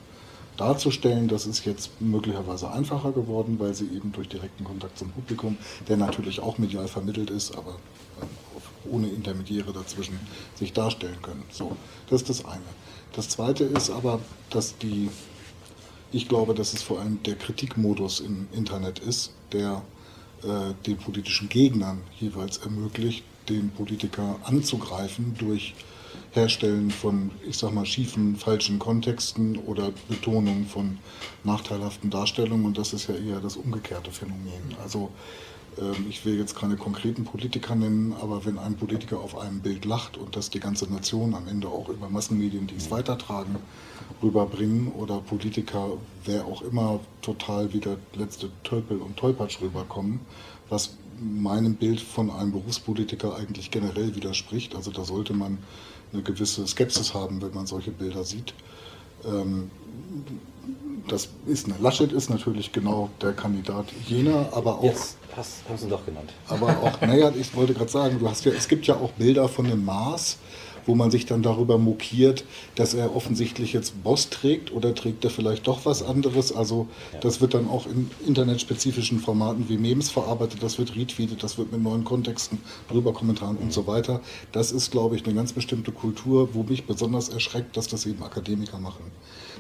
darzustellen. 0.57 1.29
Das 1.29 1.47
ist 1.47 1.65
jetzt 1.65 2.01
möglicherweise 2.01 2.71
einfacher 2.71 3.13
geworden, 3.13 3.57
weil 3.59 3.75
sie 3.75 3.87
eben 3.87 4.13
durch 4.13 4.29
direkten 4.29 4.65
Kontakt 4.65 4.99
zum 4.99 5.11
Publikum, 5.11 5.57
der 5.89 5.97
natürlich 5.97 6.41
auch 6.41 6.59
medial 6.59 6.89
vermittelt 6.89 7.31
ist, 7.31 7.57
aber 7.57 7.77
ohne 8.91 9.09
Intermediäre 9.09 9.73
dazwischen 9.73 10.19
sich 10.55 10.73
darstellen 10.73 11.21
können. 11.23 11.43
So, 11.51 11.77
das 12.09 12.23
ist 12.23 12.31
das 12.31 12.45
eine. 12.45 12.63
Das 13.15 13.29
zweite 13.29 13.65
ist 13.65 13.91
aber, 13.91 14.21
dass 14.51 14.77
die, 14.79 15.09
ich 16.13 16.29
glaube, 16.29 16.55
dass 16.55 16.73
es 16.73 16.83
vor 16.83 17.01
allem 17.01 17.23
der 17.23 17.37
Kritikmodus 17.37 18.21
im 18.21 18.49
Internet 18.53 18.99
ist, 18.99 19.33
der 19.53 19.83
äh, 20.43 20.75
den 20.87 20.97
politischen 20.97 21.49
Gegnern 21.49 22.03
jeweils 22.19 22.59
ermöglicht, 22.59 23.25
den 23.49 23.71
Politiker 23.71 24.37
anzugreifen 24.45 25.35
durch 25.39 25.75
Herstellen 26.33 26.91
von, 26.91 27.31
ich 27.49 27.59
sag 27.59 27.73
mal, 27.73 27.87
schiefen, 27.87 28.37
falschen 28.37 28.79
Kontexten 28.79 29.57
oder 29.57 29.93
Betonung 30.09 30.67
von 30.67 30.99
nachteilhaften 31.45 32.11
Darstellungen. 32.11 32.67
Und 32.67 32.79
das 32.79 32.93
ist 32.93 33.09
ja 33.09 33.15
eher 33.15 33.41
das 33.41 33.57
umgekehrte 33.57 34.11
Phänomen. 34.11 34.75
Also 34.83 35.11
ich 36.09 36.25
will 36.25 36.39
jetzt 36.39 36.57
keine 36.57 36.77
konkreten 36.77 37.25
Politiker 37.25 37.75
nennen, 37.75 38.15
aber 38.21 38.45
wenn 38.45 38.59
ein 38.59 38.77
Politiker 38.77 39.19
auf 39.19 39.37
einem 39.37 39.61
Bild 39.61 39.85
lacht 39.85 40.17
und 40.17 40.37
das 40.37 40.51
die 40.51 40.61
ganze 40.61 40.93
Nation 40.93 41.35
am 41.35 41.49
Ende 41.49 41.69
auch 41.69 41.89
über 41.89 42.09
Massenmedien, 42.09 42.67
die 42.67 42.77
es 42.77 42.91
weitertragen, 42.91 43.57
rüberbringen 44.23 44.93
oder 44.93 45.19
Politiker, 45.19 45.93
wer 46.25 46.45
auch 46.45 46.63
immer, 46.63 47.01
total 47.23 47.73
wie 47.73 47.81
der 47.81 47.97
letzte 48.15 48.51
Tölpel 48.63 48.99
und 48.99 49.17
Tolpatsch 49.17 49.61
rüberkommen, 49.61 50.21
was 50.69 50.97
meinem 51.21 51.75
Bild 51.75 52.01
von 52.01 52.31
einem 52.31 52.53
Berufspolitiker 52.53 53.37
eigentlich 53.37 53.71
generell 53.71 54.15
widerspricht. 54.15 54.75
Also 54.75 54.91
da 54.91 55.05
sollte 55.05 55.33
man 55.33 55.59
eine 56.13 56.23
gewisse 56.23 56.67
Skepsis 56.67 57.15
haben, 57.15 57.43
wenn 57.43 57.55
man 57.55 57.67
solche 57.67 57.91
Bilder 57.91 58.25
sieht. 58.25 58.55
Ähm, 59.25 59.71
das 61.09 61.29
ist 61.47 61.67
eine 61.67 61.77
Laschet 61.79 62.13
ist 62.13 62.31
natürlich 62.31 62.73
genau 62.73 63.11
der 63.21 63.33
Kandidat 63.33 63.87
jener, 64.07 64.49
aber 64.53 64.79
auch. 64.79 64.85
Jetzt 64.85 65.19
hast, 65.37 65.69
haben 65.69 65.79
Sie 65.79 65.89
doch 65.89 66.05
genannt. 66.05 66.33
Aber 66.49 66.69
auch, 66.69 67.01
naja, 67.01 67.33
ich 67.39 67.55
wollte 67.55 67.75
gerade 67.75 67.91
sagen, 67.91 68.19
du 68.19 68.29
hast 68.29 68.45
ja, 68.45 68.53
es 68.53 68.69
gibt 68.69 68.87
ja 68.87 68.97
auch 68.97 69.13
Bilder 69.13 69.49
von 69.49 69.67
dem 69.69 69.85
Mars, 69.85 70.39
wo 70.87 70.95
man 70.95 71.11
sich 71.11 71.27
dann 71.27 71.43
darüber 71.43 71.79
mokiert, 71.79 72.45
dass 72.75 72.95
er 72.95 73.15
offensichtlich 73.17 73.73
jetzt 73.73 74.03
Boss 74.03 74.31
trägt 74.31 74.73
oder 74.73 74.95
trägt 74.95 75.25
er 75.25 75.31
vielleicht 75.31 75.67
doch 75.67 75.85
was 75.85 76.03
anderes. 76.03 76.53
Also 76.53 76.89
ja. 77.13 77.21
das 77.21 77.41
wird 77.41 77.55
dann 77.55 77.69
auch 77.69 77.87
in 77.87 78.11
internetspezifischen 78.27 79.21
Formaten 79.21 79.69
wie 79.69 79.79
Memes 79.79 80.11
verarbeitet, 80.11 80.63
das 80.63 80.79
wird 80.79 80.97
retweetet, 80.97 81.43
das 81.43 81.59
wird 81.59 81.73
mit 81.73 81.83
neuen 81.83 82.05
Kontexten, 82.05 82.61
drüber 82.89 83.13
Kommentaren 83.13 83.57
mhm. 83.57 83.65
und 83.65 83.73
so 83.73 83.87
weiter. 83.87 84.21
Das 84.53 84.73
ist, 84.73 84.91
glaube 84.91 85.17
ich, 85.17 85.25
eine 85.25 85.35
ganz 85.35 85.53
bestimmte 85.53 85.93
Kultur, 85.93 86.55
wo 86.55 86.63
mich 86.63 86.87
besonders 86.87 87.29
erschreckt, 87.29 87.77
dass 87.77 87.89
das 87.89 88.07
eben 88.07 88.23
Akademiker 88.23 88.79
machen. 88.79 89.11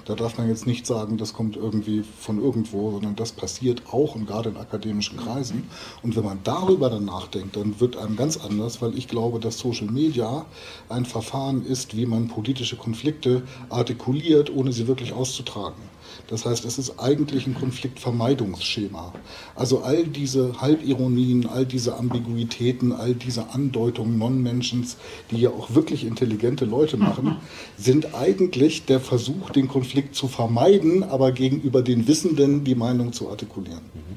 Da 0.05 0.15
darf 0.15 0.37
man 0.37 0.49
jetzt 0.49 0.67
nicht 0.67 0.87
sagen, 0.87 1.17
das 1.17 1.33
kommt 1.33 1.57
irgendwie 1.57 2.03
von 2.03 2.43
irgendwo, 2.43 2.91
sondern 2.91 3.17
das 3.17 3.33
passiert 3.33 3.83
auch 3.91 4.15
und 4.15 4.27
gerade 4.27 4.51
in 4.51 4.57
akademischen 4.57 5.17
Kreisen. 5.17 5.69
Und 6.03 6.15
wenn 6.17 6.25
man 6.25 6.41
darüber 6.45 6.91
dann 6.91 7.07
nachdenkt, 7.07 7.57
dann 7.57 7.81
wird 7.81 7.97
einem 7.97 8.17
ganz 8.17 8.37
anders, 8.37 8.83
weil 8.83 8.97
ich 8.99 9.09
glaube, 9.09 9.41
dass 9.41 9.59
Social 9.59 9.91
Media 9.91 10.45
ein 10.89 11.07
Verfahren 11.07 11.65
ist, 11.65 11.97
wie 11.97 12.07
man 12.07 12.29
politische 12.29 12.77
Konflikte 12.77 13.43
artikuliert, 13.71 14.55
ohne 14.55 14.73
sie 14.73 14.87
wirklich 14.87 15.13
auszutragen. 15.13 15.94
Das 16.29 16.45
heißt, 16.47 16.65
es 16.65 16.79
ist 16.79 16.99
eigentlich 16.99 17.47
ein 17.47 17.55
Konfliktvermeidungsschema. 17.55 19.13
Also 19.55 19.83
all 19.83 20.05
diese 20.05 20.61
Halbironien, 20.61 21.47
all 21.47 21.67
diese 21.67 21.97
Ambiguitäten, 21.97 22.93
all 22.93 23.15
diese 23.15 23.51
Andeutungen 23.51 24.19
Non-Mentions, 24.19 24.97
die 25.31 25.39
ja 25.39 25.51
auch 25.51 25.75
wirklich 25.75 26.05
intelligente 26.05 26.65
Leute 26.65 26.97
machen, 26.97 27.37
sind 27.77 28.15
eigentlich 28.15 28.85
der 28.87 29.01
Versuch, 29.01 29.51
den 29.51 29.69
Konflikt 29.69 30.15
zu 30.15 30.29
vermeiden, 30.29 31.03
aber 31.03 31.33
gegenüber 31.33 31.83
den 31.83 32.09
Wissenden 32.09 32.65
die 32.65 32.75
Meinung 32.75 33.13
zu 33.13 33.29
artikulieren. 33.29 33.83
Mhm. 33.95 34.15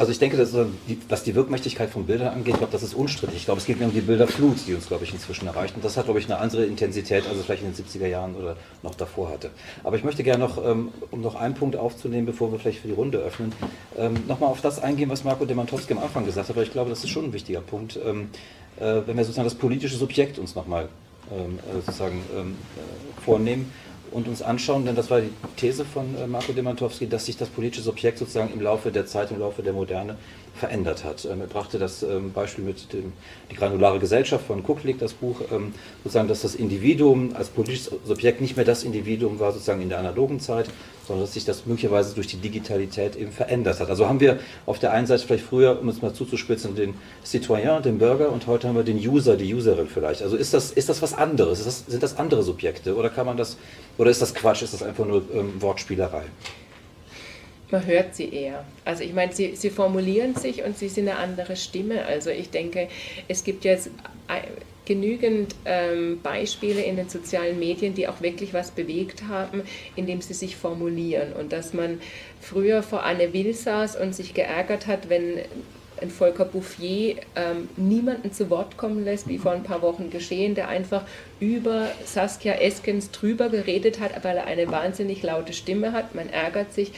Also 0.00 0.12
ich 0.12 0.18
denke, 0.18 0.38
dass, 0.38 0.54
was 1.10 1.24
die 1.24 1.34
Wirkmächtigkeit 1.34 1.90
von 1.90 2.06
Bildern 2.06 2.28
angeht, 2.28 2.54
ich 2.54 2.58
glaube, 2.58 2.72
das 2.72 2.82
ist 2.82 2.94
unstrittig. 2.94 3.36
Ich 3.36 3.44
glaube, 3.44 3.60
es 3.60 3.66
geht 3.66 3.78
mir 3.78 3.84
um 3.84 3.92
die 3.92 4.00
Bilderflut, 4.00 4.56
die 4.66 4.72
uns, 4.72 4.88
glaube 4.88 5.04
ich, 5.04 5.12
inzwischen 5.12 5.46
erreicht. 5.46 5.76
Und 5.76 5.84
das 5.84 5.98
hat, 5.98 6.06
glaube 6.06 6.18
ich, 6.18 6.24
eine 6.24 6.38
andere 6.38 6.64
Intensität, 6.64 7.26
als 7.28 7.36
es 7.36 7.44
vielleicht 7.44 7.62
in 7.62 7.70
den 7.70 7.84
70er 7.84 8.06
Jahren 8.06 8.34
oder 8.34 8.56
noch 8.82 8.94
davor 8.94 9.28
hatte. 9.28 9.50
Aber 9.84 9.96
ich 9.96 10.02
möchte 10.02 10.22
gerne 10.22 10.42
noch, 10.42 10.56
ähm, 10.64 10.88
um 11.10 11.20
noch 11.20 11.34
einen 11.34 11.52
Punkt 11.52 11.76
aufzunehmen, 11.76 12.24
bevor 12.24 12.50
wir 12.50 12.58
vielleicht 12.58 12.80
für 12.80 12.88
die 12.88 12.94
Runde 12.94 13.18
öffnen, 13.18 13.52
ähm, 13.98 14.14
nochmal 14.26 14.48
auf 14.48 14.62
das 14.62 14.82
eingehen, 14.82 15.10
was 15.10 15.22
Marco 15.22 15.44
Demantowski 15.44 15.92
am 15.92 15.98
Anfang 15.98 16.24
gesagt 16.24 16.48
hat, 16.48 16.56
weil 16.56 16.62
ich 16.64 16.72
glaube, 16.72 16.88
das 16.88 17.04
ist 17.04 17.10
schon 17.10 17.26
ein 17.26 17.32
wichtiger 17.34 17.60
Punkt. 17.60 17.98
Ähm, 18.02 18.30
äh, 18.78 19.02
wenn 19.04 19.18
wir 19.18 19.24
sozusagen 19.24 19.48
das 19.48 19.54
politische 19.54 19.98
Subjekt 19.98 20.38
uns 20.38 20.54
nochmal 20.54 20.88
äh, 21.30 21.74
sozusagen 21.84 22.20
äh, 22.34 23.20
vornehmen 23.22 23.70
und 24.10 24.28
uns 24.28 24.42
anschauen, 24.42 24.84
denn 24.84 24.96
das 24.96 25.10
war 25.10 25.20
die 25.20 25.30
These 25.56 25.84
von 25.84 26.16
äh, 26.16 26.26
Marco 26.26 26.52
Demantowski, 26.52 27.08
dass 27.08 27.26
sich 27.26 27.36
das 27.36 27.48
politische 27.48 27.82
Subjekt 27.82 28.18
sozusagen 28.18 28.52
im 28.52 28.60
Laufe 28.60 28.90
der 28.90 29.06
Zeit, 29.06 29.30
im 29.30 29.38
Laufe 29.38 29.62
der 29.62 29.72
Moderne 29.72 30.16
verändert 30.54 31.04
hat. 31.04 31.24
Ähm, 31.24 31.40
er 31.40 31.46
brachte 31.46 31.78
das 31.78 32.02
ähm, 32.02 32.32
Beispiel 32.32 32.64
mit 32.64 32.92
dem, 32.92 33.12
die 33.50 33.56
granulare 33.56 33.98
Gesellschaft 33.98 34.46
von 34.46 34.62
Kucklick, 34.62 34.98
das 34.98 35.12
Buch, 35.14 35.40
ähm, 35.52 35.74
sozusagen, 36.04 36.28
dass 36.28 36.42
das 36.42 36.54
Individuum 36.54 37.34
als 37.34 37.48
politisches 37.48 37.90
Subjekt 38.04 38.40
nicht 38.40 38.56
mehr 38.56 38.64
das 38.64 38.84
Individuum 38.84 39.38
war, 39.38 39.52
sozusagen 39.52 39.80
in 39.80 39.88
der 39.88 39.98
analogen 39.98 40.40
Zeit, 40.40 40.66
sondern 41.06 41.24
dass 41.24 41.34
sich 41.34 41.44
das 41.44 41.66
möglicherweise 41.66 42.14
durch 42.14 42.28
die 42.28 42.36
Digitalität 42.36 43.16
eben 43.16 43.32
verändert 43.32 43.80
hat. 43.80 43.88
Also 43.90 44.08
haben 44.08 44.20
wir 44.20 44.38
auf 44.66 44.78
der 44.78 44.92
einen 44.92 45.06
Seite 45.06 45.26
vielleicht 45.26 45.44
früher, 45.44 45.80
um 45.80 45.88
es 45.88 46.02
mal 46.02 46.12
zuzuspitzen, 46.12 46.76
den 46.76 46.94
Citoyen, 47.24 47.82
den 47.82 47.98
Bürger 47.98 48.30
und 48.30 48.46
heute 48.46 48.68
haben 48.68 48.76
wir 48.76 48.84
den 48.84 48.98
User, 48.98 49.36
die 49.36 49.52
Userin 49.52 49.88
vielleicht. 49.88 50.22
Also 50.22 50.36
ist 50.36 50.54
das, 50.54 50.70
ist 50.70 50.88
das 50.88 51.02
was 51.02 51.14
anderes? 51.14 51.64
Das, 51.64 51.84
sind 51.86 52.02
das 52.02 52.16
andere 52.16 52.42
Subjekte 52.42 52.94
oder 52.94 53.10
kann 53.10 53.26
man 53.26 53.36
das, 53.36 53.56
oder 53.98 54.10
ist 54.10 54.22
das 54.22 54.34
Quatsch, 54.34 54.62
ist 54.62 54.74
das 54.74 54.82
einfach 54.82 55.04
nur 55.04 55.22
ähm, 55.34 55.60
Wortspielerei? 55.60 56.24
Man 57.70 57.86
hört 57.86 58.14
sie 58.14 58.28
eher. 58.32 58.64
Also 58.84 59.04
ich 59.04 59.12
meine, 59.12 59.32
sie, 59.32 59.54
sie 59.54 59.70
formulieren 59.70 60.34
sich 60.34 60.64
und 60.64 60.76
sie 60.76 60.88
sind 60.88 61.08
eine 61.08 61.18
andere 61.18 61.56
Stimme. 61.56 62.04
Also 62.04 62.30
ich 62.30 62.50
denke, 62.50 62.88
es 63.28 63.44
gibt 63.44 63.64
jetzt 63.64 63.90
genügend 64.84 65.54
ähm, 65.66 66.18
Beispiele 66.20 66.82
in 66.82 66.96
den 66.96 67.08
sozialen 67.08 67.60
Medien, 67.60 67.94
die 67.94 68.08
auch 68.08 68.20
wirklich 68.22 68.52
was 68.54 68.72
bewegt 68.72 69.22
haben, 69.28 69.62
indem 69.94 70.20
sie 70.20 70.34
sich 70.34 70.56
formulieren. 70.56 71.32
Und 71.32 71.52
dass 71.52 71.72
man 71.72 72.00
früher 72.40 72.82
vor 72.82 73.04
Anne 73.04 73.32
Will 73.32 73.54
saß 73.54 73.94
und 73.94 74.14
sich 74.16 74.34
geärgert 74.34 74.88
hat, 74.88 75.08
wenn 75.08 75.38
ein 76.00 76.10
Volker 76.10 76.44
Bouffier 76.44 77.16
ähm, 77.36 77.68
niemanden 77.76 78.32
zu 78.32 78.50
Wort 78.50 78.76
kommen 78.76 79.04
lässt, 79.04 79.28
wie 79.28 79.38
vor 79.38 79.52
ein 79.52 79.62
paar 79.62 79.82
Wochen 79.82 80.10
geschehen, 80.10 80.54
der 80.54 80.68
einfach 80.68 81.04
über 81.38 81.88
Saskia 82.04 82.54
Eskens 82.54 83.10
drüber 83.10 83.48
geredet 83.48 84.00
hat, 84.00 84.24
weil 84.24 84.38
er 84.38 84.46
eine 84.46 84.70
wahnsinnig 84.70 85.22
laute 85.22 85.52
Stimme 85.52 85.92
hat. 85.92 86.14
Man 86.14 86.30
ärgert 86.30 86.72
sich 86.72 86.92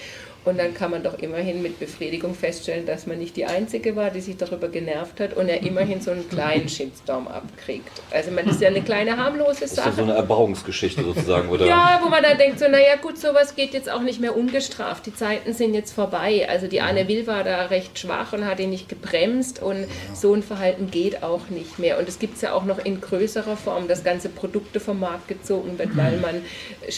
und 0.45 0.59
dann 0.59 0.75
kann 0.75 0.91
man 0.91 1.03
doch 1.03 1.19
immerhin 1.19 1.63
mit 1.63 1.79
Befriedigung 1.79 2.35
feststellen, 2.35 2.85
dass 2.85 3.07
man 3.07 3.19
nicht 3.19 3.37
die 3.37 3.47
Einzige 3.47 3.95
war, 3.95 4.11
die 4.11 4.21
sich 4.21 4.37
darüber 4.37 4.69
genervt 4.69 5.21
hat 5.21 5.35
und 5.35 5.49
er 5.49 5.63
immerhin 5.63 6.01
so 6.01 6.11
einen 6.11 6.29
kleinen 6.29 6.69
Shitstorm 6.69 7.29
abkriegt. 7.29 7.91
Also 8.11 8.33
man 8.33 8.49
ist 8.49 8.61
ja 8.61 8.69
eine 8.69 8.83
kleine 8.83 9.17
harmlose 9.17 9.69
Sache. 9.69 9.91
Ist 9.91 9.99
ja 9.99 10.05
so 10.05 10.11
eine 10.11 10.15
Erbauungsgeschichte 10.15 11.05
sozusagen, 11.05 11.49
oder? 11.49 11.67
ja, 11.67 12.01
wo 12.03 12.09
man 12.09 12.25
dann 12.25 12.39
denkt, 12.39 12.59
so, 12.59 12.67
naja 12.69 12.97
gut, 13.01 13.19
sowas 13.19 13.55
geht 13.55 13.73
jetzt 13.73 13.89
auch 13.89 14.03
nicht 14.03 14.21
mehr 14.21 14.37
ungestraft. 14.37 15.07
Die 15.07 15.15
Zeiten 15.15 15.53
sind 15.53 15.75
jetzt 15.75 15.93
vorbei. 15.93 16.49
Also 16.49 16.67
die 16.67 16.81
Anne 16.81 17.07
Will 17.07 17.27
war 17.29 17.45
da 17.45 17.67
recht 17.67 17.99
schwach 17.99 18.33
und 18.33 18.45
hat 18.45 18.59
ihn 18.59 18.71
nicht 18.71 18.89
gebremst 18.89 19.63
und 19.63 19.87
so 20.13 20.35
ein 20.35 20.43
Verhalten 20.43 20.91
geht 20.91 21.23
auch 21.23 21.51
nicht 21.51 21.79
mehr. 21.79 22.01
Und 22.01 22.09
es 22.09 22.19
gibt 22.19 22.37
es 22.37 22.43
ja 22.43 22.53
auch 22.53 22.65
noch 22.65 22.85
in 22.85 23.01
größerer 23.01 23.57
Form, 23.57 23.87
dass 23.87 24.03
ganze 24.03 24.29
Produkte 24.29 24.81
vom 24.81 24.99
Markt 24.99 25.29
gezogen 25.29 25.79
wird, 25.79 25.97
weil 25.97 26.17
man, 26.19 26.43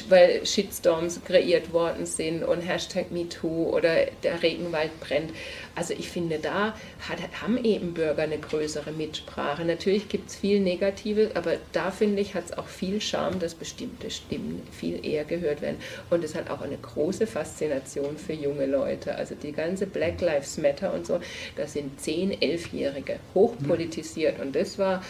weil 0.09 0.47
Shitstorms 0.47 1.20
kreiert 1.26 1.74
worden 1.74 2.07
sind 2.07 2.42
und 2.42 2.61
Hashtag 2.62 3.11
MeToo 3.11 3.34
MeToo 3.35 3.74
oder 3.74 4.07
der 4.22 4.43
Regenwald 4.43 4.99
brennt. 5.01 5.32
Also 5.74 5.95
ich 5.95 6.09
finde, 6.09 6.39
da 6.39 6.74
hat, 7.09 7.18
haben 7.43 7.62
eben 7.62 7.95
Bürger 7.95 8.22
eine 8.22 8.39
größere 8.39 8.93
Mitsprache. 8.93 9.64
Natürlich 9.64 10.09
gibt 10.09 10.30
es 10.30 10.37
viel 10.37 10.61
Negatives, 10.61 11.35
aber 11.35 11.57
da 11.72 11.91
finde 11.91 12.22
ich, 12.22 12.35
hat 12.35 12.45
es 12.47 12.59
auch 12.59 12.66
viel 12.66 13.01
Charme, 13.01 13.39
dass 13.39 13.55
bestimmte 13.55 14.11
Stimmen 14.11 14.62
viel 14.72 15.05
eher 15.05 15.24
gehört 15.24 15.62
werden. 15.62 15.78
Und 16.11 16.24
es 16.24 16.35
hat 16.35 16.51
auch 16.51 16.62
eine 16.62 16.76
große 16.76 17.26
Faszination 17.26 18.16
für 18.16 18.35
junge 18.35 18.66
Leute. 18.66 19.14
Also 19.14 19.35
die 19.35 19.53
ganze 19.53 19.87
Black 19.87 20.20
Lives 20.20 20.59
Matter 20.59 20.93
und 20.93 21.07
so, 21.07 21.20
das 21.57 21.72
sind 21.72 22.01
10-, 22.01 22.39
11-Jährige, 22.41 23.18
hochpolitisiert. 23.35 24.41
Und 24.41 24.55
das 24.55 24.78
war 24.78 25.03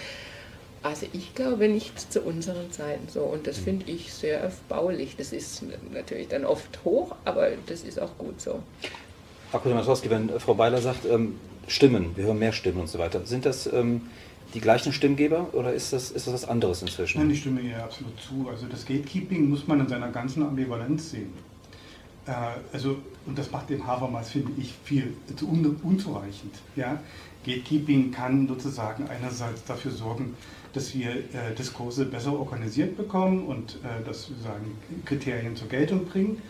also 0.84 1.06
ich 1.14 1.34
glaube 1.34 1.66
nicht 1.66 2.12
zu 2.12 2.20
unseren 2.20 2.70
Zeiten 2.70 3.08
so 3.08 3.22
und 3.22 3.46
das 3.46 3.58
finde 3.58 3.90
ich 3.90 4.12
sehr 4.12 4.40
erbaulich. 4.40 5.16
Das 5.16 5.32
ist 5.32 5.64
natürlich 5.92 6.28
dann 6.28 6.44
oft 6.44 6.84
hoch, 6.84 7.16
aber 7.24 7.48
das 7.66 7.82
ist 7.82 7.98
auch 7.98 8.16
gut 8.18 8.40
so. 8.40 8.62
Frau 9.50 9.58
Kudemasowski, 9.60 10.10
wenn 10.10 10.28
Frau 10.38 10.54
Beiler 10.54 10.82
sagt, 10.82 11.06
ähm, 11.06 11.36
Stimmen, 11.68 12.14
wir 12.16 12.24
hören 12.24 12.38
mehr 12.38 12.52
Stimmen 12.52 12.80
und 12.80 12.88
so 12.88 12.98
weiter, 12.98 13.24
sind 13.24 13.46
das 13.46 13.66
ähm, 13.72 14.02
die 14.52 14.60
gleichen 14.60 14.92
Stimmgeber 14.92 15.48
oder 15.54 15.72
ist 15.72 15.94
das, 15.94 16.10
ist 16.10 16.26
das 16.26 16.34
was 16.34 16.44
anderes 16.44 16.82
inzwischen? 16.82 17.18
Nein, 17.18 17.30
ich 17.30 17.40
stimme 17.40 17.62
ihr 17.62 17.82
absolut 17.82 18.20
zu. 18.20 18.48
Also 18.50 18.66
das 18.66 18.84
Gatekeeping 18.84 19.48
muss 19.48 19.66
man 19.66 19.80
in 19.80 19.88
seiner 19.88 20.10
ganzen 20.10 20.42
Ambivalenz 20.42 21.12
sehen. 21.12 21.32
Äh, 22.26 22.32
also, 22.74 22.98
und 23.26 23.38
das 23.38 23.50
macht 23.50 23.70
den 23.70 23.86
Habermas, 23.86 24.30
finde 24.30 24.52
ich, 24.58 24.74
viel 24.84 25.16
zu 25.34 25.48
un 25.48 25.80
unzureichend. 25.82 26.54
Ja? 26.76 27.00
Gatekeeping 27.46 28.10
kann 28.10 28.46
sozusagen 28.46 29.08
einerseits 29.08 29.64
dafür 29.64 29.90
sorgen, 29.90 30.36
dass 30.74 30.94
wir 30.94 31.10
äh, 31.10 31.54
Diskurse 31.56 32.04
besser 32.04 32.32
organisiert 32.32 32.96
bekommen 32.96 33.46
und 33.46 33.76
äh, 33.76 34.04
dass 34.04 34.28
wir 34.28 34.36
sagen, 34.38 34.76
Kriterien 35.04 35.56
zur 35.56 35.68
Geltung 35.68 36.04
bringen. 36.06 36.42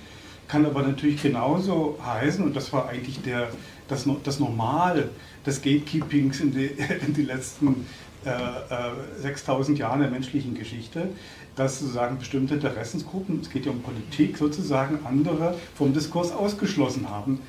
Kann 0.49 0.67
aber 0.67 0.83
natürlich 0.83 1.23
genauso 1.23 1.99
heißen, 2.05 2.45
und 2.45 2.55
das 2.55 2.73
war 2.73 2.89
eigentlich 2.89 3.23
der, 3.23 3.49
das, 3.89 4.07
das 4.25 4.41
Normal 4.41 5.11
des 5.47 5.63
Gatekeepings 5.63 6.41
in 6.41 6.53
die, 6.53 6.71
die 7.17 7.23
letzten 7.23 7.87
äh, 8.25 9.23
6000 9.23 9.79
äh, 9.79 9.81
Jahren 9.81 10.01
der 10.01 10.11
menschlichen 10.11 10.55
Geschichte, 10.55 11.09
dass 11.57 11.79
sozusagen 11.81 12.19
bestimmte 12.19 12.55
Interessensgruppen, 12.55 13.41
es 13.41 13.51
geht 13.51 13.67
ja 13.67 13.73
um 13.73 13.83
Politik, 13.83 14.39
sozusagen 14.39 15.01
andere 15.05 15.57
vom 15.75 15.93
Diskurs 15.93 16.33
ausgeschlossen 16.33 17.09
haben. 17.09 17.41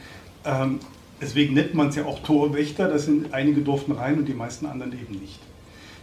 Ähm, 0.43 0.79
deswegen 1.21 1.53
nennt 1.53 1.73
man 1.73 1.89
es 1.89 1.95
ja 1.95 2.05
auch 2.05 2.19
Torwächter, 2.19 2.87
das 2.87 3.05
sind 3.05 3.33
einige 3.33 3.61
durften 3.61 3.93
rein 3.93 4.17
und 4.17 4.27
die 4.27 4.33
meisten 4.33 4.65
anderen 4.65 4.93
eben 4.93 5.19
nicht. 5.19 5.39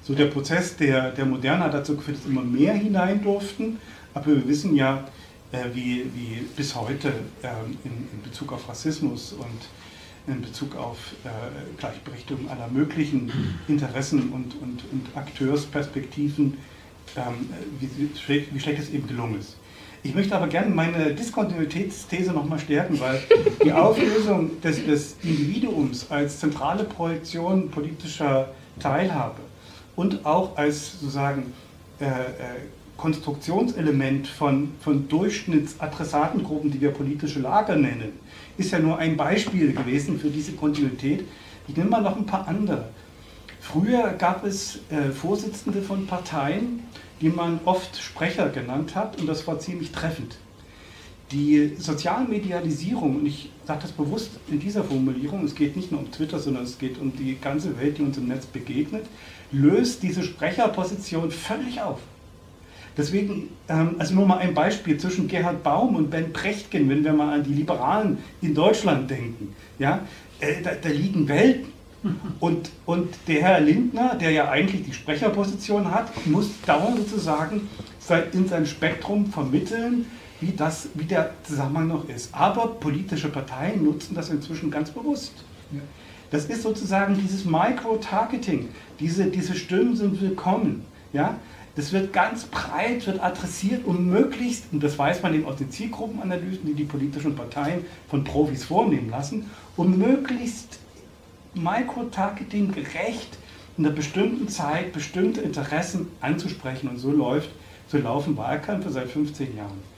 So 0.05 0.15
der 0.15 0.27
Prozess 0.27 0.77
der, 0.77 1.13
der 1.13 1.25
Moderne 1.25 1.65
hat 1.65 1.75
dazu 1.75 1.97
geführt, 1.97 2.19
dass 2.19 2.27
immer 2.27 2.43
mehr 2.43 2.75
hinein 2.75 3.23
durften, 3.23 3.79
aber 4.15 4.27
wir 4.27 4.49
wissen 4.49 4.75
ja, 4.75 5.05
äh, 5.53 5.59
wie, 5.75 6.05
wie 6.15 6.43
bis 6.57 6.75
heute 6.75 7.09
äh, 7.43 7.49
in, 7.85 8.09
in, 8.13 8.23
Bezug 8.25 8.53
auf 8.53 8.69
Rassismus 8.69 9.33
und 9.33 10.33
in 10.33 10.43
Bezug 10.43 10.77
auf 10.77 10.97
äh, 11.25 11.29
Gleichberechtigung 11.79 12.51
aller 12.51 12.69
möglichen 12.69 13.31
Interessen 13.69 14.31
und, 14.31 14.55
und, 14.61 14.83
und 14.91 15.07
Akteursperspektiven, 15.17 16.59
ähm, 17.17 17.49
wie, 17.79 18.49
wie 18.53 18.61
schlecht 18.61 18.81
es 18.81 18.91
eben 18.91 19.07
gelungen 19.07 19.39
ist. 19.39 19.57
Ich 20.03 20.17
möchte 20.17 20.35
aber 20.35 20.49
gerne 20.49 20.75
meine 20.75 21.15
Diskontinuitätsthese 21.15 22.33
nochmal 22.33 22.59
stärken, 22.59 22.99
weil 22.99 23.23
die 23.65 23.73
Auflösung 23.73 24.61
des, 24.63 24.85
des 24.85 25.17
Individuums 25.23 26.11
als 26.11 26.41
zentrale 26.41 26.83
Projektion 26.83 27.71
politischer 27.71 28.49
Teilhabe 28.81 29.52
und 29.97 30.25
auch 30.25 30.57
als 30.57 30.93
sozusagen 30.93 31.53
äh, 32.01 32.05
äh, 32.05 32.09
Konstruktionselement 32.97 34.29
von, 34.29 34.73
von 34.81 35.09
Durchschnittsadressatengruppen, 35.09 36.71
die 36.71 36.81
wir 36.81 36.91
politische 36.91 37.41
Lager 37.41 37.75
nennen, 37.75 38.13
ist 38.59 38.71
ja 38.71 38.79
nur 38.79 38.99
ein 38.99 39.17
Beispiel 39.17 39.73
gewesen 39.73 40.21
für 40.21 40.31
diese 40.31 40.53
Kontinuität. 40.53 41.25
Ich 41.67 41.77
nehme 41.77 41.91
mal 41.91 42.03
noch 42.03 42.17
ein 42.17 42.27
paar 42.27 42.47
andere. 42.47 42.91
Früher 43.61 44.13
gab 44.19 44.45
es 44.45 44.81
äh, 44.91 45.11
Vorsitzende 45.11 45.83
von 45.83 46.07
Parteien, 46.07 46.83
die 47.21 47.29
man 47.29 47.61
oft 47.65 48.01
Sprecher 48.01 48.49
genannt 48.49 48.95
hat, 48.95 49.21
und 49.21 49.27
das 49.27 49.47
war 49.47 49.59
ziemlich 49.59 49.93
treffend. 49.93 50.37
Die 51.33 51.73
Sozialmedialisierung, 51.79 53.17
und 53.17 53.27
ich 53.27 53.51
sage 53.67 53.81
das 53.83 53.93
bewusst 53.93 54.33
in 54.49 54.61
dieser 54.61 54.85
Formulierung, 54.85 55.45
es 55.45 55.55
geht 55.55 55.77
nicht 55.77 55.91
nur 55.91 56.01
um 56.01 56.11
Twitter, 56.11 56.39
sondern 56.39 56.65
es 56.65 56.79
geht 56.79 57.01
um 57.01 57.17
die 57.17 57.39
ganze 57.41 57.79
Welt, 57.81 57.97
die 57.99 58.03
uns 58.03 58.19
im 58.19 58.29
Netz 58.29 58.45
begegnet, 58.45 59.07
löst 59.51 60.03
diese 60.03 60.23
Sprecherposition 60.23 61.31
völlig 61.31 61.81
auf. 61.81 62.01
Deswegen, 62.97 63.49
ähm, 63.69 63.97
also 63.99 64.15
nur 64.15 64.27
mal 64.27 64.39
ein 64.39 64.53
Beispiel 64.53 64.99
zwischen 64.99 65.27
Gerhard 65.27 65.63
Baum 65.63 65.97
und 65.97 66.11
Ben 66.11 66.33
Prechtgen, 66.33 66.89
wenn 66.91 67.03
wir 67.03 67.15
mal 67.15 67.33
an 67.33 67.43
die 67.43 67.55
Liberalen 67.55 68.19
in 68.43 68.55
Deutschland 68.55 69.11
denken. 69.11 69.55
Ja, 69.79 70.01
äh, 70.41 70.61
da, 70.63 70.73
da 70.81 70.89
liegen 70.91 71.27
Welten. 71.29 71.73
Und, 72.41 72.71
und 72.85 73.15
der 73.29 73.43
Herr 73.43 73.61
Lindner, 73.61 74.17
der 74.17 74.33
ja 74.33 74.51
eigentlich 74.51 74.85
die 74.85 74.93
Sprecherposition 74.93 75.89
hat, 75.89 76.11
muss 76.27 76.51
dauernd 76.67 76.99
sozusagen 76.99 77.69
in 78.33 78.49
sein 78.49 78.67
Spektrum 78.67 79.27
vermitteln, 79.27 80.07
wie, 80.43 80.53
das, 80.53 80.89
wie 80.95 81.05
der 81.05 81.31
Zusammenhang 81.45 81.89
noch 81.89 82.09
ist. 82.09 82.35
Aber 82.35 82.67
politische 82.67 83.29
Parteien 83.29 83.85
nutzen 83.85 84.15
das 84.15 84.29
inzwischen 84.29 84.71
ganz 84.71 84.91
bewusst. 84.91 85.33
Ja. 85.71 85.81
Das 86.31 86.47
ist 86.47 86.63
sozusagen 86.63 87.15
dieses 87.15 87.45
Micro-Targeting. 87.45 88.69
Diese, 89.01 89.27
diese 89.27 89.55
Stimmen 89.55 89.97
sind 89.97 90.21
willkommen. 90.21 90.85
Ja? 91.13 91.39
Das 91.77 91.93
wird 91.93 92.13
ganz 92.13 92.45
breit, 92.45 93.07
wird 93.07 93.23
adressiert, 93.23 93.87
um 93.87 94.09
möglichst, 94.09 94.65
und 94.73 94.83
das 94.83 94.99
weiß 94.99 95.23
man 95.23 95.33
eben 95.35 95.47
aus 95.47 95.57
den 95.57 95.71
Zielgruppenanalysen, 95.71 96.67
die 96.67 96.75
die 96.75 96.85
politischen 96.85 97.35
Parteien 97.37 97.85
von 98.09 98.25
Profis 98.25 98.65
vornehmen 98.65 99.11
lassen, 99.11 99.49
um 99.77 99.97
möglichst 99.97 100.81
Micro-Targeting 101.55 102.73
gerecht 102.73 103.39
in 103.79 103.87
einer 103.87 103.95
bestimmten 103.95 104.49
Zeit 104.49 104.93
bestimmte 104.93 105.41
Interessen 105.41 106.09
anzusprechen. 106.21 106.89
Und 106.89 106.99
so 106.99 107.11
läuft, 107.11 107.51
so 107.89 107.99
laufen 107.99 108.37
Wahlkämpfe 108.37 108.91
seit 108.91 109.09
15 109.09 109.57
Jahren. 109.57 109.92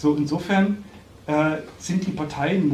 So 0.00 0.14
insofern 0.14 0.82
äh, 1.26 1.58
sind 1.78 2.06
die 2.06 2.12
Parteien 2.12 2.66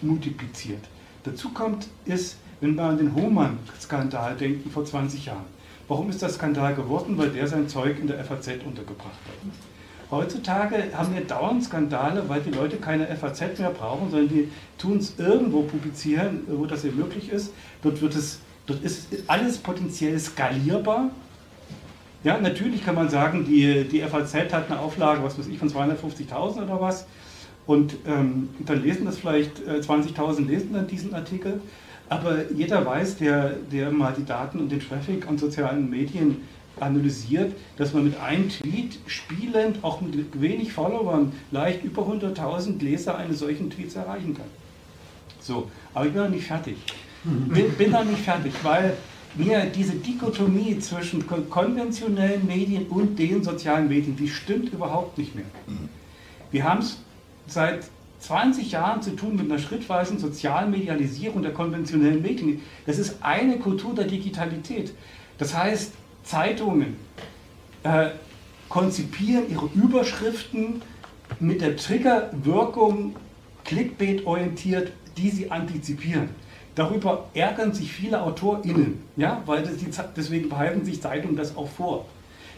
multipliziert. 0.00 0.84
Dazu 1.24 1.48
kommt 1.48 1.88
ist, 2.04 2.36
wenn 2.60 2.76
wir 2.76 2.84
an 2.84 2.98
den 2.98 3.16
Hohmann-Skandal 3.16 4.36
denken 4.36 4.70
vor 4.70 4.84
20 4.84 5.26
Jahren. 5.26 5.58
Warum 5.88 6.08
ist 6.08 6.22
das 6.22 6.36
Skandal 6.36 6.76
geworden? 6.76 7.18
Weil 7.18 7.30
der 7.30 7.48
sein 7.48 7.68
Zeug 7.68 7.98
in 7.98 8.06
der 8.06 8.24
FAZ 8.24 8.50
untergebracht 8.64 9.08
hat. 9.08 10.10
Heutzutage 10.12 10.92
haben 10.96 11.14
wir 11.14 11.22
dauernd 11.22 11.64
Skandale, 11.64 12.28
weil 12.28 12.42
die 12.42 12.50
Leute 12.50 12.76
keine 12.76 13.08
FAZ 13.16 13.58
mehr 13.58 13.70
brauchen, 13.70 14.12
sondern 14.12 14.28
die 14.28 14.48
tun 14.78 14.98
es 14.98 15.18
irgendwo 15.18 15.62
publizieren, 15.62 16.42
wo 16.46 16.64
das 16.66 16.84
eben 16.84 16.98
möglich 16.98 17.32
ist. 17.32 17.52
Dort, 17.82 18.00
wird 18.00 18.14
es, 18.14 18.38
dort 18.66 18.84
ist 18.84 19.08
alles 19.26 19.58
potenziell 19.58 20.16
skalierbar. 20.20 21.10
Ja, 22.24 22.38
natürlich 22.38 22.84
kann 22.84 22.96
man 22.96 23.08
sagen, 23.08 23.44
die, 23.44 23.84
die 23.84 24.00
FAZ 24.00 24.34
hat 24.34 24.70
eine 24.70 24.80
Auflage, 24.80 25.22
was 25.22 25.38
weiß 25.38 25.46
ich, 25.46 25.58
von 25.58 25.70
250.000 25.70 26.64
oder 26.64 26.80
was. 26.80 27.06
Und 27.66 27.96
ähm, 28.06 28.48
dann 28.60 28.82
lesen 28.82 29.04
das 29.04 29.18
vielleicht 29.18 29.60
äh, 29.66 29.80
20.000 29.80 30.46
lesen 30.46 30.72
dann 30.72 30.86
diesen 30.86 31.14
Artikel. 31.14 31.60
Aber 32.08 32.50
jeder 32.50 32.84
weiß, 32.84 33.18
der, 33.18 33.50
der 33.70 33.90
mal 33.90 34.14
die 34.16 34.24
Daten 34.24 34.58
und 34.58 34.72
den 34.72 34.80
Traffic 34.80 35.28
an 35.28 35.38
sozialen 35.38 35.88
Medien 35.90 36.48
analysiert, 36.80 37.54
dass 37.76 37.92
man 37.92 38.04
mit 38.04 38.18
einem 38.20 38.48
Tweet 38.48 38.98
spielend, 39.06 39.82
auch 39.82 40.00
mit 40.00 40.40
wenig 40.40 40.72
Followern, 40.72 41.32
leicht 41.50 41.84
über 41.84 42.02
100.000 42.02 42.82
Leser 42.82 43.16
eines 43.16 43.40
solchen 43.40 43.70
Tweets 43.70 43.96
erreichen 43.96 44.34
kann. 44.34 44.46
So, 45.40 45.70
aber 45.94 46.06
ich 46.06 46.12
bin 46.12 46.22
noch 46.22 46.30
nicht 46.30 46.46
fertig. 46.46 46.76
Bin, 47.24 47.72
bin 47.72 47.90
noch 47.90 48.04
nicht 48.04 48.20
fertig, 48.20 48.52
weil 48.62 48.96
mir 49.34 49.66
diese 49.66 49.94
Dichotomie 49.94 50.78
zwischen 50.78 51.26
konventionellen 51.26 52.46
Medien 52.46 52.86
und 52.86 53.18
den 53.18 53.42
sozialen 53.42 53.88
Medien, 53.88 54.16
die 54.16 54.28
stimmt 54.28 54.72
überhaupt 54.72 55.18
nicht 55.18 55.34
mehr. 55.34 55.44
Wir 56.50 56.64
haben 56.64 56.80
es 56.80 56.98
seit 57.46 57.88
20 58.20 58.72
Jahren 58.72 59.02
zu 59.02 59.14
tun 59.14 59.36
mit 59.36 59.50
einer 59.50 59.60
schrittweisen 59.60 60.18
sozialen 60.18 60.70
Medialisierung 60.70 61.42
der 61.42 61.52
konventionellen 61.52 62.22
Medien. 62.22 62.62
Das 62.86 62.98
ist 62.98 63.16
eine 63.22 63.58
Kultur 63.58 63.94
der 63.94 64.06
Digitalität. 64.06 64.92
Das 65.38 65.56
heißt, 65.56 65.92
Zeitungen 66.24 66.96
äh, 67.84 68.10
konzipieren 68.68 69.48
ihre 69.50 69.66
Überschriften 69.74 70.82
mit 71.40 71.60
der 71.60 71.76
Triggerwirkung 71.76 73.14
clickbait-orientiert, 73.64 74.92
die 75.16 75.30
sie 75.30 75.50
antizipieren. 75.50 76.30
Darüber 76.78 77.24
ärgern 77.34 77.72
sich 77.72 77.92
viele 77.92 78.22
AutorInnen, 78.22 79.02
ja, 79.16 79.42
weil 79.46 79.64
das 79.64 79.78
die, 79.78 79.88
deswegen 80.16 80.48
behalten 80.48 80.84
sich 80.84 81.02
Zeitungen 81.02 81.34
das 81.34 81.56
auch 81.56 81.68
vor. 81.68 82.06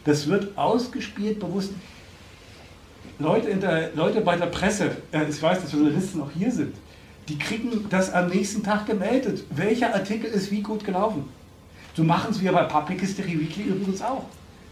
Das 0.04 0.28
wird 0.28 0.58
ausgespielt 0.58 1.40
bewusst. 1.40 1.72
Leute, 3.18 3.56
der, 3.56 3.94
Leute 3.94 4.20
bei 4.20 4.36
der 4.36 4.46
Presse, 4.46 4.90
äh, 5.12 5.24
ich 5.26 5.42
weiß, 5.42 5.62
dass 5.62 5.72
Journalisten 5.72 6.20
auch 6.20 6.30
hier 6.36 6.52
sind, 6.52 6.74
die 7.30 7.38
kriegen 7.38 7.86
das 7.88 8.12
am 8.12 8.28
nächsten 8.28 8.62
Tag 8.62 8.84
gemeldet. 8.84 9.42
Welcher 9.56 9.94
Artikel 9.94 10.28
ist 10.30 10.50
wie 10.50 10.60
gut 10.60 10.84
gelaufen? 10.84 11.24
So 11.94 12.04
machen 12.04 12.30
es 12.30 12.42
wir 12.42 12.52
bei 12.52 12.64
Public 12.64 13.00
History 13.00 13.40
Weekly 13.40 13.70
übrigens 13.70 14.02
auch. 14.02 14.26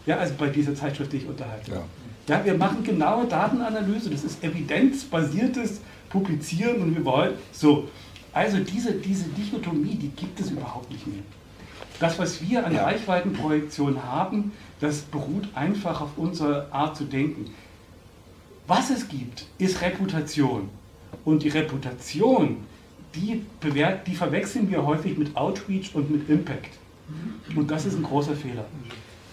Ja, 0.05 0.17
also 0.17 0.35
bei 0.37 0.49
dieser 0.49 0.75
Zeitschrift, 0.75 1.11
die 1.11 1.17
ich 1.17 1.27
unterhalte. 1.27 1.71
Ja. 1.71 1.81
ja, 2.27 2.45
wir 2.45 2.53
machen 2.53 2.83
genaue 2.83 3.25
Datenanalyse. 3.25 4.11
Das 4.11 4.23
ist 4.23 4.43
evidenzbasiertes 4.43 5.81
Publizieren 6.07 6.83
und 6.83 6.95
wir 6.95 7.03
wollen 7.03 7.33
so. 7.51 7.87
Also 8.33 8.59
diese, 8.59 8.93
diese 8.93 9.25
Dichotomie, 9.29 9.95
die 9.95 10.09
gibt 10.09 10.39
es 10.39 10.51
überhaupt 10.51 10.91
nicht 10.91 11.05
mehr. 11.07 11.23
Das, 11.99 12.17
was 12.17 12.41
wir 12.41 12.65
an. 12.65 12.75
Reichweitenprojektion 12.75 14.03
haben, 14.03 14.51
das 14.79 15.01
beruht 15.01 15.49
einfach 15.55 16.01
auf 16.01 16.17
unserer 16.17 16.67
Art 16.71 16.95
zu 16.95 17.03
denken. 17.03 17.51
Was 18.67 18.89
es 18.89 19.07
gibt, 19.07 19.45
ist 19.57 19.81
Reputation. 19.81 20.69
Und 21.25 21.43
die 21.43 21.49
Reputation, 21.49 22.57
die, 23.15 23.43
bewert, 23.59 24.07
die 24.07 24.15
verwechseln 24.15 24.69
wir 24.69 24.85
häufig 24.85 25.17
mit 25.17 25.35
Outreach 25.35 25.91
und 25.93 26.11
mit 26.11 26.29
Impact. 26.29 26.77
Und 27.55 27.69
das 27.69 27.85
ist 27.85 27.95
ein 27.95 28.03
großer 28.03 28.35
Fehler. 28.35 28.65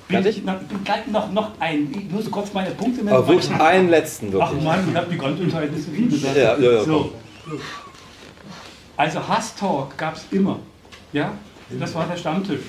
Ich? 0.08 0.44
Noch, 0.44 0.60
noch, 1.10 1.32
noch 1.32 1.50
ein, 1.60 1.92
ich 1.92 2.10
muss 2.10 2.30
kurz 2.30 2.52
meine 2.54 2.70
Punkte 2.70 3.04
nennen. 3.04 3.16
Aber 3.16 3.26
wirklich 3.28 3.50
einen 3.50 3.90
letzten, 3.90 4.32
wirklich. 4.32 4.58
Ach 4.60 4.64
Mann, 4.64 4.88
ich 4.88 4.96
habe 4.96 5.08
die 5.10 5.16
Kontoentscheidung 5.16 5.74
nicht 5.74 5.84
so 5.84 5.92
viel 5.92 6.08
gesagt. 6.08 6.36
Ja, 6.36 6.56
ja, 6.56 6.72
ja, 6.72 6.84
so. 6.84 7.12
Also 8.96 9.26
Hass-Talk 9.26 9.96
gab 9.98 10.16
es 10.16 10.26
immer. 10.30 10.58
Ja? 11.12 11.32
Das 11.78 11.94
war 11.94 12.06
der 12.06 12.16
Stammtisch. 12.16 12.62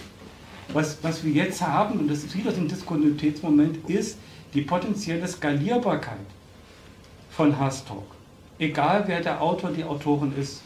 Was, 0.73 0.97
was 1.01 1.23
wir 1.23 1.31
jetzt 1.31 1.61
haben, 1.61 1.99
und 1.99 2.09
das 2.09 2.19
ist 2.19 2.35
wieder 2.35 2.51
ein 2.51 2.67
Diskontinuitätsmoment, 2.67 3.89
ist 3.89 4.17
die 4.53 4.61
potenzielle 4.61 5.27
Skalierbarkeit 5.27 6.17
von 7.31 7.57
Hass-Talk. 7.57 8.03
Egal 8.59 9.03
wer 9.07 9.21
der 9.21 9.41
Autor, 9.41 9.71
die 9.71 9.83
Autorin 9.83 10.33
ist. 10.37 10.61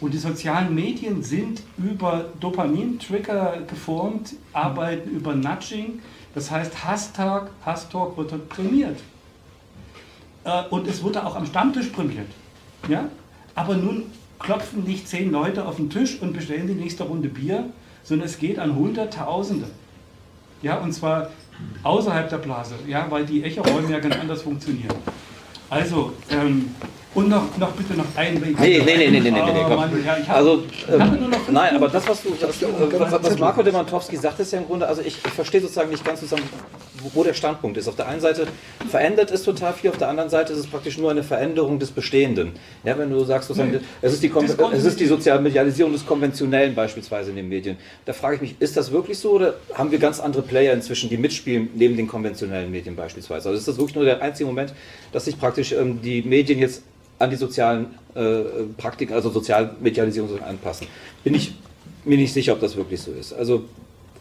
Und 0.00 0.12
die 0.12 0.18
sozialen 0.18 0.74
Medien 0.74 1.22
sind 1.22 1.62
über 1.78 2.26
Dopamin-Trigger 2.40 3.62
geformt, 3.68 4.34
arbeiten 4.52 5.10
über 5.10 5.34
Nudging. 5.34 6.00
Das 6.34 6.50
heißt, 6.50 6.84
Hashtag, 6.84 7.50
Hasstalk 7.64 8.16
wird 8.16 8.32
dort 8.32 8.48
prämiert. 8.48 8.98
Äh, 10.44 10.64
und 10.70 10.86
es 10.88 11.02
wurde 11.02 11.24
auch 11.24 11.36
am 11.36 11.46
Stammtisch 11.46 11.88
prämiert. 11.88 12.26
Ja? 12.88 13.08
Aber 13.54 13.76
nun 13.76 14.04
klopfen 14.42 14.84
nicht 14.84 15.08
zehn 15.08 15.30
Leute 15.30 15.66
auf 15.66 15.76
den 15.76 15.90
Tisch 15.90 16.20
und 16.20 16.32
bestellen 16.32 16.66
die 16.66 16.74
nächste 16.74 17.04
Runde 17.04 17.28
Bier, 17.28 17.64
sondern 18.02 18.26
es 18.26 18.38
geht 18.38 18.58
an 18.58 18.74
Hunderttausende. 18.74 19.66
Ja, 20.62 20.78
und 20.78 20.92
zwar 20.92 21.30
außerhalb 21.82 22.28
der 22.28 22.38
Blase, 22.38 22.74
ja, 22.86 23.06
weil 23.10 23.24
die 23.24 23.42
Echoräume 23.42 23.90
ja 23.90 24.00
ganz 24.00 24.16
anders 24.16 24.42
funktionieren. 24.42 24.94
Also, 25.70 26.12
ähm, 26.30 26.74
und 27.14 27.28
noch, 27.28 27.56
noch 27.58 27.72
bitte 27.72 27.94
noch 27.94 28.06
ein 28.16 28.40
Weg. 28.40 28.58
Nee, 28.58 28.82
nee, 28.84 28.96
nee, 28.96 29.10
nee, 29.10 29.20
nee, 29.20 29.30
nee, 29.30 29.30
nee, 29.30 29.62
komm. 29.68 30.04
Ja, 30.04 30.16
hab, 30.28 30.36
also, 30.36 30.62
ähm, 30.90 31.30
nein, 31.50 31.76
aber 31.76 31.88
das, 31.88 32.08
was, 32.08 32.22
du, 32.22 32.34
das, 32.40 32.62
äh, 32.62 32.66
was, 32.98 33.22
was 33.22 33.38
Marco 33.38 33.62
Demantowski 33.62 34.16
sagt, 34.16 34.40
ist 34.40 34.52
ja 34.52 34.60
im 34.60 34.66
Grunde, 34.66 34.86
also 34.88 35.02
ich, 35.02 35.18
ich 35.22 35.32
verstehe 35.32 35.60
sozusagen 35.60 35.90
nicht 35.90 36.04
ganz 36.04 36.20
zusammen, 36.20 36.44
wo, 37.02 37.10
wo 37.12 37.24
der 37.24 37.34
Standpunkt 37.34 37.76
ist. 37.76 37.86
Auf 37.86 37.96
der 37.96 38.08
einen 38.08 38.22
Seite 38.22 38.46
verändert 38.88 39.30
es 39.30 39.42
total 39.42 39.74
viel, 39.74 39.90
auf 39.90 39.98
der 39.98 40.08
anderen 40.08 40.30
Seite 40.30 40.54
ist 40.54 40.60
es 40.60 40.66
praktisch 40.66 40.96
nur 40.96 41.10
eine 41.10 41.22
Veränderung 41.22 41.78
des 41.78 41.90
Bestehenden. 41.90 42.52
Ja, 42.82 42.96
wenn 42.96 43.10
du 43.10 43.22
sagst, 43.24 43.48
sozusagen, 43.48 43.72
nee, 43.72 43.80
es, 44.00 44.14
ist 44.14 44.22
die, 44.22 44.32
es 44.72 44.84
ist 44.84 44.98
die 44.98 45.06
Sozialmedialisierung 45.06 45.92
des 45.92 46.06
Konventionellen 46.06 46.74
beispielsweise 46.74 47.28
in 47.28 47.36
den 47.36 47.48
Medien. 47.48 47.76
Da 48.06 48.14
frage 48.14 48.36
ich 48.36 48.40
mich, 48.40 48.56
ist 48.58 48.78
das 48.78 48.90
wirklich 48.90 49.18
so 49.18 49.32
oder 49.32 49.54
haben 49.74 49.90
wir 49.90 49.98
ganz 49.98 50.18
andere 50.18 50.42
Player 50.42 50.72
inzwischen, 50.72 51.10
die 51.10 51.18
mitspielen, 51.18 51.68
neben 51.74 51.94
den 51.94 52.08
konventionellen 52.08 52.70
Medien 52.70 52.96
beispielsweise? 52.96 53.50
Also 53.50 53.58
ist 53.58 53.68
das 53.68 53.76
wirklich 53.76 53.96
nur 53.96 54.06
der 54.06 54.22
einzige 54.22 54.46
Moment, 54.46 54.72
dass 55.12 55.26
sich 55.26 55.38
praktisch 55.38 55.72
ähm, 55.72 56.00
die 56.00 56.22
Medien 56.22 56.58
jetzt 56.58 56.82
an 57.22 57.30
die 57.30 57.36
sozialen 57.36 57.86
äh, 58.14 58.42
Praktiken, 58.76 59.14
also 59.14 59.30
Sozialmedialisierung 59.30 60.42
anpassen. 60.42 60.88
Bin 61.22 61.34
ich 61.34 61.54
mir 62.04 62.18
nicht 62.18 62.32
sicher, 62.32 62.52
ob 62.52 62.60
das 62.60 62.76
wirklich 62.76 63.00
so 63.00 63.12
ist. 63.12 63.32
Also, 63.32 63.64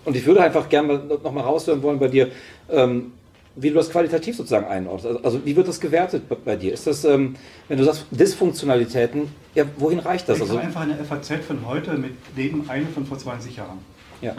und 0.06 0.16
ich 0.16 0.26
würde 0.26 0.42
einfach 0.42 0.70
gerne 0.70 1.02
noch 1.24 1.32
mal 1.32 1.42
raushören 1.42 1.82
wollen 1.82 2.00
bei 2.00 2.08
dir, 2.08 2.30
ähm, 2.70 3.14
wie 3.56 3.70
du 3.70 3.76
das 3.76 3.90
qualitativ 3.90 4.38
sozusagen 4.38 4.68
einordnest. 4.68 5.08
Also, 5.08 5.24
also 5.24 5.46
wie 5.46 5.56
wird 5.56 5.68
das 5.68 5.80
gewertet 5.80 6.24
bei 6.46 6.56
dir? 6.56 6.74
Ist 6.74 6.86
das, 6.86 7.04
ähm, 7.04 7.36
wenn 7.68 7.80
du 7.80 7.84
sagst 7.84 8.06
Dysfunktionalitäten, 8.12 9.30
ja, 9.56 9.66
wohin 9.78 10.00
reicht 10.00 10.30
das? 10.30 10.38
Ich 10.38 10.44
also 10.44 10.58
einfach 10.58 10.82
eine 10.82 10.96
FAZ 11.04 11.44
von 11.46 11.66
heute 11.66 11.96
mit 11.96 12.14
neben 12.36 12.70
eine 12.70 12.86
von 12.86 13.06
vor 13.06 13.18
20 13.18 13.58
Jahren. 13.58 13.80
Ja. 14.22 14.36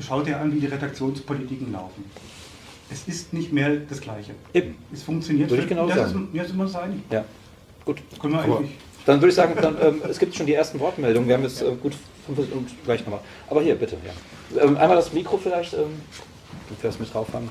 Schau 0.00 0.22
dir 0.22 0.40
an, 0.40 0.52
wie 0.52 0.60
die 0.60 0.66
Redaktionspolitiken 0.66 1.72
laufen. 1.72 2.04
Es 2.90 3.06
ist 3.06 3.32
nicht 3.32 3.52
mehr 3.52 3.76
das 3.88 4.00
Gleiche. 4.00 4.32
Eben. 4.52 4.74
Es 4.92 5.02
funktioniert. 5.02 5.50
Würde 5.50 5.62
ich 5.62 5.68
genau 5.68 5.86
das 5.86 6.10
sagen. 6.10 6.28
Ist, 6.32 6.36
ja, 6.36 6.44
sind 6.44 6.56
wir 6.56 6.64
uns 6.64 6.74
einig. 6.74 7.00
Ja. 7.10 7.24
Gut. 7.88 8.02
Können 8.20 8.34
wir 8.34 8.42
eigentlich. 8.42 8.72
Dann 9.06 9.16
würde 9.16 9.28
ich 9.30 9.34
sagen, 9.34 9.54
dann, 9.62 9.74
ähm, 9.80 10.02
es 10.06 10.18
gibt 10.18 10.34
schon 10.34 10.44
die 10.44 10.52
ersten 10.52 10.78
Wortmeldungen. 10.78 11.26
Wir 11.26 11.36
haben 11.36 11.42
jetzt 11.42 11.62
äh, 11.62 11.74
gut 11.82 11.94
fünf 12.26 12.38
und 12.52 12.68
gleich 12.84 13.00
nochmal. 13.00 13.20
Aber 13.48 13.62
hier, 13.62 13.76
bitte. 13.76 13.96
Ja. 14.04 14.62
Ähm, 14.62 14.76
einmal 14.76 14.94
das 14.98 15.14
Mikro 15.14 15.38
vielleicht, 15.38 15.72
ähm, 15.72 16.02
wenn 16.68 16.82
wir 16.82 16.90
es 16.90 16.98
mit 16.98 17.14
drauf 17.14 17.28
haben. 17.32 17.48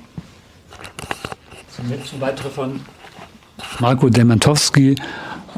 Zum 1.76 1.90
letzten 1.90 2.22
weitere 2.22 2.52
von 2.52 2.82
Marco 3.80 4.10
Demantowski. 4.10 4.94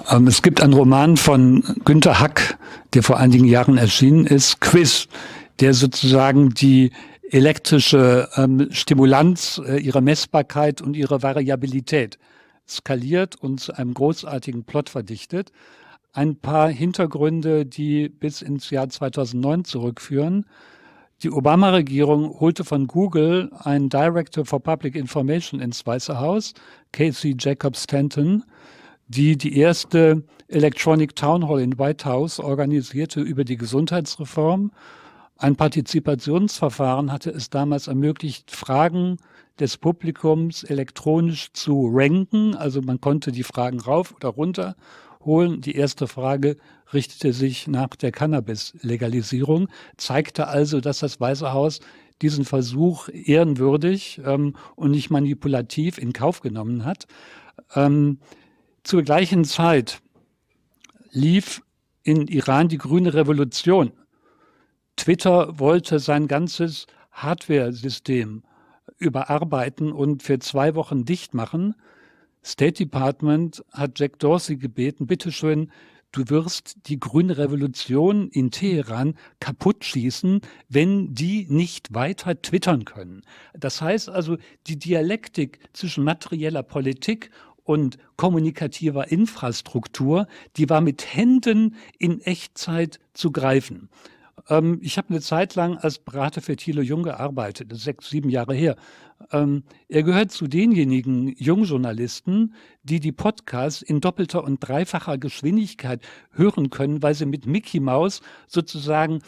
Ähm, 0.09 0.27
es 0.27 0.41
gibt 0.41 0.61
einen 0.61 0.71
Roman 0.71 1.17
von 1.17 1.61
Günter 1.83 2.21
Hack, 2.21 2.57
der 2.93 3.03
vor 3.03 3.17
einigen 3.17 3.43
Jahren 3.43 3.77
erschienen 3.77 4.25
ist, 4.25 4.61
Quiz, 4.61 5.09
der 5.59 5.73
sozusagen 5.73 6.51
die 6.51 6.91
elektrische 7.31 8.29
ähm, 8.37 8.69
Stimulanz 8.71 9.59
äh, 9.67 9.81
ihrer 9.81 9.99
Messbarkeit 9.99 10.81
und 10.81 10.95
ihrer 10.95 11.21
Variabilität 11.21 12.17
skaliert 12.69 13.35
und 13.35 13.59
zu 13.59 13.73
einem 13.73 13.93
großartigen 13.93 14.63
Plot 14.63 14.89
verdichtet. 14.89 15.51
Ein 16.13 16.35
paar 16.35 16.69
Hintergründe, 16.69 17.65
die 17.65 18.09
bis 18.09 18.41
ins 18.41 18.69
Jahr 18.69 18.89
2009 18.89 19.65
zurückführen. 19.65 20.45
Die 21.21 21.31
Obama-Regierung 21.31 22.39
holte 22.39 22.63
von 22.63 22.87
Google 22.87 23.51
einen 23.59 23.89
Director 23.89 24.45
for 24.45 24.61
Public 24.61 24.95
Information 24.95 25.59
ins 25.59 25.85
Weiße 25.85 26.17
Haus, 26.19 26.53
Casey 26.93 27.35
Jacobs 27.37 27.83
Stanton, 27.83 28.43
die 29.09 29.37
die 29.37 29.57
erste 29.57 30.23
Electronic 30.47 31.15
Town 31.15 31.47
Hall 31.47 31.59
in 31.59 31.77
White 31.77 32.05
House 32.05 32.39
organisierte 32.39 33.21
über 33.21 33.43
die 33.43 33.57
Gesundheitsreform. 33.57 34.71
Ein 35.37 35.55
Partizipationsverfahren 35.55 37.11
hatte 37.11 37.31
es 37.31 37.49
damals 37.49 37.87
ermöglicht, 37.87 38.51
Fragen 38.51 39.17
des 39.59 39.77
Publikums 39.77 40.63
elektronisch 40.63 41.51
zu 41.53 41.89
ranken. 41.91 42.55
Also 42.55 42.81
man 42.81 43.01
konnte 43.01 43.31
die 43.31 43.43
Fragen 43.43 43.79
rauf 43.79 44.13
oder 44.15 44.29
runter 44.29 44.75
holen. 45.23 45.61
Die 45.61 45.75
erste 45.75 46.07
Frage 46.07 46.57
richtete 46.93 47.33
sich 47.33 47.67
nach 47.67 47.89
der 47.89 48.11
Cannabis-Legalisierung, 48.11 49.67
zeigte 49.97 50.47
also, 50.47 50.81
dass 50.81 50.99
das 50.99 51.19
Weiße 51.19 51.53
Haus 51.53 51.79
diesen 52.21 52.45
Versuch 52.45 53.09
ehrenwürdig 53.09 54.21
ähm, 54.25 54.55
und 54.75 54.91
nicht 54.91 55.09
manipulativ 55.09 55.97
in 55.97 56.13
Kauf 56.13 56.41
genommen 56.41 56.85
hat. 56.85 57.05
Ähm, 57.75 58.19
zur 58.83 59.03
gleichen 59.03 59.45
Zeit 59.45 60.01
lief 61.11 61.61
in 62.03 62.27
Iran 62.27 62.67
die 62.67 62.77
grüne 62.77 63.13
Revolution. 63.13 63.91
Twitter 64.95 65.59
wollte 65.59 65.99
sein 65.99 66.27
ganzes 66.27 66.87
Hardware-System 67.11 68.43
überarbeiten 68.99 69.91
und 69.91 70.21
für 70.21 70.39
zwei 70.39 70.75
Wochen 70.75 71.05
dicht 71.05 71.33
machen. 71.33 71.75
State 72.43 72.83
Department 72.85 73.63
hat 73.71 73.99
Jack 73.99 74.19
Dorsey 74.19 74.57
gebeten, 74.57 75.07
bitteschön, 75.07 75.71
du 76.11 76.29
wirst 76.29 76.87
die 76.87 76.99
grüne 76.99 77.37
Revolution 77.37 78.29
in 78.29 78.51
Teheran 78.51 79.15
kaputt 79.39 79.83
schießen, 79.83 80.41
wenn 80.67 81.13
die 81.13 81.47
nicht 81.49 81.93
weiter 81.93 82.41
twittern 82.41 82.85
können. 82.85 83.21
Das 83.53 83.81
heißt 83.81 84.09
also, 84.09 84.37
die 84.67 84.77
Dialektik 84.77 85.59
zwischen 85.73 86.03
materieller 86.03 86.63
Politik 86.63 87.29
und 87.63 87.97
kommunikativer 88.17 89.11
Infrastruktur, 89.11 90.27
die 90.57 90.69
war 90.69 90.81
mit 90.81 91.13
Händen 91.13 91.75
in 91.99 92.19
Echtzeit 92.21 92.99
zu 93.13 93.31
greifen. 93.31 93.89
Ähm, 94.49 94.79
ich 94.81 94.97
habe 94.97 95.09
eine 95.09 95.21
Zeit 95.21 95.55
lang 95.55 95.77
als 95.77 95.99
Berater 95.99 96.41
für 96.41 96.55
Thilo 96.55 96.81
Jung 96.81 97.03
gearbeitet, 97.03 97.71
sechs, 97.73 98.09
sieben 98.09 98.29
Jahre 98.29 98.53
her. 98.53 98.75
Ähm, 99.31 99.63
er 99.89 100.03
gehört 100.03 100.31
zu 100.31 100.47
denjenigen 100.47 101.35
Jungjournalisten, 101.37 102.53
die 102.83 102.99
die 102.99 103.11
Podcasts 103.11 103.81
in 103.81 104.01
doppelter 104.01 104.43
und 104.43 104.59
dreifacher 104.59 105.17
Geschwindigkeit 105.17 106.01
hören 106.31 106.69
können, 106.69 107.03
weil 107.03 107.13
sie 107.13 107.25
mit 107.25 107.45
Mickey 107.45 107.79
Mouse 107.79 108.21
sozusagen 108.47 109.19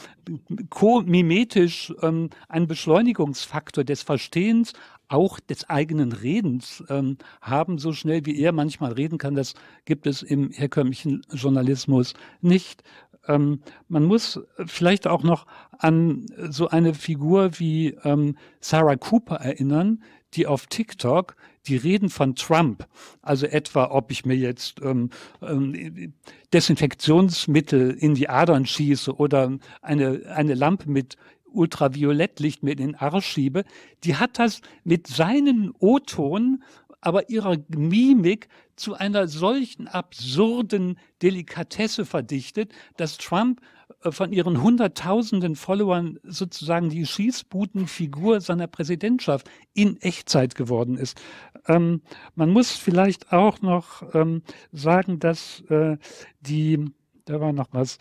ko-mimetisch 0.69 1.93
ähm, 2.01 2.29
einen 2.47 2.67
Beschleunigungsfaktor 2.67 3.83
des 3.83 4.01
Verstehens 4.01 4.73
auch 5.11 5.41
des 5.41 5.69
eigenen 5.69 6.13
Redens 6.13 6.83
ähm, 6.87 7.17
haben, 7.41 7.77
so 7.77 7.91
schnell 7.91 8.25
wie 8.25 8.39
er 8.39 8.53
manchmal 8.53 8.93
reden 8.93 9.17
kann. 9.17 9.35
Das 9.35 9.55
gibt 9.83 10.07
es 10.07 10.23
im 10.23 10.51
herkömmlichen 10.51 11.21
Journalismus 11.33 12.13
nicht. 12.39 12.81
Ähm, 13.27 13.61
man 13.87 14.05
muss 14.05 14.39
vielleicht 14.65 15.07
auch 15.07 15.23
noch 15.23 15.45
an 15.77 16.25
so 16.49 16.67
eine 16.67 16.93
Figur 16.93 17.59
wie 17.59 17.95
ähm, 18.03 18.35
Sarah 18.59 18.95
Cooper 18.95 19.35
erinnern, 19.35 20.03
die 20.33 20.47
auf 20.47 20.67
TikTok 20.67 21.35
die 21.67 21.77
Reden 21.77 22.09
von 22.09 22.35
Trump, 22.35 22.87
also 23.21 23.45
etwa, 23.45 23.91
ob 23.91 24.11
ich 24.11 24.25
mir 24.25 24.35
jetzt 24.35 24.81
ähm, 24.81 25.09
ähm, 25.41 26.13
Desinfektionsmittel 26.53 27.91
in 27.91 28.15
die 28.15 28.29
Adern 28.29 28.65
schieße 28.65 29.15
oder 29.15 29.57
eine, 29.81 30.23
eine 30.33 30.55
Lampe 30.55 30.89
mit 30.89 31.17
Ultraviolettlicht 31.53 32.63
mir 32.63 32.71
in 32.71 32.77
den 32.77 32.95
Arsch 32.95 33.27
schiebe, 33.27 33.63
die 34.03 34.15
hat 34.15 34.39
das 34.39 34.61
mit 34.83 35.07
seinen 35.07 35.73
O-Ton, 35.79 36.63
aber 37.01 37.29
ihrer 37.29 37.57
Mimik 37.67 38.47
zu 38.75 38.93
einer 38.93 39.27
solchen 39.27 39.87
absurden 39.87 40.97
Delikatesse 41.21 42.05
verdichtet, 42.05 42.71
dass 42.97 43.17
Trump 43.17 43.61
äh, 44.03 44.11
von 44.11 44.31
ihren 44.31 44.61
hunderttausenden 44.61 45.55
Followern 45.55 46.19
sozusagen 46.23 46.89
die 46.89 47.05
Schießbudenfigur 47.05 48.41
seiner 48.41 48.67
Präsidentschaft 48.67 49.49
in 49.73 49.97
Echtzeit 50.01 50.55
geworden 50.55 50.97
ist. 50.97 51.19
Ähm, 51.67 52.01
man 52.35 52.49
muss 52.49 52.71
vielleicht 52.71 53.33
auch 53.33 53.61
noch 53.61 54.15
ähm, 54.15 54.43
sagen, 54.71 55.19
dass 55.19 55.61
äh, 55.69 55.97
die 56.39 56.85
da 57.25 57.39
war 57.39 57.53
noch 57.53 57.67
was. 57.71 57.97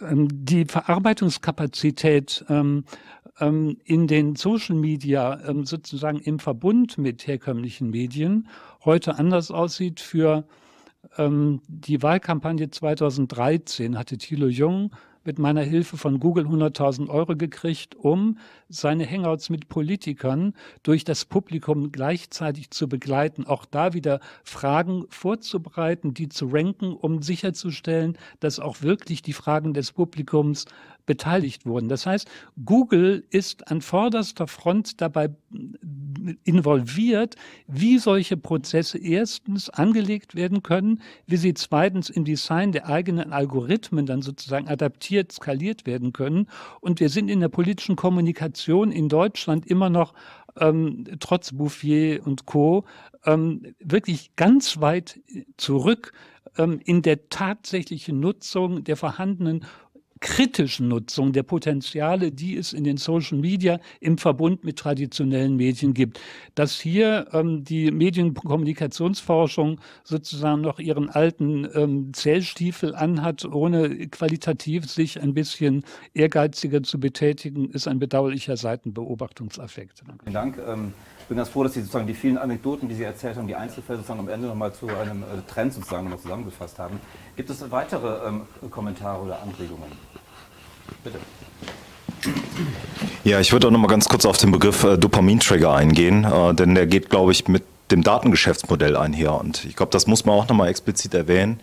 Ähm, 0.00 0.28
die 0.30 0.64
Verarbeitungskapazität 0.64 2.44
ähm, 2.48 2.84
in 3.40 4.06
den 4.06 4.36
Social 4.36 4.76
Media 4.76 5.40
ähm, 5.46 5.64
sozusagen 5.64 6.18
im 6.18 6.38
Verbund 6.38 6.98
mit 6.98 7.26
herkömmlichen 7.26 7.90
Medien 7.90 8.48
heute 8.84 9.18
anders 9.18 9.50
aussieht. 9.50 10.00
Für 10.00 10.44
ähm, 11.16 11.60
die 11.68 12.02
Wahlkampagne 12.02 12.70
2013 12.70 13.98
hatte 13.98 14.18
Thilo 14.18 14.46
Jung 14.46 14.90
mit 15.24 15.38
meiner 15.38 15.62
Hilfe 15.62 15.96
von 15.96 16.18
Google 16.18 16.46
100.000 16.46 17.08
Euro 17.08 17.36
gekriegt, 17.36 17.94
um 17.94 18.38
seine 18.68 19.08
Hangouts 19.08 19.50
mit 19.50 19.68
Politikern 19.68 20.54
durch 20.82 21.04
das 21.04 21.24
Publikum 21.24 21.92
gleichzeitig 21.92 22.70
zu 22.70 22.88
begleiten, 22.88 23.44
auch 23.46 23.64
da 23.66 23.92
wieder 23.92 24.20
Fragen 24.44 25.04
vorzubereiten, 25.10 26.14
die 26.14 26.28
zu 26.28 26.46
ranken, 26.46 26.92
um 26.94 27.22
sicherzustellen, 27.22 28.16
dass 28.40 28.60
auch 28.60 28.80
wirklich 28.82 29.20
die 29.22 29.34
Fragen 29.34 29.74
des 29.74 29.92
Publikums 29.92 30.64
beteiligt 31.10 31.66
wurden. 31.66 31.88
Das 31.88 32.06
heißt, 32.06 32.30
Google 32.64 33.24
ist 33.30 33.66
an 33.68 33.80
vorderster 33.80 34.46
Front 34.46 35.00
dabei 35.00 35.30
involviert, 36.44 37.34
wie 37.66 37.98
solche 37.98 38.36
Prozesse 38.36 38.96
erstens 38.96 39.70
angelegt 39.70 40.36
werden 40.36 40.62
können, 40.62 41.02
wie 41.26 41.36
sie 41.36 41.52
zweitens 41.54 42.10
im 42.10 42.24
Design 42.24 42.70
der 42.70 42.86
eigenen 42.86 43.32
Algorithmen 43.32 44.06
dann 44.06 44.22
sozusagen 44.22 44.68
adaptiert, 44.68 45.32
skaliert 45.32 45.84
werden 45.84 46.12
können. 46.12 46.46
Und 46.80 47.00
wir 47.00 47.08
sind 47.08 47.28
in 47.28 47.40
der 47.40 47.48
politischen 47.48 47.96
Kommunikation 47.96 48.92
in 48.92 49.08
Deutschland 49.08 49.66
immer 49.66 49.90
noch 49.90 50.14
ähm, 50.60 51.06
trotz 51.18 51.50
Bouffier 51.50 52.24
und 52.24 52.46
Co. 52.46 52.84
Ähm, 53.24 53.74
wirklich 53.80 54.36
ganz 54.36 54.80
weit 54.80 55.18
zurück 55.56 56.12
ähm, 56.56 56.80
in 56.84 57.02
der 57.02 57.28
tatsächlichen 57.28 58.20
Nutzung 58.20 58.84
der 58.84 58.96
vorhandenen 58.96 59.64
kritischen 60.20 60.88
Nutzung 60.88 61.32
der 61.32 61.42
Potenziale, 61.42 62.30
die 62.30 62.56
es 62.56 62.72
in 62.72 62.84
den 62.84 62.98
Social 62.98 63.38
Media 63.38 63.80
im 64.00 64.18
Verbund 64.18 64.64
mit 64.64 64.78
traditionellen 64.78 65.56
Medien 65.56 65.94
gibt. 65.94 66.20
Dass 66.54 66.78
hier 66.78 67.28
ähm, 67.32 67.64
die 67.64 67.90
Medienkommunikationsforschung 67.90 69.80
sozusagen 70.04 70.60
noch 70.60 70.78
ihren 70.78 71.08
alten 71.08 71.66
ähm, 71.74 72.12
Zellstiefel 72.12 72.94
anhat, 72.94 73.44
ohne 73.46 74.08
qualitativ 74.08 74.90
sich 74.90 75.20
ein 75.20 75.34
bisschen 75.34 75.84
ehrgeiziger 76.12 76.82
zu 76.82 77.00
betätigen, 77.00 77.70
ist 77.70 77.88
ein 77.88 77.98
bedauerlicher 77.98 78.56
Seitenbeobachtungseffekt. 78.56 80.02
Vielen 80.22 80.34
Dank. 80.34 80.58
Ähm 80.66 80.92
bin 81.30 81.36
ganz 81.36 81.48
froh, 81.48 81.62
dass 81.62 81.74
Sie 81.74 81.80
sozusagen 81.80 82.08
die 82.08 82.14
vielen 82.14 82.36
Anekdoten, 82.36 82.88
die 82.88 82.94
Sie 82.96 83.04
erzählt 83.04 83.36
haben, 83.36 83.46
die 83.46 83.54
Einzelfälle 83.54 83.98
sozusagen 83.98 84.18
am 84.18 84.28
Ende 84.28 84.48
nochmal 84.48 84.72
zu 84.72 84.88
einem 84.88 85.22
äh, 85.22 85.26
Trend 85.48 85.72
sozusagen 85.72 86.02
nochmal 86.02 86.18
zusammengefasst 86.18 86.80
haben. 86.80 87.00
Gibt 87.36 87.48
es 87.48 87.70
weitere 87.70 88.26
ähm, 88.26 88.42
Kommentare 88.68 89.22
oder 89.22 89.40
Anregungen? 89.40 89.92
Bitte. 91.04 91.18
Ja, 93.22 93.38
ich 93.38 93.52
würde 93.52 93.68
auch 93.68 93.70
noch 93.70 93.78
mal 93.78 93.86
ganz 93.86 94.08
kurz 94.08 94.26
auf 94.26 94.38
den 94.38 94.50
Begriff 94.50 94.82
äh, 94.82 94.98
Dopamintrigger 94.98 95.72
eingehen, 95.72 96.24
äh, 96.24 96.52
denn 96.52 96.74
der 96.74 96.88
geht, 96.88 97.10
glaube 97.10 97.30
ich, 97.30 97.46
mit 97.46 97.62
dem 97.90 98.02
Datengeschäftsmodell 98.02 98.96
einher. 98.96 99.34
Und 99.34 99.64
ich 99.64 99.76
glaube, 99.76 99.92
das 99.92 100.06
muss 100.06 100.24
man 100.24 100.36
auch 100.36 100.48
noch 100.48 100.56
mal 100.56 100.68
explizit 100.68 101.14
erwähnen, 101.14 101.60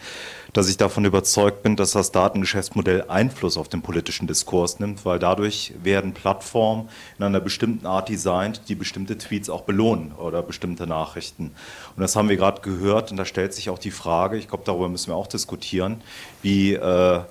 dass 0.53 0.69
ich 0.69 0.77
davon 0.77 1.05
überzeugt 1.05 1.63
bin, 1.63 1.75
dass 1.75 1.91
das 1.91 2.11
Datengeschäftsmodell 2.11 3.05
Einfluss 3.07 3.57
auf 3.57 3.69
den 3.69 3.81
politischen 3.81 4.27
Diskurs 4.27 4.79
nimmt, 4.79 5.05
weil 5.05 5.19
dadurch 5.19 5.73
werden 5.83 6.13
Plattformen 6.13 6.89
in 7.17 7.25
einer 7.25 7.39
bestimmten 7.39 7.85
Art 7.85 8.09
designt, 8.09 8.61
die 8.67 8.75
bestimmte 8.75 9.17
Tweets 9.17 9.49
auch 9.49 9.61
belohnen 9.61 10.13
oder 10.13 10.41
bestimmte 10.41 10.87
Nachrichten. 10.87 11.51
Und 11.95 12.01
das 12.01 12.15
haben 12.15 12.29
wir 12.29 12.37
gerade 12.37 12.61
gehört 12.61 13.11
und 13.11 13.17
da 13.17 13.25
stellt 13.25 13.53
sich 13.53 13.69
auch 13.69 13.79
die 13.79 13.91
Frage, 13.91 14.37
ich 14.37 14.47
glaube, 14.47 14.63
darüber 14.65 14.89
müssen 14.89 15.11
wir 15.11 15.15
auch 15.15 15.27
diskutieren, 15.27 16.01
wie 16.41 16.73
äh, 16.73 17.21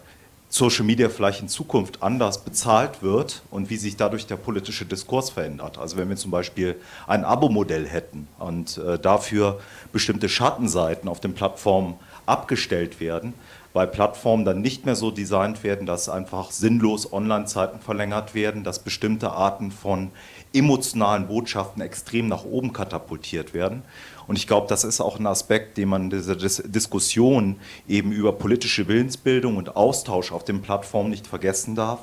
Social 0.49 0.85
Media 0.85 1.09
vielleicht 1.09 1.41
in 1.41 1.49
Zukunft 1.49 2.03
anders 2.03 2.45
bezahlt 2.45 3.03
wird 3.03 3.43
und 3.51 3.69
wie 3.69 3.77
sich 3.77 3.97
dadurch 3.97 4.27
der 4.27 4.37
politische 4.37 4.85
Diskurs 4.85 5.31
verändert. 5.31 5.79
Also 5.79 5.97
wenn 5.97 6.09
wir 6.09 6.17
zum 6.17 6.31
Beispiel 6.31 6.77
ein 7.07 7.25
Abo-Modell 7.25 7.87
hätten 7.87 8.29
und 8.39 8.79
äh, 8.79 8.99
dafür 8.99 9.61
bestimmte 9.93 10.29
Schattenseiten 10.29 11.09
auf 11.09 11.21
den 11.21 11.35
Plattformen 11.35 11.95
abgestellt 12.27 13.01
werden, 13.01 13.35
weil 13.73 13.89
Plattformen 13.89 14.47
dann 14.47 14.63
nicht 14.63 14.87
mehr 14.87 14.97
so 14.97 15.11
designt 15.11 15.63
werden, 15.63 15.85
dass 15.87 16.09
einfach 16.09 16.51
sinnlos 16.51 17.13
Online-Zeiten 17.13 17.81
verlängert 17.81 18.35
werden, 18.35 18.65
dass 18.65 18.79
bestimmte 18.79 19.33
Arten 19.33 19.71
von 19.71 20.13
emotionalen 20.55 21.27
Botschaften 21.27 21.83
extrem 21.83 22.29
nach 22.29 22.45
oben 22.45 22.73
katapultiert 22.73 23.53
werden. 23.53 23.83
Und 24.27 24.37
ich 24.37 24.47
glaube, 24.47 24.67
das 24.69 24.85
ist 24.85 25.01
auch 25.01 25.19
ein 25.19 25.27
Aspekt, 25.27 25.77
den 25.77 25.89
man 25.89 26.05
in 26.05 26.11
dieser 26.11 26.37
Diskussion 26.37 27.57
eben 27.87 28.13
über 28.13 28.33
politische 28.33 28.89
Willensbildung 28.89 29.57
und 29.57 29.77
Austausch 29.77 30.33
auf 30.33 30.45
den 30.45 30.63
Plattformen 30.63 31.11
nicht 31.11 31.27
vergessen 31.27 31.75
darf, 31.75 32.01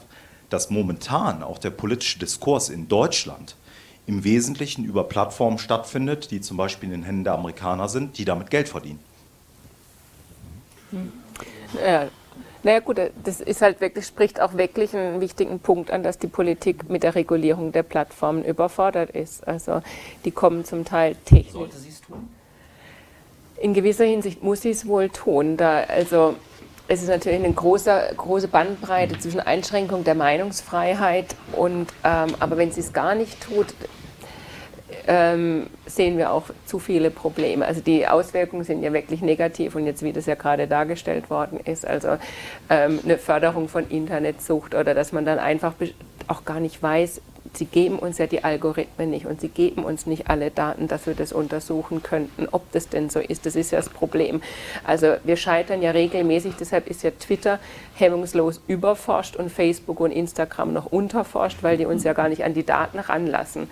dass 0.50 0.70
momentan 0.70 1.44
auch 1.44 1.58
der 1.58 1.72
politische 1.72 2.20
Diskurs 2.20 2.70
in 2.70 2.88
Deutschland 2.88 3.56
im 4.06 4.24
Wesentlichen 4.24 4.86
über 4.86 5.06
Plattformen 5.06 5.58
stattfindet, 5.58 6.32
die 6.32 6.42
zum 6.42 6.58
Beispiel 6.58 6.90
in 6.90 7.02
den 7.02 7.04
Händen 7.04 7.24
der 7.24 7.34
Amerikaner 7.34 7.90
sind, 7.90 8.18
die 8.18 8.26
damit 8.26 8.50
Geld 8.50 8.70
verdienen. 8.70 9.00
Ja, 11.84 12.08
naja 12.64 12.80
gut, 12.80 13.00
das 13.24 13.42
ist 13.42 13.62
halt 13.62 13.82
wirklich, 13.82 14.06
spricht 14.06 14.40
auch 14.40 14.54
wirklich 14.54 14.96
einen 14.96 15.20
wichtigen 15.20 15.60
Punkt 15.60 15.92
an, 15.92 16.04
dass 16.04 16.18
die 16.18 16.28
Politik 16.28 16.90
mit 16.90 17.04
der 17.04 17.16
Regulierung 17.16 17.72
der 17.72 17.84
Plattformen 17.84 18.44
überfordert 18.46 19.10
ist. 19.10 19.46
Also 19.48 19.82
die 20.24 20.32
kommen 20.32 20.64
zum 20.64 20.86
Teil 20.86 21.16
technisch. 21.26 21.52
Sollte 21.52 21.78
sie 21.78 21.92
tun? 22.08 22.30
In 23.62 23.74
gewisser 23.74 24.06
Hinsicht 24.06 24.44
muss 24.44 24.62
sie 24.62 24.72
es 24.72 24.88
wohl 24.88 25.10
tun. 25.10 25.58
Da, 25.58 25.84
also 25.84 26.36
es 26.88 27.02
ist 27.02 27.10
natürlich 27.10 27.40
eine 27.44 27.54
große, 27.54 28.14
große 28.18 28.48
Bandbreite 28.48 29.18
zwischen 29.20 29.40
Einschränkung 29.40 30.04
der 30.04 30.16
Meinungsfreiheit 30.16 31.36
und 31.54 31.88
ähm, 32.04 32.36
aber 32.40 32.58
wenn 32.58 32.72
sie 32.72 32.82
es 32.82 32.92
gar 32.92 33.16
nicht 33.16 33.42
tut, 33.42 33.68
ähm, 35.08 35.68
sehen 35.86 36.18
wir 36.18 36.32
auch 36.32 36.46
zu 36.66 36.80
viele 36.80 37.10
Probleme. 37.10 37.66
Also 37.66 37.82
die 37.82 38.08
Auswirkungen 38.08 38.64
sind 38.64 38.84
ja 38.84 38.94
wirklich 38.94 39.22
negativ 39.22 39.76
und 39.76 39.86
jetzt, 39.86 40.04
wie 40.04 40.14
das 40.14 40.26
ja 40.26 40.36
gerade 40.36 40.68
dargestellt 40.68 41.30
worden 41.30 41.60
ist, 41.60 41.86
also 41.86 42.18
ähm, 42.70 43.00
eine 43.04 43.18
Förderung 43.18 43.68
von 43.70 43.90
Internetsucht 43.90 44.76
oder 44.76 44.94
dass 44.94 45.12
man 45.12 45.26
dann 45.26 45.40
einfach 45.40 45.74
auch 46.28 46.46
gar 46.46 46.60
nicht 46.60 46.82
weiß, 46.82 47.22
sie 47.54 47.66
geben 47.66 48.00
uns 48.00 48.18
ja 48.18 48.28
die 48.28 48.44
Algorithmen 48.44 49.10
nicht 49.10 49.26
und 49.26 49.42
sie 49.42 49.50
geben 49.50 49.84
uns 49.84 50.06
nicht 50.06 50.30
alle 50.30 50.52
Daten, 50.52 50.88
dass 50.88 51.06
wir 51.06 51.14
das 51.14 51.34
untersuchen 51.34 52.04
könnten, 52.04 52.48
ob 52.52 52.72
das 52.72 52.90
denn 52.90 53.10
so 53.10 53.20
ist. 53.20 53.46
Das 53.46 53.56
ist 53.56 53.72
ja 53.72 53.80
das 53.80 53.90
Problem. 53.90 54.42
Also 54.84 55.16
wir 55.24 55.38
scheitern 55.38 55.82
ja 55.82 55.92
regelmäßig, 55.92 56.54
deshalb 56.60 56.88
ist 56.90 57.04
ja 57.04 57.12
Twitter 57.12 57.60
hemmungslos 57.96 58.62
überforscht 58.68 59.36
und 59.36 59.52
Facebook 59.52 60.00
und 60.00 60.12
Instagram 60.12 60.74
noch 60.74 60.88
unterforscht, 60.88 61.60
weil 61.62 61.78
die 61.78 61.86
uns 61.86 62.04
ja 62.04 62.14
gar 62.14 62.30
nicht 62.30 62.44
an 62.44 62.54
die 62.54 62.66
Daten 62.66 63.00
ranlassen 63.00 63.68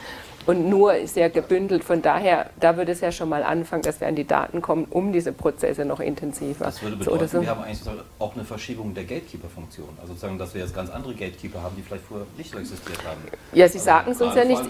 und 0.46 0.70
nur 0.70 0.94
sehr 1.06 1.30
gebündelt. 1.30 1.84
Von 1.84 2.02
daher, 2.02 2.50
da 2.60 2.78
würde 2.78 2.92
es 2.92 3.02
ja 3.02 3.12
schon 3.12 3.30
mal 3.30 3.44
anfangen, 3.44 3.84
dass 3.84 4.00
wir 4.00 4.08
an 4.08 4.16
die 4.16 4.26
Daten 4.26 4.62
kommen, 4.62 4.86
um 4.90 5.14
diese 5.14 5.32
Prozesse 5.32 5.86
noch 5.86 6.00
intensiver 6.00 6.66
Das 6.66 6.82
würde 6.82 6.98
bedeuten, 6.98 7.28
so 7.28 7.42
wir 7.42 7.50
haben 7.50 7.64
eigentlich 7.64 7.82
auch 8.20 8.36
eine 8.36 8.44
Verschiebung 8.44 8.94
der 8.94 9.04
Gatekeeper-Funktion. 9.04 9.90
Also 10.02 10.14
sozusagen, 10.14 10.38
dass 10.38 10.54
wir 10.54 10.62
jetzt 10.62 10.76
ganz 10.76 10.90
andere 10.90 11.14
Gatekeeper 11.14 11.62
haben, 11.62 11.76
die 11.76 11.82
vielleicht 11.82 12.06
vorher 12.06 12.28
nicht 12.38 12.52
so 12.52 12.60
existiert 12.60 13.00
haben. 13.06 13.22
Ja, 13.54 13.68
Sie 13.68 13.78
also 13.78 13.86
sagen 13.86 14.12
es 14.12 14.22
uns 14.22 14.36
ja 14.36 14.46
nicht. 14.46 14.62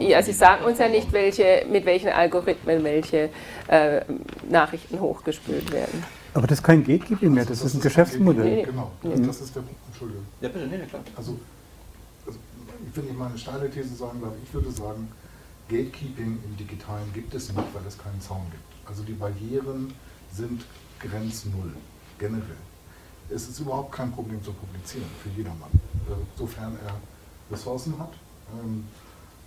Ja, 0.00 0.22
Sie 0.22 0.32
sagen 0.32 0.64
uns 0.64 0.78
ja 0.78 0.88
nicht, 0.88 1.12
welche, 1.12 1.64
mit 1.70 1.84
welchen 1.84 2.10
Algorithmen 2.10 2.82
welche 2.84 3.30
äh, 3.68 4.00
Nachrichten 4.48 5.00
hochgespült 5.00 5.72
werden. 5.72 6.04
Aber 6.34 6.46
das 6.46 6.58
ist 6.58 6.64
kein 6.64 6.82
Gatekeeping 6.82 7.34
mehr, 7.34 7.44
das, 7.44 7.58
das 7.58 7.68
ist 7.68 7.74
ein 7.74 7.80
Geschäftsmodell. 7.82 8.44
Nee, 8.44 8.56
nee. 8.56 8.62
Genau, 8.62 8.90
das, 9.02 9.20
das 9.26 9.40
ist 9.42 9.56
der 9.56 9.60
Punkt. 9.60 9.76
Entschuldigung. 9.88 10.24
Ja, 10.40 10.48
bitte, 10.48 10.66
nee, 10.66 10.78
nee, 10.78 10.86
klar. 10.86 11.02
Also 11.14 11.36
ich 12.92 12.96
will 12.98 13.04
nicht 13.04 13.18
mal 13.18 13.28
eine 13.28 13.38
steile 13.38 13.70
These 13.70 13.94
sagen, 13.94 14.20
aber 14.22 14.34
ich 14.42 14.52
würde 14.52 14.70
sagen, 14.70 15.08
Gatekeeping 15.68 16.38
im 16.44 16.56
Digitalen 16.58 17.10
gibt 17.14 17.32
es 17.32 17.48
nicht, 17.48 17.74
weil 17.74 17.86
es 17.88 17.96
keinen 17.96 18.20
Zaun 18.20 18.44
gibt. 18.50 18.86
Also 18.86 19.02
die 19.02 19.14
Barrieren 19.14 19.94
sind 20.30 20.66
Grenz 21.00 21.46
Null, 21.46 21.72
generell. 22.18 22.62
Es 23.30 23.48
ist 23.48 23.58
überhaupt 23.60 23.92
kein 23.92 24.12
Problem 24.12 24.44
zu 24.44 24.52
publizieren 24.52 25.06
für 25.22 25.30
jedermann, 25.30 25.70
äh, 25.72 26.12
sofern 26.36 26.76
er 26.84 26.94
Ressourcen 27.50 27.98
hat. 27.98 28.12
Ähm, 28.52 28.84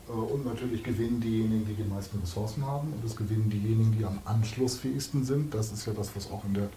äh, 0.08 0.12
und 0.12 0.46
natürlich 0.46 0.84
gewinnen 0.84 1.22
diejenigen, 1.22 1.68
die 1.68 1.76
die 1.76 1.88
meisten 1.88 2.20
Ressourcen 2.20 2.66
haben 2.66 2.92
und 2.94 3.06
es 3.06 3.16
gewinnen 3.16 3.52
diejenigen, 3.52 3.96
die 3.96 4.06
am 4.06 4.20
anschlussfähigsten 4.26 5.24
sind. 5.24 5.54
Das 5.54 5.72
ist 5.72 5.86
ja 5.86 5.94
das, 5.94 6.16
was 6.16 6.32
auch 6.32 6.44
in 6.46 6.56
der 6.56 6.70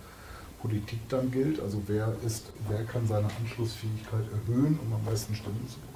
Politik 0.60 0.98
dann 1.08 1.30
gilt. 1.30 1.60
Also 1.60 1.80
wer 1.86 2.14
ist, 2.26 2.50
wer 2.68 2.84
kann 2.84 3.06
seine 3.06 3.28
Anschlussfähigkeit 3.40 4.24
erhöhen, 4.30 4.78
um 4.84 4.92
am 4.92 5.04
meisten 5.06 5.34
Stimmen 5.34 5.66
zu 5.66 5.76
bekommen. 5.76 5.87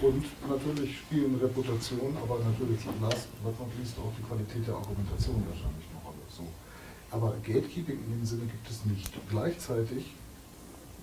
Und 0.00 0.24
natürlich 0.48 0.98
spielen 0.98 1.34
Reputation, 1.40 2.16
aber 2.16 2.38
natürlich 2.38 2.80
last 3.00 3.28
but 3.42 3.58
not 3.58 3.68
least 3.78 3.98
auch 3.98 4.12
die 4.18 4.22
Qualität 4.22 4.66
der 4.66 4.74
Argumentation 4.74 5.42
wahrscheinlich 5.48 5.86
eine 5.90 6.04
Rolle. 6.04 6.22
So. 6.28 6.46
Aber 7.10 7.34
Gatekeeping 7.42 7.98
in 7.98 8.18
dem 8.18 8.24
Sinne 8.24 8.42
gibt 8.42 8.70
es 8.70 8.84
nicht. 8.84 9.10
Gleichzeitig 9.28 10.12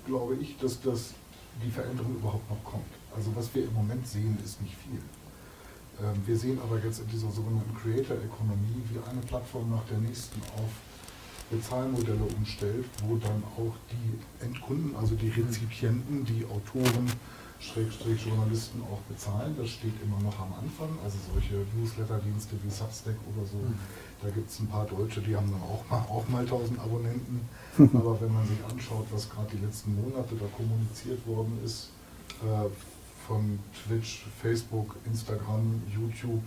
glaube 0.06 0.36
ich, 0.36 0.58
dass 0.58 0.82
das 0.82 1.14
die 1.64 1.72
Veränderung 1.72 2.16
überhaupt 2.16 2.50
noch 2.50 2.64
kommt. 2.64 2.92
Also 3.16 3.36
was 3.36 3.54
wir 3.54 3.66
im 3.66 3.74
Moment 3.74 4.08
sehen, 4.08 4.38
ist 4.44 4.62
nicht 4.62 4.76
viel. 4.76 5.02
Ähm, 6.02 6.22
wir 6.26 6.38
sehen 6.38 6.60
aber 6.62 6.80
jetzt 6.80 7.00
in 7.00 7.08
dieser 7.08 7.30
sogenannten 7.30 7.76
Creator 7.76 8.16
Economy, 8.18 8.80
wie 8.90 9.00
eine 9.10 9.22
Plattform 9.22 9.70
nach 9.70 9.84
der 9.90 9.98
nächsten 9.98 10.42
auf 10.56 10.72
Bezahlmodelle 11.52 12.24
umstellt, 12.38 12.86
wo 13.06 13.18
dann 13.18 13.44
auch 13.58 13.76
die 13.92 14.46
Endkunden, 14.46 14.96
also 14.96 15.16
die 15.16 15.30
Rezipienten, 15.30 16.24
die 16.24 16.46
Autoren, 16.46 17.12
Schrägstrich 17.60 18.26
Journalisten 18.26 18.82
auch 18.84 19.00
bezahlen. 19.12 19.56
Das 19.58 19.70
steht 19.70 19.94
immer 20.02 20.20
noch 20.22 20.40
am 20.40 20.54
Anfang. 20.54 20.90
Also 21.04 21.18
solche 21.34 21.66
Newsletter-Dienste 21.76 22.56
wie 22.64 22.70
Substack 22.70 23.16
oder 23.36 23.46
so. 23.46 23.58
Mhm. 23.58 23.78
Da 24.22 24.30
gibt 24.30 24.50
es 24.50 24.60
ein 24.60 24.68
paar 24.68 24.86
Deutsche, 24.86 25.22
die 25.22 25.36
haben 25.36 25.52
dann 25.52 25.62
auch 25.62 25.84
mal, 25.90 26.00
auch 26.10 26.28
mal 26.30 26.42
1000 26.42 26.80
Abonnenten. 26.80 27.48
Aber 27.94 28.20
wenn 28.22 28.34
man 28.34 28.48
sich 28.48 28.58
anschaut, 28.64 29.08
was 29.12 29.30
gerade 29.30 29.56
die 29.56 29.64
letzten 29.66 29.96
Monate 29.96 30.36
da 30.36 30.46
kommuniziert 30.56 31.26
worden 31.28 31.58
ist, 31.64 31.90
äh, 32.44 32.70
von 33.28 33.60
Twitch, 33.86 34.26
Facebook, 34.42 34.96
Instagram, 35.06 35.82
YouTube, 35.94 36.42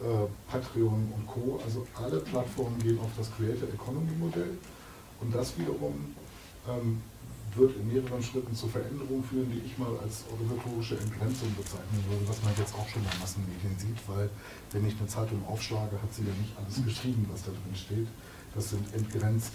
äh, 0.00 0.26
Patreon 0.50 1.12
und 1.16 1.26
Co. 1.26 1.60
Also 1.64 1.86
alle 1.94 2.18
Plattformen 2.18 2.78
gehen 2.80 2.98
auf 2.98 3.10
das 3.16 3.30
Creator 3.36 3.68
Economy 3.72 4.12
Modell. 4.18 4.58
Und 5.20 5.34
das 5.34 5.56
wiederum 5.56 6.14
ähm, 6.68 7.00
wird 7.56 7.76
in 7.76 7.88
mehreren 7.88 8.22
Schritten 8.22 8.54
zu 8.54 8.68
Veränderungen 8.68 9.24
führen, 9.24 9.50
die 9.50 9.62
ich 9.66 9.76
mal 9.76 9.92
als 10.02 10.24
organisatorische 10.30 10.96
Entgrenzung 10.98 11.52
bezeichnen 11.54 12.02
würde, 12.08 12.24
was 12.28 12.42
man 12.42 12.52
jetzt 12.56 12.74
auch 12.74 12.88
schon 12.88 13.02
in 13.02 13.18
Massenmedien 13.20 13.76
sieht, 13.76 14.00
weil 14.08 14.30
wenn 14.72 14.86
ich 14.86 14.96
eine 14.98 15.08
Zeitung 15.08 15.44
aufschlage, 15.46 16.00
hat 16.00 16.12
sie 16.12 16.22
ja 16.22 16.34
nicht 16.38 16.56
alles 16.56 16.80
geschrieben, 16.84 17.28
was 17.30 17.44
da 17.44 17.52
drin 17.52 17.76
steht. 17.76 18.08
Das 18.54 18.70
sind 18.70 18.84
entgrenzt 18.94 19.52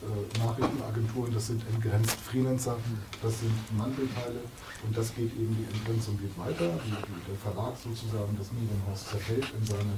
äh, 0.00 0.38
Nachrichtenagenturen, 0.38 1.32
das 1.32 1.48
sind 1.48 1.62
entgrenzt 1.68 2.16
Freelancer, 2.20 2.76
das 3.22 3.40
sind 3.40 3.56
Mantelteile 3.76 4.40
und 4.84 4.96
das 4.96 5.14
geht 5.14 5.32
eben, 5.36 5.52
die 5.56 5.68
Entgrenzung 5.76 6.18
geht 6.20 6.36
weiter. 6.38 6.72
Der 6.72 7.38
Verlag 7.40 7.76
sozusagen, 7.76 8.32
das 8.36 8.48
Medienhaus 8.52 9.04
zerfällt 9.08 9.44
in 9.52 9.64
seine 9.66 9.96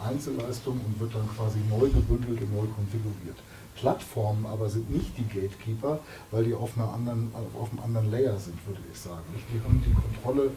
Einzelleistung 0.00 0.80
und 0.80 0.98
wird 1.00 1.14
dann 1.14 1.28
quasi 1.36 1.58
neu 1.68 1.88
gebündelt 1.88 2.40
und 2.40 2.52
neu 2.52 2.66
konfiguriert. 2.74 3.36
Plattformen 3.76 4.46
aber 4.46 4.68
sind 4.68 4.90
nicht 4.90 5.16
die 5.16 5.24
Gatekeeper, 5.24 6.00
weil 6.30 6.44
die 6.44 6.54
auf, 6.54 6.76
einer 6.76 6.92
anderen, 6.92 7.32
auf 7.58 7.70
einem 7.70 7.80
anderen 7.80 8.10
Layer 8.10 8.38
sind, 8.38 8.58
würde 8.66 8.80
ich 8.92 8.98
sagen. 8.98 9.22
Die 9.52 9.60
haben 9.64 9.82
die 9.86 9.94
Kontrolle 9.94 10.50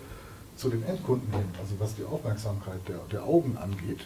zu 0.56 0.70
den 0.70 0.84
Endkunden 0.84 1.32
hin, 1.32 1.46
also 1.60 1.76
was 1.80 1.96
die 1.96 2.04
Aufmerksamkeit 2.04 2.80
der, 2.88 3.00
der 3.12 3.24
Augen 3.24 3.58
angeht. 3.58 4.06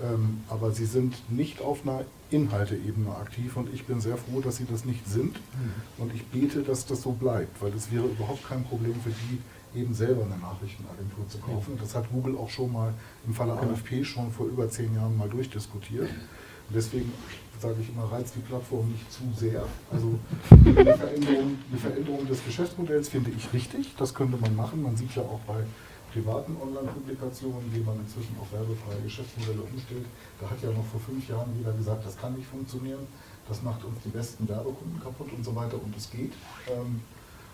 Ähm, 0.00 0.42
aber 0.48 0.70
sie 0.70 0.86
sind 0.86 1.16
nicht 1.30 1.60
auf 1.60 1.82
einer 1.82 2.04
Inhalteebene 2.30 3.10
aktiv 3.16 3.56
und 3.56 3.72
ich 3.72 3.84
bin 3.84 4.00
sehr 4.00 4.16
froh, 4.16 4.40
dass 4.40 4.56
sie 4.56 4.66
das 4.70 4.84
nicht 4.84 5.06
sind. 5.08 5.34
Mhm. 5.34 5.72
Und 5.98 6.14
ich 6.14 6.24
bete, 6.26 6.62
dass 6.62 6.86
das 6.86 7.02
so 7.02 7.12
bleibt, 7.12 7.60
weil 7.60 7.72
es 7.72 7.90
wäre 7.90 8.06
überhaupt 8.06 8.46
kein 8.48 8.64
Problem 8.64 8.94
für 9.02 9.10
die, 9.10 9.40
eben 9.78 9.94
selber 9.94 10.24
eine 10.24 10.38
Nachrichtenagentur 10.38 11.28
zu 11.28 11.38
kaufen. 11.38 11.78
Das 11.80 11.94
hat 11.94 12.10
Google 12.10 12.36
auch 12.36 12.48
schon 12.48 12.72
mal 12.72 12.94
im 13.26 13.34
Falle 13.34 13.52
AFP 13.52 14.04
schon 14.04 14.32
vor 14.32 14.46
über 14.46 14.70
zehn 14.70 14.94
Jahren 14.94 15.16
mal 15.16 15.28
durchdiskutiert. 15.28 16.08
Und 16.08 16.74
deswegen 16.74 17.12
sage 17.60 17.76
ich 17.80 17.90
immer, 17.90 18.04
reizt 18.10 18.34
die 18.36 18.40
Plattform 18.40 18.88
nicht 18.88 19.10
zu 19.10 19.22
sehr. 19.36 19.64
Also 19.90 20.18
die 20.50 20.72
Veränderung, 20.72 21.58
die 21.72 21.78
Veränderung 21.78 22.26
des 22.26 22.44
Geschäftsmodells 22.44 23.08
finde 23.08 23.30
ich 23.30 23.52
richtig, 23.52 23.94
das 23.96 24.14
könnte 24.14 24.36
man 24.36 24.54
machen. 24.54 24.82
Man 24.82 24.96
sieht 24.96 25.14
ja 25.14 25.22
auch 25.22 25.40
bei 25.46 25.64
privaten 26.12 26.56
Online-Publikationen, 26.56 27.72
wie 27.72 27.80
man 27.80 27.98
inzwischen 28.00 28.36
auf 28.40 28.50
werbefreie 28.52 29.00
Geschäftsmodelle 29.02 29.62
umstellt. 29.62 30.06
Da 30.40 30.48
hat 30.48 30.62
ja 30.62 30.70
noch 30.70 30.84
vor 30.86 31.00
fünf 31.00 31.28
Jahren 31.28 31.50
jeder 31.56 31.72
gesagt, 31.72 32.06
das 32.06 32.16
kann 32.16 32.34
nicht 32.34 32.46
funktionieren, 32.48 33.06
das 33.48 33.62
macht 33.62 33.84
uns 33.84 33.98
die 34.04 34.10
besten 34.10 34.48
Werbekunden 34.48 35.00
kaputt 35.00 35.32
und 35.32 35.44
so 35.44 35.54
weiter 35.54 35.76
und 35.82 35.94
es 35.96 36.10
geht. 36.10 36.32
Ähm, 36.68 37.00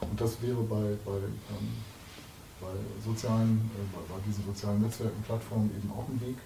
und 0.00 0.20
das 0.20 0.40
wäre 0.42 0.62
bei, 0.62 0.96
bei, 1.04 1.16
ähm, 1.16 1.72
bei 2.60 2.74
sozialen, 3.04 3.70
äh, 3.74 4.12
bei 4.12 4.20
diesen 4.26 4.44
sozialen 4.44 4.82
Netzwerken, 4.82 5.22
Plattformen 5.22 5.70
eben 5.76 5.90
auch 5.90 6.08
ein 6.08 6.20
Weg, 6.20 6.36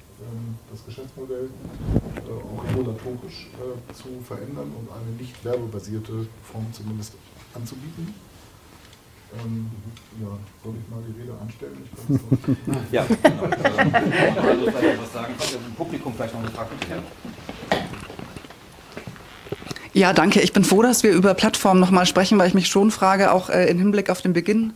das 0.70 0.84
Geschäftsmodell 0.84 1.48
äh, 1.48 2.30
auch 2.30 2.64
regulatorisch 2.68 3.48
äh, 3.54 3.92
zu 3.92 4.20
verändern 4.26 4.72
und 4.78 4.88
eine 4.90 5.16
nicht 5.18 5.44
werbebasierte 5.44 6.26
Form 6.42 6.66
zumindest 6.72 7.14
anzubieten. 7.54 8.14
Ähm, 9.44 9.70
ja, 10.20 10.28
soll 10.64 10.74
ich 10.80 10.90
mal 10.90 11.02
die 11.06 11.20
Rede 11.20 11.34
anstellen? 11.38 11.76
ja, 12.92 13.04
genau. 13.04 13.44
Also, 14.48 14.70
vielleicht 14.70 15.02
was 15.02 15.12
sagen. 15.12 15.34
Im 15.66 15.74
Publikum 15.74 16.14
vielleicht 16.14 16.34
noch 16.34 16.40
eine 16.40 16.50
Frage. 16.50 16.70
Ja, 19.92 20.12
danke. 20.12 20.40
Ich 20.40 20.52
bin 20.52 20.64
froh, 20.64 20.82
dass 20.82 21.02
wir 21.02 21.10
über 21.10 21.34
Plattformen 21.34 21.80
nochmal 21.80 22.06
sprechen, 22.06 22.38
weil 22.38 22.48
ich 22.48 22.54
mich 22.54 22.68
schon 22.68 22.90
frage, 22.90 23.32
auch 23.32 23.50
äh, 23.50 23.68
im 23.68 23.78
Hinblick 23.78 24.10
auf 24.10 24.22
den 24.22 24.32
Beginn 24.32 24.74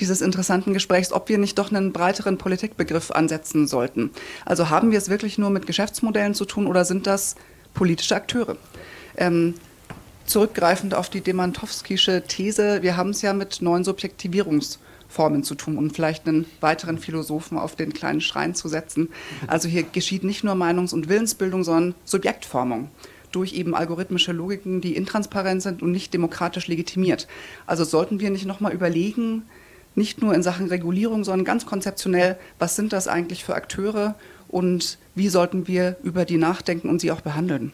dieses 0.00 0.20
interessanten 0.20 0.72
Gesprächs, 0.72 1.12
ob 1.12 1.28
wir 1.28 1.38
nicht 1.38 1.58
doch 1.58 1.70
einen 1.70 1.92
breiteren 1.92 2.38
Politikbegriff 2.38 3.10
ansetzen 3.10 3.66
sollten. 3.66 4.10
Also 4.44 4.70
haben 4.70 4.90
wir 4.90 4.98
es 4.98 5.08
wirklich 5.08 5.38
nur 5.38 5.50
mit 5.50 5.66
Geschäftsmodellen 5.66 6.34
zu 6.34 6.44
tun 6.44 6.66
oder 6.66 6.84
sind 6.84 7.06
das 7.06 7.36
politische 7.74 8.16
Akteure? 8.16 8.56
Ähm, 9.16 9.54
zurückgreifend 10.24 10.94
auf 10.94 11.10
die 11.10 11.20
Demantowskische 11.20 12.22
These, 12.26 12.82
wir 12.82 12.96
haben 12.96 13.10
es 13.10 13.22
ja 13.22 13.32
mit 13.32 13.60
neuen 13.60 13.84
Subjektivierungsformen 13.84 15.44
zu 15.44 15.54
tun, 15.54 15.76
um 15.76 15.90
vielleicht 15.90 16.26
einen 16.26 16.46
weiteren 16.60 16.98
Philosophen 16.98 17.58
auf 17.58 17.76
den 17.76 17.92
kleinen 17.92 18.20
Schrein 18.20 18.54
zu 18.54 18.68
setzen. 18.68 19.08
Also 19.46 19.68
hier 19.68 19.82
geschieht 19.82 20.24
nicht 20.24 20.44
nur 20.44 20.54
Meinungs- 20.54 20.94
und 20.94 21.08
Willensbildung, 21.08 21.64
sondern 21.64 21.94
Subjektformung 22.04 22.88
durch 23.32 23.54
eben 23.54 23.74
algorithmische 23.74 24.32
Logiken, 24.32 24.80
die 24.80 24.94
intransparent 24.94 25.62
sind 25.62 25.82
und 25.82 25.90
nicht 25.90 26.12
demokratisch 26.14 26.68
legitimiert. 26.68 27.26
Also 27.66 27.84
sollten 27.84 28.20
wir 28.20 28.30
nicht 28.30 28.44
nochmal 28.44 28.72
überlegen, 28.72 29.44
nicht 29.94 30.22
nur 30.22 30.34
in 30.34 30.42
Sachen 30.42 30.68
Regulierung, 30.68 31.24
sondern 31.24 31.44
ganz 31.44 31.66
konzeptionell, 31.66 32.36
was 32.58 32.76
sind 32.76 32.92
das 32.92 33.08
eigentlich 33.08 33.44
für 33.44 33.54
Akteure 33.54 34.14
und 34.48 34.98
wie 35.14 35.28
sollten 35.28 35.66
wir 35.68 35.96
über 36.02 36.24
die 36.24 36.36
nachdenken 36.36 36.88
und 36.88 37.00
sie 37.00 37.10
auch 37.10 37.20
behandeln? 37.20 37.72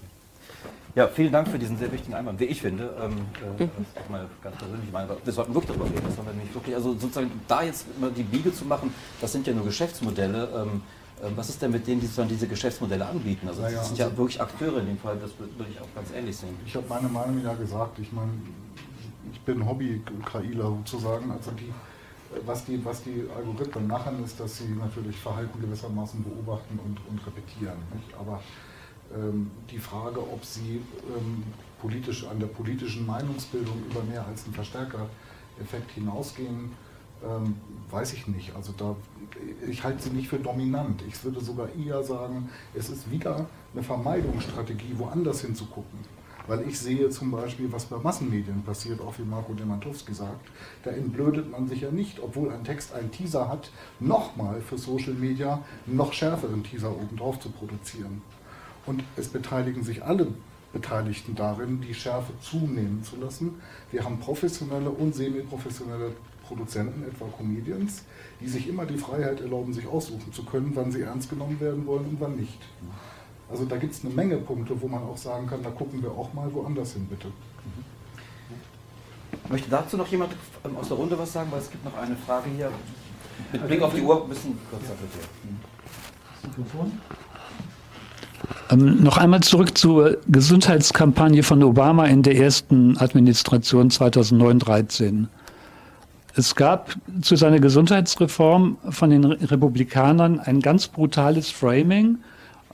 Ja, 0.94 1.06
vielen 1.06 1.30
Dank 1.30 1.46
für 1.46 1.58
diesen 1.58 1.78
sehr 1.78 1.92
wichtigen 1.92 2.14
Einwand, 2.14 2.40
wie 2.40 2.46
ich 2.46 2.60
finde. 2.60 2.90
Ähm, 3.00 3.12
äh, 3.58 3.68
das 3.94 4.02
ist 4.02 4.10
meine 4.10 4.26
ganz 4.42 4.56
persönliche 4.56 4.90
Meinung. 4.90 5.16
Wir 5.22 5.32
sollten 5.32 5.54
wirklich 5.54 5.68
darüber 5.68 5.84
reden. 5.84 6.02
Das 6.04 6.16
wir 6.16 6.32
nicht 6.32 6.54
wirklich, 6.54 6.74
also 6.74 6.92
sozusagen 6.94 7.30
da 7.46 7.62
jetzt 7.62 7.86
mal 8.00 8.10
die 8.10 8.24
Biege 8.24 8.52
zu 8.52 8.64
machen, 8.64 8.92
das 9.20 9.30
sind 9.30 9.46
ja 9.46 9.52
nur 9.52 9.64
Geschäftsmodelle. 9.64 10.48
Ähm, 10.56 10.82
äh, 11.20 11.30
was 11.36 11.50
ist 11.50 11.62
denn 11.62 11.70
mit 11.70 11.86
denen, 11.86 12.00
die 12.00 12.06
sozusagen 12.06 12.30
diese 12.30 12.48
Geschäftsmodelle 12.48 13.06
anbieten? 13.06 13.46
Also 13.46 13.62
das 13.62 13.70
naja, 13.70 13.84
sind 13.84 14.00
also 14.00 14.12
ja 14.12 14.18
wirklich 14.18 14.40
Akteure 14.40 14.80
in 14.80 14.86
dem 14.86 14.98
Fall, 14.98 15.16
das 15.20 15.30
würde 15.38 15.70
ich 15.70 15.80
auch 15.80 15.94
ganz 15.94 16.10
ähnlich 16.12 16.36
sehen. 16.36 16.56
Ich 16.66 16.74
habe 16.74 16.86
meine 16.88 17.08
Meinung 17.08 17.44
ja 17.44 17.54
gesagt, 17.54 17.98
ich 18.00 18.10
meine, 18.12 18.32
ich 19.32 19.40
bin 19.42 19.64
Hobby-KIler 19.66 20.64
sozusagen, 20.84 21.30
also 21.30 21.50
die 21.52 21.72
was 22.46 22.64
die, 22.64 22.84
was 22.84 23.02
die 23.02 23.24
Algorithmen 23.34 23.86
machen, 23.86 24.24
ist, 24.24 24.38
dass 24.40 24.58
sie 24.58 24.68
natürlich 24.68 25.16
Verhalten 25.16 25.60
gewissermaßen 25.60 26.22
beobachten 26.22 26.78
und, 26.84 26.98
und 27.08 27.26
repetieren. 27.26 27.78
Nicht? 27.94 28.14
Aber 28.18 28.42
ähm, 29.14 29.50
die 29.70 29.78
Frage, 29.78 30.20
ob 30.20 30.44
sie 30.44 30.80
ähm, 31.16 31.42
politisch, 31.80 32.26
an 32.26 32.38
der 32.40 32.48
politischen 32.48 33.06
Meinungsbildung 33.06 33.82
über 33.90 34.02
mehr 34.02 34.26
als 34.26 34.44
einen 34.44 34.54
Verstärkereffekt 34.54 35.90
hinausgehen, 35.94 36.72
ähm, 37.24 37.56
weiß 37.90 38.12
ich 38.12 38.28
nicht. 38.28 38.54
Also 38.54 38.72
da, 38.76 38.96
ich 39.66 39.82
halte 39.82 40.02
sie 40.02 40.10
nicht 40.10 40.28
für 40.28 40.38
dominant. 40.38 41.02
Ich 41.08 41.22
würde 41.24 41.40
sogar 41.40 41.68
eher 41.74 42.02
sagen, 42.02 42.48
es 42.74 42.90
ist 42.90 43.10
wieder 43.10 43.46
eine 43.74 43.82
Vermeidungsstrategie, 43.82 44.94
woanders 44.96 45.40
hinzugucken. 45.40 45.98
Weil 46.48 46.66
ich 46.66 46.78
sehe 46.78 47.10
zum 47.10 47.30
Beispiel, 47.30 47.70
was 47.70 47.84
bei 47.84 47.98
Massenmedien 47.98 48.62
passiert, 48.62 49.00
auch 49.00 49.18
wie 49.18 49.22
Marco 49.22 49.52
Demantowski 49.52 50.14
sagt, 50.14 50.48
da 50.82 50.90
entblödet 50.90 51.50
man 51.50 51.68
sich 51.68 51.82
ja 51.82 51.90
nicht, 51.90 52.20
obwohl 52.20 52.50
ein 52.50 52.64
Text 52.64 52.94
einen 52.94 53.12
Teaser 53.12 53.48
hat, 53.48 53.70
nochmal 54.00 54.62
für 54.62 54.78
Social 54.78 55.12
Media 55.12 55.62
noch 55.86 56.14
schärferen 56.14 56.64
Teaser 56.64 56.90
obendrauf 56.90 57.38
zu 57.38 57.50
produzieren. 57.50 58.22
Und 58.86 59.04
es 59.16 59.28
beteiligen 59.28 59.84
sich 59.84 60.02
alle 60.02 60.28
Beteiligten 60.72 61.34
darin, 61.34 61.82
die 61.82 61.92
Schärfe 61.94 62.32
zunehmen 62.40 63.04
zu 63.04 63.16
lassen. 63.16 63.60
Wir 63.92 64.04
haben 64.04 64.18
professionelle 64.18 64.90
und 64.90 65.14
semi-professionelle 65.14 66.12
Produzenten, 66.46 67.02
etwa 67.02 67.26
Comedians, 67.26 68.04
die 68.40 68.48
sich 68.48 68.68
immer 68.68 68.86
die 68.86 68.96
Freiheit 68.96 69.42
erlauben, 69.42 69.74
sich 69.74 69.86
aussuchen 69.86 70.32
zu 70.32 70.44
können, 70.44 70.72
wann 70.74 70.90
sie 70.90 71.02
ernst 71.02 71.28
genommen 71.28 71.60
werden 71.60 71.86
wollen 71.86 72.06
und 72.06 72.20
wann 72.20 72.36
nicht. 72.36 72.58
Also 73.50 73.64
da 73.64 73.76
gibt 73.76 73.94
es 73.94 74.04
eine 74.04 74.12
Menge 74.12 74.36
Punkte, 74.36 74.80
wo 74.80 74.88
man 74.88 75.02
auch 75.02 75.16
sagen 75.16 75.46
kann, 75.46 75.62
da 75.62 75.70
gucken 75.70 76.02
wir 76.02 76.10
auch 76.10 76.32
mal 76.34 76.52
woanders 76.52 76.92
hin, 76.92 77.06
bitte. 77.08 77.28
Möchte 79.48 79.70
dazu 79.70 79.96
noch 79.96 80.08
jemand 80.08 80.32
ähm, 80.64 80.76
aus 80.76 80.88
der 80.88 80.96
Runde 80.96 81.18
was 81.18 81.32
sagen? 81.32 81.50
Weil 81.50 81.60
es 81.60 81.70
gibt 81.70 81.84
noch 81.84 81.96
eine 81.96 82.16
Frage 82.16 82.50
hier. 82.54 82.70
Mit 83.52 83.66
Blick 83.66 83.80
auf 83.80 83.94
die 83.94 84.02
Uhr, 84.02 84.22
ein 84.22 84.28
bisschen 84.28 84.58
kürzer 84.68 84.94
bitte. 84.94 85.26
Mikrofon. 86.46 86.92
Ähm, 88.70 89.02
noch 89.02 89.16
einmal 89.16 89.40
zurück 89.40 89.76
zur 89.78 90.18
Gesundheitskampagne 90.28 91.42
von 91.42 91.62
Obama 91.62 92.06
in 92.06 92.22
der 92.22 92.36
ersten 92.36 92.98
Administration 92.98 93.90
2009-13. 93.90 95.26
Es 96.34 96.54
gab 96.54 96.94
zu 97.22 97.36
seiner 97.36 97.58
Gesundheitsreform 97.58 98.76
von 98.90 99.10
den 99.10 99.24
Republikanern 99.24 100.40
ein 100.40 100.60
ganz 100.60 100.86
brutales 100.88 101.50
Framing 101.50 102.18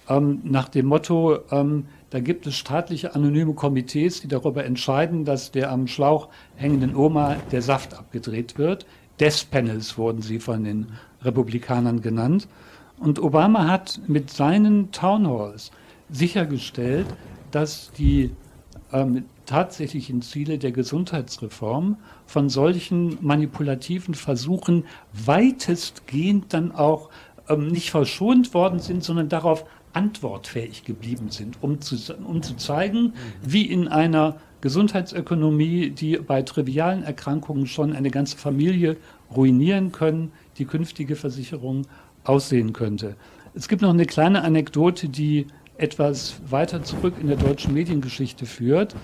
ähm, 0.08 0.40
nach 0.44 0.68
dem 0.68 0.86
Motto, 0.86 1.38
ähm, 1.50 1.86
da 2.10 2.20
gibt 2.20 2.46
es 2.46 2.56
staatliche 2.56 3.14
anonyme 3.14 3.54
Komitees, 3.54 4.20
die 4.20 4.28
darüber 4.28 4.64
entscheiden, 4.64 5.24
dass 5.24 5.50
der 5.50 5.70
am 5.72 5.86
Schlauch 5.86 6.28
hängenden 6.56 6.94
Oma 6.94 7.36
der 7.50 7.62
Saft 7.62 7.94
abgedreht 7.94 8.58
wird. 8.58 8.86
Death 9.20 9.46
Panels 9.50 9.96
wurden 9.96 10.22
sie 10.22 10.38
von 10.38 10.64
den 10.64 10.92
Republikanern 11.22 12.00
genannt. 12.00 12.48
Und 12.98 13.20
Obama 13.20 13.66
hat 13.66 14.00
mit 14.06 14.30
seinen 14.30 14.92
Town 14.92 15.26
Halls 15.26 15.70
sichergestellt, 16.10 17.06
dass 17.50 17.90
die 17.92 18.30
ähm, 18.92 19.24
tatsächlichen 19.46 20.22
Ziele 20.22 20.58
der 20.58 20.72
Gesundheitsreform 20.72 21.96
von 22.26 22.48
solchen 22.48 23.18
manipulativen 23.20 24.14
Versuchen 24.14 24.84
weitestgehend 25.12 26.52
dann 26.52 26.72
auch 26.72 27.10
ähm, 27.48 27.68
nicht 27.68 27.90
verschont 27.90 28.54
worden 28.54 28.78
sind, 28.78 29.04
sondern 29.04 29.28
darauf 29.28 29.64
antwortfähig 29.94 30.84
geblieben 30.84 31.30
sind, 31.30 31.56
um 31.62 31.80
zu, 31.80 31.96
um 32.24 32.42
zu 32.42 32.56
zeigen, 32.56 33.14
wie 33.42 33.64
in 33.64 33.88
einer 33.88 34.36
Gesundheitsökonomie, 34.60 35.90
die 35.90 36.16
bei 36.16 36.42
trivialen 36.42 37.02
Erkrankungen 37.02 37.66
schon 37.66 37.92
eine 37.92 38.10
ganze 38.10 38.36
Familie 38.36 38.96
ruinieren 39.34 39.92
können, 39.92 40.32
die 40.58 40.64
künftige 40.64 41.16
Versicherung 41.16 41.86
aussehen 42.24 42.72
könnte. 42.72 43.16
Es 43.54 43.68
gibt 43.68 43.82
noch 43.82 43.90
eine 43.90 44.06
kleine 44.06 44.42
Anekdote, 44.42 45.08
die 45.08 45.46
etwas 45.76 46.36
weiter 46.48 46.82
zurück 46.82 47.14
in 47.20 47.26
der 47.26 47.36
deutschen 47.36 47.74
Mediengeschichte 47.74 48.46
führt. 48.46 48.94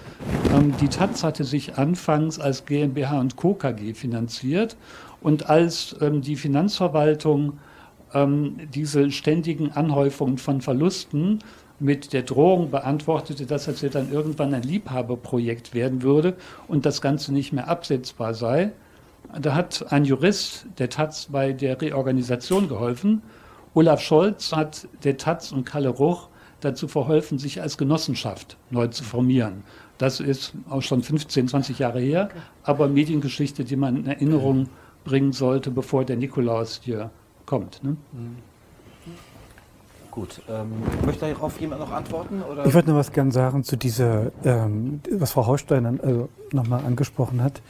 Ähm, 0.55 0.73
die 0.81 0.89
Taz 0.89 1.25
hatte 1.25 1.45
sich 1.45 1.79
anfangs 1.79 2.39
als 2.39 2.65
GmbH 2.65 3.21
und 3.21 3.37
Co. 3.37 3.55
KG 3.55 3.95
finanziert 3.95 4.77
und 5.21 5.51
als 5.51 5.97
ähm, 6.01 6.23
die 6.23 6.37
Finanzverwaltung 6.37 7.59
ähm, 8.15 8.57
diese 8.73 9.11
ständigen 9.11 9.73
Anhäufungen 9.73 10.39
von 10.39 10.61
Verlusten 10.61 11.41
mit 11.79 12.13
der 12.13 12.23
Drohung 12.23 12.71
beantwortete, 12.71 13.47
dass 13.47 13.67
es 13.67 13.81
ja 13.81 13.89
dann 13.89 14.13
irgendwann 14.13 14.53
ein 14.53 14.63
Liebhaberprojekt 14.63 15.75
werden 15.75 16.03
würde 16.03 16.37
und 16.69 16.85
das 16.85 17.01
Ganze 17.01 17.33
nicht 17.33 17.53
mehr 17.53 17.69
absetzbar 17.69 18.35
sei. 18.35 18.73
Da 19.41 19.55
hat 19.55 19.93
ein 19.93 20.05
Jurist 20.05 20.67
der 20.79 20.91
Taz 20.91 21.29
bei 21.31 21.53
der 21.53 21.81
Reorganisation 21.81 22.69
geholfen. 22.69 23.23
Olaf 23.75 24.01
Scholz 24.01 24.53
hat 24.53 24.89
der 25.05 25.17
Taz 25.17 25.53
und 25.53 25.65
Kalle 25.65 25.89
Ruch 25.89 26.29
dazu 26.61 26.89
verholfen, 26.89 27.39
sich 27.39 27.63
als 27.63 27.79
Genossenschaft 27.79 28.59
neu 28.71 28.89
zu 28.89 29.05
formieren. 29.05 29.65
Das 29.97 30.21
ist 30.21 30.55
auch 30.69 30.83
schon 30.83 31.03
15, 31.03 31.49
20 31.49 31.79
Jahre 31.79 32.01
her, 32.01 32.31
aber 32.63 32.89
Mediengeschichte, 32.89 33.65
die 33.65 33.77
man 33.77 33.97
in 33.97 34.07
Erinnerung 34.07 34.69
bringen 35.05 35.33
sollte, 35.33 35.71
bevor 35.71 36.05
der 36.05 36.17
Nikolaus 36.17 36.81
hier 36.83 37.11
kommt. 37.51 37.83
Ne? 37.83 37.97
Gut, 40.13 40.41
ähm, 40.49 40.71
möchte 41.05 41.27
darauf 41.27 41.61
jemand 41.61 41.81
noch 41.81 41.91
antworten? 41.91 42.43
Oder? 42.43 42.65
Ich 42.65 42.73
würde 42.73 42.91
noch 42.91 42.97
was 42.97 43.11
gerne 43.11 43.33
sagen 43.33 43.65
zu 43.65 43.77
dieser, 43.77 44.31
ähm, 44.45 45.01
was 45.11 45.33
Frau 45.33 45.47
Haustein 45.47 46.01
also 46.01 46.29
nochmal 46.53 46.85
angesprochen 46.85 47.43
hat. 47.43 47.61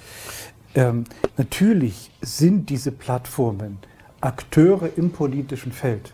Ähm, 0.74 1.04
natürlich 1.38 2.10
sind 2.20 2.68
diese 2.68 2.92
Plattformen 2.92 3.78
Akteure 4.20 4.90
im 4.96 5.12
politischen 5.12 5.72
Feld. 5.72 6.12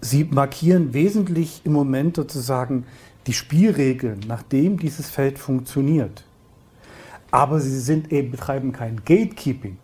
Sie 0.00 0.24
markieren 0.24 0.92
wesentlich 0.92 1.60
im 1.64 1.72
Moment 1.72 2.16
sozusagen 2.16 2.86
die 3.28 3.34
Spielregeln, 3.34 4.20
nachdem 4.26 4.80
dieses 4.80 5.10
Feld 5.10 5.38
funktioniert. 5.38 6.24
Aber 7.30 7.60
sie 7.60 7.78
sind 7.78 8.10
eben, 8.10 8.32
betreiben 8.32 8.72
kein 8.72 8.96
Gatekeeping. 9.04 9.78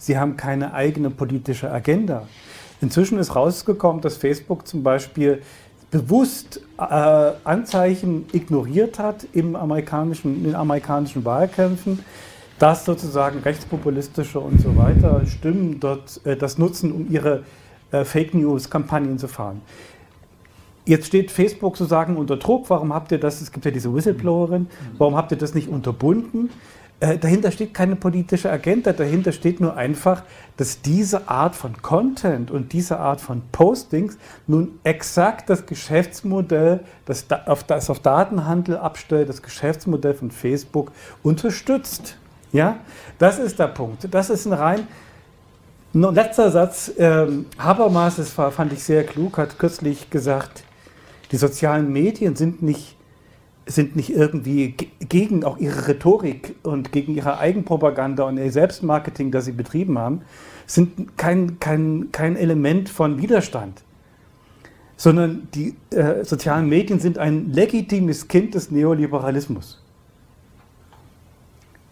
Sie 0.00 0.18
haben 0.18 0.38
keine 0.38 0.72
eigene 0.72 1.10
politische 1.10 1.70
Agenda. 1.70 2.26
Inzwischen 2.80 3.18
ist 3.18 3.36
rausgekommen, 3.36 4.00
dass 4.00 4.16
Facebook 4.16 4.66
zum 4.66 4.82
Beispiel 4.82 5.42
bewusst 5.90 6.62
äh, 6.78 6.82
Anzeichen 7.44 8.24
ignoriert 8.32 8.98
hat 8.98 9.26
im 9.34 9.54
amerikanischen, 9.54 10.36
in 10.36 10.44
den 10.44 10.54
amerikanischen 10.54 11.22
Wahlkämpfen, 11.26 12.02
dass 12.58 12.86
sozusagen 12.86 13.40
rechtspopulistische 13.40 14.40
und 14.40 14.62
so 14.62 14.74
weiter 14.76 15.26
Stimmen 15.26 15.80
dort 15.80 16.24
äh, 16.24 16.34
das 16.34 16.56
nutzen, 16.56 16.92
um 16.92 17.10
ihre 17.12 17.44
äh, 17.92 18.04
Fake 18.04 18.32
News-Kampagnen 18.32 19.18
zu 19.18 19.28
fahren. 19.28 19.60
Jetzt 20.86 21.08
steht 21.08 21.30
Facebook 21.30 21.76
sozusagen 21.76 22.16
unter 22.16 22.38
Druck. 22.38 22.70
Warum 22.70 22.94
habt 22.94 23.12
ihr 23.12 23.20
das? 23.20 23.42
Es 23.42 23.52
gibt 23.52 23.66
ja 23.66 23.70
diese 23.70 23.94
Whistleblowerin. 23.94 24.68
Warum 24.96 25.14
habt 25.14 25.30
ihr 25.30 25.36
das 25.36 25.54
nicht 25.54 25.68
unterbunden? 25.68 26.48
Äh, 27.00 27.16
dahinter 27.16 27.50
steht 27.50 27.72
keine 27.72 27.96
politische 27.96 28.50
Agenda, 28.50 28.92
dahinter 28.92 29.32
steht 29.32 29.58
nur 29.58 29.74
einfach, 29.74 30.22
dass 30.58 30.82
diese 30.82 31.28
Art 31.28 31.56
von 31.56 31.80
Content 31.80 32.50
und 32.50 32.74
diese 32.74 32.98
Art 32.98 33.22
von 33.22 33.40
Postings 33.52 34.18
nun 34.46 34.78
exakt 34.84 35.48
das 35.48 35.64
Geschäftsmodell, 35.64 36.80
das 37.06 37.24
auf, 37.46 37.64
das 37.64 37.88
auf 37.88 38.00
Datenhandel 38.00 38.76
abstellt, 38.76 39.30
das 39.30 39.40
Geschäftsmodell 39.40 40.12
von 40.12 40.30
Facebook 40.30 40.92
unterstützt. 41.22 42.18
Ja, 42.52 42.76
das 43.18 43.38
ist 43.38 43.58
der 43.58 43.68
Punkt. 43.68 44.06
Das 44.10 44.28
ist 44.28 44.44
ein 44.44 44.52
rein. 44.52 44.86
Letzter 45.94 46.50
Satz. 46.50 46.92
Ähm, 46.98 47.46
Habermas, 47.58 48.16
das 48.16 48.30
fand 48.30 48.72
ich 48.74 48.84
sehr 48.84 49.04
klug, 49.04 49.38
hat 49.38 49.58
kürzlich 49.58 50.10
gesagt, 50.10 50.64
die 51.32 51.36
sozialen 51.36 51.90
Medien 51.92 52.36
sind 52.36 52.60
nicht 52.60 52.96
sind 53.70 53.96
nicht 53.96 54.10
irgendwie 54.10 54.74
gegen 55.08 55.44
auch 55.44 55.58
ihre 55.58 55.88
Rhetorik 55.88 56.56
und 56.62 56.92
gegen 56.92 57.14
ihre 57.14 57.38
Eigenpropaganda 57.38 58.24
und 58.24 58.36
ihr 58.36 58.50
Selbstmarketing, 58.50 59.30
das 59.30 59.44
sie 59.44 59.52
betrieben 59.52 59.98
haben, 59.98 60.22
sind 60.66 61.16
kein, 61.16 61.58
kein, 61.60 62.08
kein 62.12 62.36
Element 62.36 62.88
von 62.88 63.20
Widerstand, 63.20 63.82
sondern 64.96 65.48
die 65.54 65.76
äh, 65.90 66.24
sozialen 66.24 66.68
Medien 66.68 67.00
sind 67.00 67.18
ein 67.18 67.52
legitimes 67.52 68.28
Kind 68.28 68.54
des 68.54 68.70
Neoliberalismus. 68.70 69.82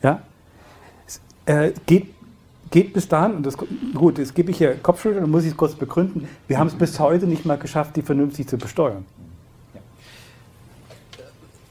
Ja? 0.03 0.22
Es, 1.07 1.20
äh, 1.47 1.72
geht, 1.87 2.09
geht 2.70 2.93
bis 2.93 3.09
dahin, 3.09 3.37
und 3.37 3.47
das, 3.47 3.57
gut, 3.95 4.18
jetzt 4.18 4.35
gebe 4.35 4.51
ich 4.51 4.59
hier 4.59 4.74
Kopfschütteln, 4.76 5.22
dann 5.22 5.31
muss 5.31 5.45
ich 5.45 5.51
es 5.51 5.57
kurz 5.57 5.74
begründen, 5.74 6.29
wir 6.47 6.59
haben 6.59 6.68
es 6.68 6.74
bis 6.74 6.99
heute 6.99 7.26
nicht 7.26 7.45
mal 7.45 7.59
geschafft, 7.59 7.97
die 7.97 8.03
vernünftig 8.03 8.49
zu 8.49 8.59
besteuern. 8.59 9.05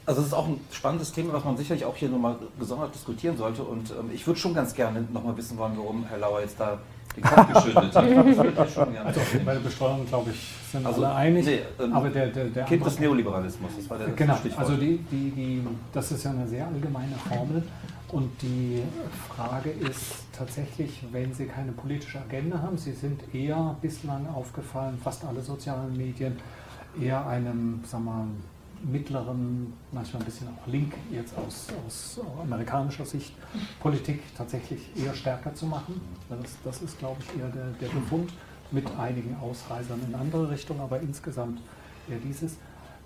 Also 0.08 0.22
das 0.22 0.28
ist 0.28 0.34
auch 0.34 0.48
ein 0.48 0.58
spannendes 0.72 1.12
Thema, 1.12 1.34
was 1.34 1.44
man 1.44 1.54
sicherlich 1.58 1.84
auch 1.84 1.94
hier 1.94 2.08
nochmal 2.08 2.36
gesondert 2.58 2.94
diskutieren 2.94 3.36
sollte. 3.36 3.62
Und 3.62 3.90
ähm, 3.90 4.10
ich 4.10 4.26
würde 4.26 4.40
schon 4.40 4.54
ganz 4.54 4.72
gerne 4.72 5.02
nochmal 5.12 5.36
wissen 5.36 5.58
wollen, 5.58 5.74
warum 5.76 6.06
Herr 6.08 6.16
Lauer 6.16 6.40
jetzt 6.40 6.58
da 6.58 6.78
den 7.14 7.22
Kopf 7.22 7.52
geschüttelt 7.52 7.94
hat. 7.94 8.04
also 9.04 9.20
bei 9.44 9.52
der 9.52 9.60
Besteuerung, 9.60 10.06
glaube 10.06 10.30
ich, 10.30 10.54
sind 10.72 10.86
also, 10.86 11.04
alle 11.04 11.14
einig. 11.14 11.44
Nee, 11.44 11.60
ähm, 11.78 11.92
aber 11.92 12.08
der, 12.08 12.28
der, 12.28 12.46
der 12.46 12.64
kind 12.64 12.86
des 12.86 12.98
Neoliberalismus, 12.98 13.70
das 13.76 13.90
war 13.90 13.98
der 13.98 14.08
Genau, 14.08 14.36
Stichwort. 14.36 14.60
also 14.60 14.76
die, 14.80 14.96
die, 15.10 15.30
die, 15.30 15.66
das 15.92 16.10
ist 16.10 16.24
ja 16.24 16.30
eine 16.30 16.48
sehr 16.48 16.66
allgemeine 16.66 17.14
Formel. 17.28 17.62
Und 18.10 18.30
die 18.40 18.82
Frage 19.36 19.68
ist 19.68 20.24
tatsächlich, 20.32 21.04
wenn 21.12 21.34
sie 21.34 21.44
keine 21.44 21.72
politische 21.72 22.18
Agenda 22.18 22.62
haben, 22.62 22.78
sie 22.78 22.92
sind 22.92 23.22
eher 23.34 23.76
bislang 23.82 24.26
aufgefallen, 24.34 24.98
fast 25.04 25.26
alle 25.26 25.42
sozialen 25.42 25.94
Medien, 25.94 26.38
eher 26.98 27.26
einem, 27.26 27.80
sagen 27.84 28.04
wir 28.06 28.10
mal, 28.12 28.26
mittleren, 28.84 29.72
manchmal 29.92 30.22
ein 30.22 30.24
bisschen 30.24 30.48
auch 30.48 30.66
link 30.66 30.94
jetzt 31.10 31.36
aus, 31.36 31.66
aus 31.86 32.20
amerikanischer 32.42 33.04
Sicht, 33.04 33.32
Politik 33.80 34.20
tatsächlich 34.36 34.80
eher 34.96 35.14
stärker 35.14 35.54
zu 35.54 35.66
machen. 35.66 36.00
Das, 36.28 36.56
das 36.64 36.82
ist, 36.82 36.98
glaube 36.98 37.20
ich, 37.20 37.40
eher 37.40 37.48
der, 37.48 37.66
der 37.80 37.88
Befund 37.88 38.32
mit 38.70 38.86
einigen 38.98 39.36
Ausreisern 39.40 40.00
in 40.06 40.14
andere 40.14 40.50
Richtungen, 40.50 40.80
aber 40.80 41.00
insgesamt 41.00 41.60
eher 42.08 42.18
dieses. 42.18 42.56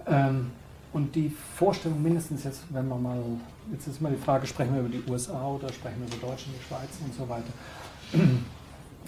Ähm, 0.06 0.50
und 0.92 1.14
die 1.14 1.30
Vorstellung 1.30 2.02
mindestens 2.02 2.44
jetzt, 2.44 2.64
wenn 2.70 2.86
wir 2.88 2.96
mal, 2.96 3.22
jetzt 3.72 3.86
ist 3.86 4.00
mal 4.02 4.12
die 4.12 4.22
Frage, 4.22 4.46
sprechen 4.46 4.74
wir 4.74 4.80
über 4.80 4.90
die 4.90 5.02
USA 5.10 5.46
oder 5.46 5.72
sprechen 5.72 6.00
wir 6.00 6.06
über 6.06 6.26
Deutschland, 6.26 6.58
die 6.58 6.64
Schweiz 6.64 6.90
und 7.04 7.14
so 7.14 7.28
weiter. 7.28 7.52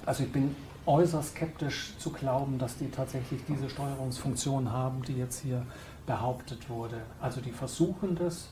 Also 0.06 0.24
ich 0.24 0.32
bin 0.32 0.54
äußerst 0.84 1.30
skeptisch 1.30 1.94
zu 1.98 2.10
glauben, 2.10 2.58
dass 2.58 2.76
die 2.76 2.90
tatsächlich 2.90 3.40
diese 3.48 3.70
Steuerungsfunktion 3.70 4.70
haben, 4.70 5.02
die 5.02 5.14
jetzt 5.14 5.40
hier 5.40 5.64
behauptet 6.06 6.68
wurde. 6.68 7.02
Also 7.20 7.40
die 7.40 7.52
versuchen 7.52 8.16
das, 8.16 8.48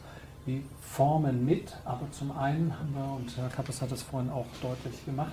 die 0.46 0.64
formen 0.80 1.44
mit, 1.44 1.76
aber 1.84 2.10
zum 2.10 2.36
einen 2.36 2.76
haben 2.76 2.94
wir, 2.94 3.16
und 3.16 3.36
Herr 3.36 3.48
Kappes 3.48 3.80
hat 3.80 3.92
das 3.92 4.02
vorhin 4.02 4.30
auch 4.30 4.46
deutlich 4.60 5.04
gemacht, 5.04 5.32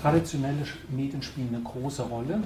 traditionelle 0.00 0.66
Medien 0.88 1.22
spielen 1.22 1.54
eine 1.54 1.62
große 1.62 2.02
Rolle. 2.02 2.42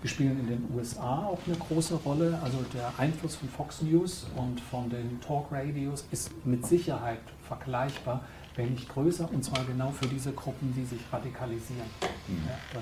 Wir 0.00 0.10
spielen 0.10 0.38
in 0.40 0.46
den 0.46 0.68
USA 0.74 1.26
auch 1.26 1.38
eine 1.46 1.56
große 1.56 1.94
Rolle. 1.96 2.38
Also 2.42 2.58
der 2.74 2.92
Einfluss 2.98 3.36
von 3.36 3.48
Fox 3.48 3.82
News 3.82 4.26
und 4.36 4.60
von 4.60 4.88
den 4.90 5.20
Talk 5.20 5.46
Radios 5.50 6.04
ist 6.10 6.30
mit 6.44 6.66
Sicherheit 6.66 7.20
vergleichbar, 7.46 8.24
wenn 8.56 8.72
nicht 8.72 8.88
größer, 8.88 9.28
und 9.32 9.42
zwar 9.42 9.64
genau 9.64 9.90
für 9.90 10.06
diese 10.06 10.32
Gruppen, 10.32 10.74
die 10.76 10.84
sich 10.84 11.00
radikalisieren. 11.10 11.86
Mhm. 12.28 12.42
Ja, 12.46 12.80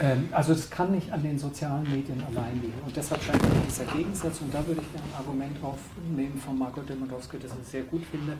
ähm, 0.00 0.28
also 0.32 0.52
es 0.52 0.70
kann 0.70 0.92
nicht 0.92 1.12
an 1.12 1.22
den 1.22 1.38
sozialen 1.38 1.84
Medien 1.84 2.22
allein 2.28 2.60
liegen. 2.60 2.78
Und 2.84 2.96
deshalb 2.96 3.22
scheint 3.22 3.42
mir 3.42 3.60
dieser 3.66 3.84
Gegensatz, 3.84 4.40
und 4.40 4.52
da 4.52 4.66
würde 4.66 4.80
ich 4.80 5.00
ein 5.00 5.14
Argument 5.16 5.56
aufnehmen 5.62 6.40
von 6.44 6.58
Marco 6.58 6.80
Demodowski, 6.82 7.38
das 7.38 7.52
ich 7.62 7.68
sehr 7.68 7.82
gut 7.82 8.04
finde, 8.04 8.36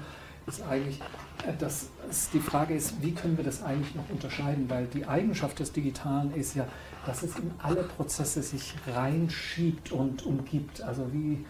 ist 0.47 0.62
eigentlich, 0.62 1.01
äh, 1.47 1.53
dass 1.59 1.89
die 2.32 2.41
Frage 2.41 2.74
ist, 2.74 3.03
wie 3.03 3.12
können 3.12 3.37
wir 3.37 3.45
das 3.45 3.62
eigentlich 3.62 3.95
noch 3.95 4.09
unterscheiden? 4.11 4.68
Weil 4.68 4.87
die 4.87 5.07
Eigenschaft 5.07 5.59
des 5.59 5.72
Digitalen 5.72 6.34
ist 6.34 6.55
ja, 6.55 6.66
dass 7.05 7.22
es 7.22 7.37
in 7.37 7.51
alle 7.59 7.82
Prozesse 7.82 8.43
sich 8.43 8.74
reinschiebt 8.87 9.93
und 9.93 10.24
umgibt. 10.24 10.82
Also 10.82 11.11
wie, 11.12 11.45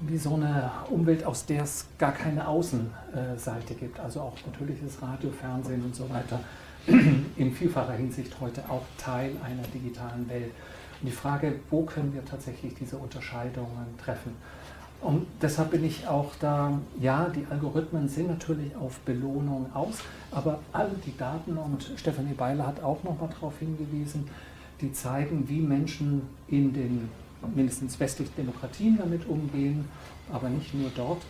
wie 0.00 0.18
so 0.18 0.34
eine 0.34 0.70
Umwelt, 0.90 1.24
aus 1.24 1.46
der 1.46 1.64
es 1.64 1.86
gar 1.98 2.12
keine 2.12 2.46
Außenseite 2.46 3.74
gibt. 3.74 4.00
Also 4.00 4.20
auch 4.20 4.36
natürlich 4.46 4.78
das 4.82 5.00
Radio, 5.02 5.30
Fernsehen 5.30 5.82
und 5.84 5.94
so 5.94 6.08
weiter 6.10 6.40
in 6.86 7.52
vielfacher 7.52 7.92
Hinsicht 7.92 8.40
heute 8.40 8.62
auch 8.68 8.82
Teil 8.98 9.32
einer 9.44 9.62
digitalen 9.74 10.28
Welt. 10.28 10.52
Und 11.00 11.08
die 11.08 11.12
Frage, 11.12 11.54
wo 11.70 11.82
können 11.82 12.12
wir 12.14 12.24
tatsächlich 12.24 12.74
diese 12.74 12.96
Unterscheidungen 12.96 13.86
treffen? 14.02 14.32
Und 15.00 15.26
deshalb 15.40 15.72
bin 15.72 15.84
ich 15.84 16.06
auch 16.06 16.32
da, 16.38 16.78
ja, 17.00 17.28
die 17.28 17.44
Algorithmen 17.50 18.08
sind 18.08 18.28
natürlich 18.28 18.74
auf 18.76 19.00
Belohnung 19.00 19.66
aus, 19.74 19.96
aber 20.30 20.60
alle 20.72 20.94
die 21.04 21.16
Daten, 21.16 21.56
und 21.56 21.90
Stefanie 21.96 22.34
Beiler 22.34 22.68
hat 22.68 22.82
auch 22.84 23.02
nochmal 23.02 23.28
darauf 23.30 23.58
hingewiesen, 23.58 24.28
die 24.80 24.92
zeigen, 24.92 25.48
wie 25.48 25.60
Menschen 25.60 26.22
in 26.46 26.72
den 26.72 27.08
mindestens 27.52 27.98
westlichen 27.98 28.34
Demokratien 28.36 28.96
damit 28.96 29.26
umgehen, 29.26 29.88
aber 30.32 30.48
nicht 30.48 30.72
nur 30.72 30.90
dort, 30.94 31.22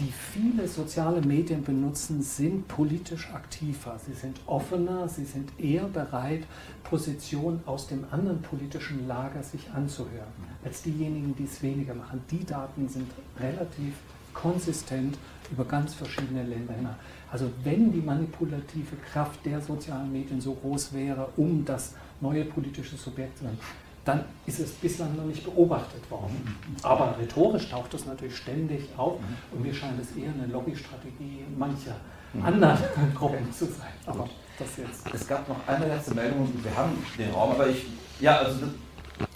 die 0.00 0.12
viele 0.12 0.66
soziale 0.66 1.20
Medien 1.20 1.62
benutzen, 1.62 2.22
sind 2.22 2.66
politisch 2.68 3.30
aktiver. 3.32 3.98
Sie 4.04 4.14
sind 4.14 4.40
offener, 4.46 5.08
sie 5.08 5.24
sind 5.24 5.50
eher 5.58 5.84
bereit, 5.84 6.44
Positionen 6.82 7.60
aus 7.66 7.86
dem 7.86 8.04
anderen 8.10 8.40
politischen 8.40 9.06
Lager 9.06 9.42
sich 9.42 9.70
anzuhören, 9.70 10.32
als 10.64 10.82
diejenigen, 10.82 11.36
die 11.36 11.44
es 11.44 11.62
weniger 11.62 11.94
machen. 11.94 12.22
Die 12.30 12.44
Daten 12.44 12.88
sind 12.88 13.10
relativ 13.38 13.94
konsistent 14.32 15.18
über 15.50 15.64
ganz 15.64 15.94
verschiedene 15.94 16.44
Länder 16.44 16.72
hin. 16.74 16.88
Also 17.30 17.50
wenn 17.64 17.92
die 17.92 18.00
manipulative 18.00 18.96
Kraft 19.12 19.44
der 19.44 19.60
sozialen 19.60 20.10
Medien 20.10 20.40
so 20.40 20.54
groß 20.54 20.92
wäre, 20.94 21.28
um 21.36 21.64
das 21.64 21.94
neue 22.20 22.44
politische 22.44 22.96
Subjekt 22.96 23.38
zu 23.38 23.44
werden, 23.44 23.58
dann 24.04 24.24
ist 24.46 24.60
es 24.60 24.70
bislang 24.70 25.14
noch 25.16 25.24
nicht 25.24 25.44
beobachtet 25.44 26.10
worden. 26.10 26.56
Aber 26.82 27.16
rhetorisch 27.20 27.68
taucht 27.68 27.92
es 27.94 28.06
natürlich 28.06 28.36
ständig 28.36 28.88
auf 28.96 29.18
und 29.52 29.62
mir 29.62 29.74
scheint 29.74 30.00
es 30.00 30.16
eher 30.16 30.32
eine 30.32 30.50
Lobbystrategie 30.52 31.44
mancher 31.56 31.96
anderen 32.42 32.78
Gruppen 33.14 33.52
zu 33.52 33.66
sein. 33.66 33.92
Aber 34.06 34.28
das 34.58 34.76
jetzt. 34.76 35.14
Es 35.14 35.26
gab 35.26 35.48
noch 35.48 35.56
eine 35.66 35.86
letzte 35.86 36.14
Meldung, 36.14 36.48
wir 36.62 36.76
haben 36.76 36.92
den 37.18 37.30
Raum, 37.30 37.52
aber 37.52 37.68
ich, 37.68 37.86
ja, 38.20 38.38
also 38.38 38.60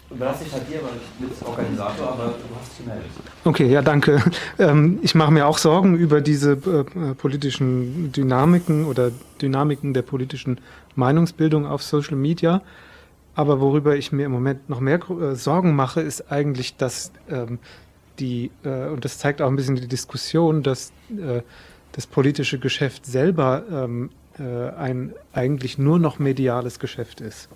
überlasse 0.09 0.45
ich 0.45 0.53
halt 0.53 0.67
dir, 0.69 0.79
weil 0.81 0.91
ich 0.95 1.27
bin 1.27 1.47
Organisator, 1.47 2.07
aber 2.09 2.25
du 2.25 2.55
hast 2.59 2.77
gemeldet. 2.77 3.11
Okay, 3.43 3.71
ja, 3.71 3.81
danke. 3.81 4.21
Ähm, 4.57 4.99
ich 5.01 5.15
mache 5.15 5.31
mir 5.31 5.47
auch 5.47 5.57
Sorgen 5.57 5.95
über 5.95 6.21
diese 6.21 6.53
äh, 6.53 7.13
politischen 7.15 8.11
Dynamiken 8.11 8.85
oder 8.85 9.11
Dynamiken 9.41 9.93
der 9.93 10.03
politischen 10.03 10.59
Meinungsbildung 10.95 11.65
auf 11.65 11.83
Social 11.83 12.15
Media. 12.15 12.61
Aber 13.35 13.59
worüber 13.59 13.95
ich 13.95 14.11
mir 14.11 14.25
im 14.25 14.31
Moment 14.31 14.69
noch 14.69 14.79
mehr 14.79 14.99
äh, 15.09 15.35
Sorgen 15.35 15.75
mache, 15.75 16.01
ist 16.01 16.31
eigentlich, 16.31 16.77
dass 16.77 17.11
ähm, 17.29 17.59
die, 18.19 18.51
äh, 18.63 18.87
und 18.87 19.05
das 19.05 19.17
zeigt 19.17 19.41
auch 19.41 19.47
ein 19.47 19.55
bisschen 19.55 19.75
die 19.75 19.87
Diskussion, 19.87 20.63
dass 20.63 20.91
äh, 21.09 21.41
das 21.91 22.07
politische 22.07 22.59
Geschäft 22.59 23.05
selber 23.05 23.63
ähm, 23.69 24.09
äh, 24.39 24.69
ein 24.77 25.13
eigentlich 25.33 25.77
nur 25.77 25.99
noch 25.99 26.19
mediales 26.19 26.79
Geschäft 26.79 27.21
ist. 27.21 27.49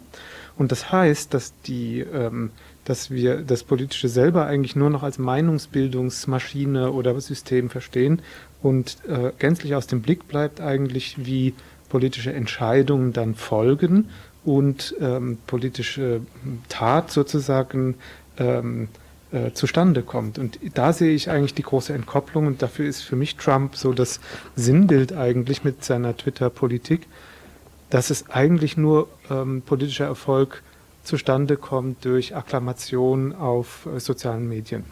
Und 0.57 0.71
das 0.71 0.91
heißt, 0.91 1.33
dass 1.33 1.53
die, 1.61 1.99
ähm, 2.01 2.51
dass 2.85 3.11
wir 3.11 3.41
das 3.41 3.63
Politische 3.63 4.07
selber 4.09 4.45
eigentlich 4.45 4.75
nur 4.75 4.89
noch 4.89 5.03
als 5.03 5.17
Meinungsbildungsmaschine 5.17 6.91
oder 6.91 7.19
System 7.19 7.69
verstehen 7.69 8.21
und 8.61 8.97
äh, 9.07 9.31
gänzlich 9.39 9.75
aus 9.75 9.87
dem 9.87 10.01
Blick 10.01 10.27
bleibt 10.27 10.61
eigentlich, 10.61 11.25
wie 11.25 11.53
politische 11.89 12.33
Entscheidungen 12.33 13.13
dann 13.13 13.35
folgen 13.35 14.09
und 14.45 14.95
ähm, 14.99 15.37
politische 15.47 16.21
Tat 16.69 17.11
sozusagen 17.11 17.95
ähm, 18.37 18.87
äh, 19.31 19.51
zustande 19.51 20.01
kommt. 20.01 20.39
Und 20.39 20.59
da 20.73 20.93
sehe 20.93 21.13
ich 21.13 21.29
eigentlich 21.29 21.53
die 21.53 21.63
große 21.63 21.93
Entkopplung 21.93 22.47
und 22.47 22.61
dafür 22.61 22.87
ist 22.87 23.01
für 23.01 23.15
mich 23.15 23.35
Trump 23.35 23.75
so 23.75 23.93
das 23.93 24.19
Sinnbild 24.55 25.13
eigentlich 25.13 25.63
mit 25.63 25.83
seiner 25.83 26.15
Twitter-Politik, 26.15 27.07
dass 27.89 28.09
es 28.09 28.29
eigentlich 28.29 28.77
nur 28.77 29.07
ähm, 29.29 29.61
politischer 29.61 30.05
Erfolg 30.05 30.63
zustande 31.03 31.57
kommt 31.57 32.05
durch 32.05 32.35
Akklamation 32.35 33.33
auf 33.35 33.87
äh, 33.93 33.99
sozialen 33.99 34.47
Medien. 34.47 34.85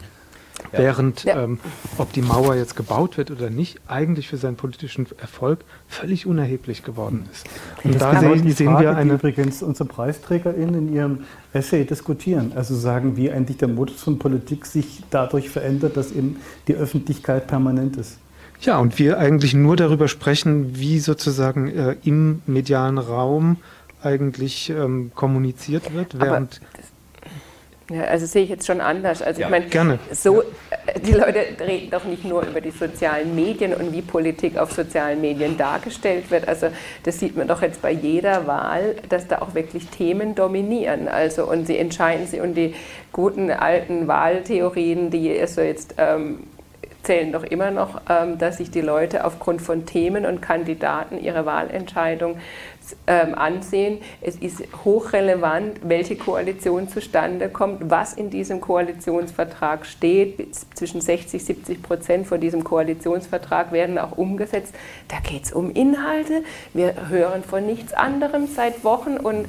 Ja. 0.72 0.78
Während, 0.78 1.24
ja. 1.24 1.42
Ähm, 1.42 1.58
ob 1.96 2.12
die 2.12 2.22
Mauer 2.22 2.54
jetzt 2.54 2.76
gebaut 2.76 3.16
wird 3.16 3.30
oder 3.30 3.50
nicht, 3.50 3.80
eigentlich 3.86 4.28
für 4.28 4.36
seinen 4.36 4.56
politischen 4.56 5.06
Erfolg 5.18 5.60
völlig 5.86 6.26
unerheblich 6.26 6.82
geworden 6.82 7.28
ist. 7.32 7.46
Und, 7.84 7.92
Und 7.92 8.00
da 8.00 8.20
sehen, 8.20 8.50
sehen 8.52 8.72
Frage, 8.72 8.84
wir 8.84 8.96
eine. 8.96 9.10
Die 9.10 9.16
übrigens 9.16 9.62
unsere 9.62 9.88
PreisträgerInnen 9.88 10.88
in 10.88 10.94
ihrem 10.94 11.24
Essay 11.52 11.84
diskutieren. 11.84 12.52
Also 12.54 12.74
sagen, 12.74 13.16
wie 13.16 13.30
eigentlich 13.30 13.56
der 13.56 13.68
Modus 13.68 14.02
von 14.02 14.18
Politik 14.18 14.66
sich 14.66 15.02
dadurch 15.10 15.48
verändert, 15.48 15.96
dass 15.96 16.12
eben 16.12 16.36
die 16.66 16.74
Öffentlichkeit 16.74 17.46
permanent 17.46 17.96
ist. 17.96 18.18
Ja, 18.60 18.78
und 18.78 18.98
wir 18.98 19.18
eigentlich 19.18 19.54
nur 19.54 19.76
darüber 19.76 20.08
sprechen, 20.08 20.76
wie 20.76 20.98
sozusagen 20.98 21.68
äh, 21.68 21.96
im 22.02 22.42
medialen 22.46 22.98
Raum 22.98 23.58
eigentlich 24.02 24.70
ähm, 24.70 25.12
kommuniziert 25.14 25.94
wird, 25.94 26.20
während. 26.20 26.60
Ja, 27.90 28.02
also 28.02 28.26
sehe 28.26 28.44
ich 28.44 28.50
jetzt 28.50 28.66
schon 28.66 28.82
anders. 28.82 29.22
Also 29.22 29.40
ja, 29.40 29.46
ich 29.46 29.50
meine, 29.50 29.66
gerne. 29.66 29.98
so 30.12 30.42
äh, 30.42 31.00
die 31.00 31.12
Leute 31.12 31.44
reden 31.58 31.90
doch 31.90 32.04
nicht 32.04 32.22
nur 32.22 32.42
über 32.42 32.60
die 32.60 32.70
sozialen 32.70 33.34
Medien 33.34 33.72
und 33.72 33.92
wie 33.92 34.02
Politik 34.02 34.58
auf 34.58 34.72
sozialen 34.72 35.22
Medien 35.22 35.56
dargestellt 35.56 36.30
wird. 36.30 36.46
Also 36.46 36.68
das 37.04 37.18
sieht 37.18 37.34
man 37.34 37.48
doch 37.48 37.62
jetzt 37.62 37.80
bei 37.80 37.90
jeder 37.90 38.46
Wahl, 38.46 38.96
dass 39.08 39.26
da 39.26 39.38
auch 39.38 39.54
wirklich 39.54 39.86
Themen 39.88 40.34
dominieren. 40.34 41.08
Also 41.08 41.48
und 41.48 41.66
sie 41.66 41.78
entscheiden 41.78 42.26
sie 42.26 42.40
und 42.40 42.54
die 42.54 42.74
guten 43.10 43.50
alten 43.50 44.06
Wahltheorien, 44.06 45.10
die 45.10 45.38
also 45.40 45.62
jetzt 45.62 45.94
ähm, 45.96 46.40
zählen 47.04 47.32
doch 47.32 47.44
immer 47.44 47.70
noch, 47.70 48.02
ähm, 48.10 48.36
dass 48.36 48.58
sich 48.58 48.70
die 48.70 48.82
Leute 48.82 49.24
aufgrund 49.24 49.62
von 49.62 49.86
Themen 49.86 50.26
und 50.26 50.42
Kandidaten 50.42 51.18
ihre 51.18 51.46
Wahlentscheidung 51.46 52.36
ähm, 53.06 53.34
ansehen. 53.34 53.98
Es 54.20 54.36
ist 54.36 54.62
hochrelevant, 54.84 55.80
welche 55.82 56.16
Koalition 56.16 56.88
zustande 56.88 57.48
kommt, 57.48 57.90
was 57.90 58.14
in 58.14 58.30
diesem 58.30 58.60
Koalitionsvertrag 58.60 59.86
steht. 59.86 60.54
Zwischen 60.74 61.00
60 61.00 61.40
und 61.40 61.46
70 61.46 61.82
Prozent 61.82 62.26
von 62.26 62.40
diesem 62.40 62.64
Koalitionsvertrag 62.64 63.72
werden 63.72 63.98
auch 63.98 64.16
umgesetzt. 64.16 64.74
Da 65.08 65.18
geht 65.20 65.44
es 65.44 65.52
um 65.52 65.70
Inhalte. 65.70 66.42
Wir 66.74 67.08
hören 67.08 67.42
von 67.42 67.66
nichts 67.66 67.92
anderem 67.92 68.46
seit 68.46 68.84
Wochen 68.84 69.16
und 69.16 69.46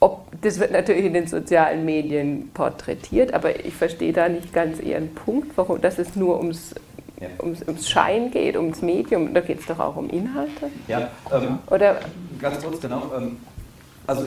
ob, 0.00 0.26
das 0.42 0.60
wird 0.60 0.70
natürlich 0.70 1.06
in 1.06 1.14
den 1.14 1.26
sozialen 1.26 1.84
Medien 1.86 2.50
porträtiert, 2.52 3.32
aber 3.32 3.64
ich 3.64 3.72
verstehe 3.72 4.12
da 4.12 4.28
nicht 4.28 4.52
ganz 4.52 4.78
Ihren 4.80 5.14
Punkt, 5.14 5.56
warum, 5.56 5.80
dass 5.80 5.98
es 5.98 6.14
nur 6.14 6.38
ums 6.38 6.74
ja. 7.20 7.28
ums, 7.42 7.62
ums 7.66 7.88
Schein 7.88 8.30
geht, 8.30 8.56
ums 8.56 8.82
Medium, 8.82 9.34
da 9.34 9.40
geht 9.40 9.60
es 9.60 9.66
doch 9.66 9.78
auch 9.78 9.96
um 9.96 10.08
Inhalte. 10.10 10.70
Ja, 10.88 11.10
ähm, 11.32 11.58
Oder 11.70 12.00
ganz 12.40 12.62
kurz, 12.62 12.80
genau. 12.80 13.10
Ähm, 13.16 13.36
also 14.06 14.26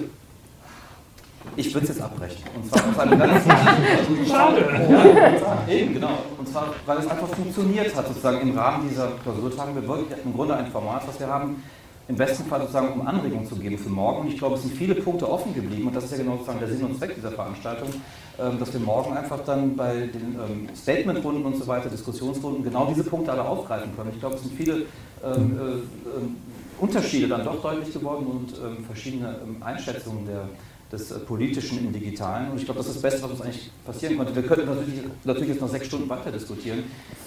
ich 1.55 1.73
würde 1.73 1.87
es 1.87 1.95
jetzt 1.95 2.01
abbrechen. 2.01 2.43
Und 2.55 2.67
zwar 2.67 2.89
aus 2.89 2.99
einem 2.99 3.19
ganz 3.19 3.45
Schade. 4.27 4.65
Ja, 4.89 5.73
eben, 5.73 5.93
genau. 5.93 6.19
Und 6.37 6.47
zwar, 6.47 6.73
weil 6.85 6.97
es 6.99 7.07
einfach 7.07 7.29
funktioniert 7.29 7.95
hat, 7.95 8.07
sozusagen 8.07 8.41
im 8.41 8.57
Rahmen 8.57 8.87
dieser 8.89 9.11
Klausurtagen. 9.23 9.75
Wir 9.75 9.87
wollten 9.87 10.13
im 10.23 10.33
Grunde 10.33 10.55
ein 10.55 10.67
Format, 10.67 11.07
was 11.07 11.19
wir 11.19 11.27
haben, 11.27 11.63
im 12.07 12.15
besten 12.15 12.45
Fall 12.45 12.61
sozusagen 12.61 12.99
um 12.99 13.05
Anregungen 13.05 13.45
zu 13.45 13.55
geben 13.55 13.77
für 13.77 13.89
morgen. 13.89 14.21
Und 14.21 14.27
ich 14.29 14.37
glaube, 14.37 14.55
es 14.55 14.61
sind 14.61 14.73
viele 14.73 14.95
Punkte 14.95 15.29
offen 15.29 15.53
geblieben 15.53 15.87
und 15.87 15.95
das 15.95 16.05
ist 16.05 16.11
ja 16.11 16.17
genau 16.17 16.33
sozusagen 16.33 16.59
der 16.59 16.69
Sinn 16.69 16.83
und 16.85 16.97
Zweck 16.97 17.15
dieser 17.15 17.31
Veranstaltung, 17.31 17.89
ähm, 18.39 18.59
dass 18.59 18.71
wir 18.71 18.79
morgen 18.79 19.15
einfach 19.15 19.43
dann 19.43 19.75
bei 19.75 20.07
den 20.07 20.35
ähm, 20.35 20.69
Statementrunden 20.75 21.45
und 21.45 21.57
so 21.57 21.67
weiter, 21.67 21.89
Diskussionsrunden, 21.89 22.63
genau 22.63 22.85
diese 22.85 23.03
Punkte 23.03 23.31
alle 23.31 23.43
aufgreifen 23.43 23.95
können. 23.95 24.11
Ich 24.13 24.19
glaube, 24.19 24.35
es 24.35 24.43
sind 24.43 24.53
viele 24.53 24.85
ähm, 25.23 25.59
äh, 25.59 26.81
Unterschiede 26.81 27.27
dann 27.27 27.43
doch 27.43 27.61
deutlich 27.61 27.91
geworden 27.91 28.27
und 28.27 28.53
verschiedene 28.85 29.35
Einschätzungen 29.61 30.27
der, 30.27 30.47
des 30.91 31.11
äh, 31.11 31.19
Politischen 31.19 31.79
im 31.79 31.91
Digitalen. 31.91 32.51
Und 32.51 32.59
ich 32.59 32.65
glaube, 32.65 32.77
das 32.77 32.87
ist 32.87 32.97
das 32.97 33.01
Beste, 33.01 33.23
was 33.23 33.31
uns 33.31 33.41
eigentlich 33.41 33.71
passieren 33.85 34.17
konnte. 34.17 34.35
Wir 34.35 34.43
könnten 34.43 34.67
natürlich, 34.67 35.01
natürlich 35.23 35.49
jetzt 35.49 35.61
noch 35.61 35.69
sechs 35.69 35.87
Stunden 35.87 36.07
weiter 36.07 36.31
diskutieren, 36.31 36.83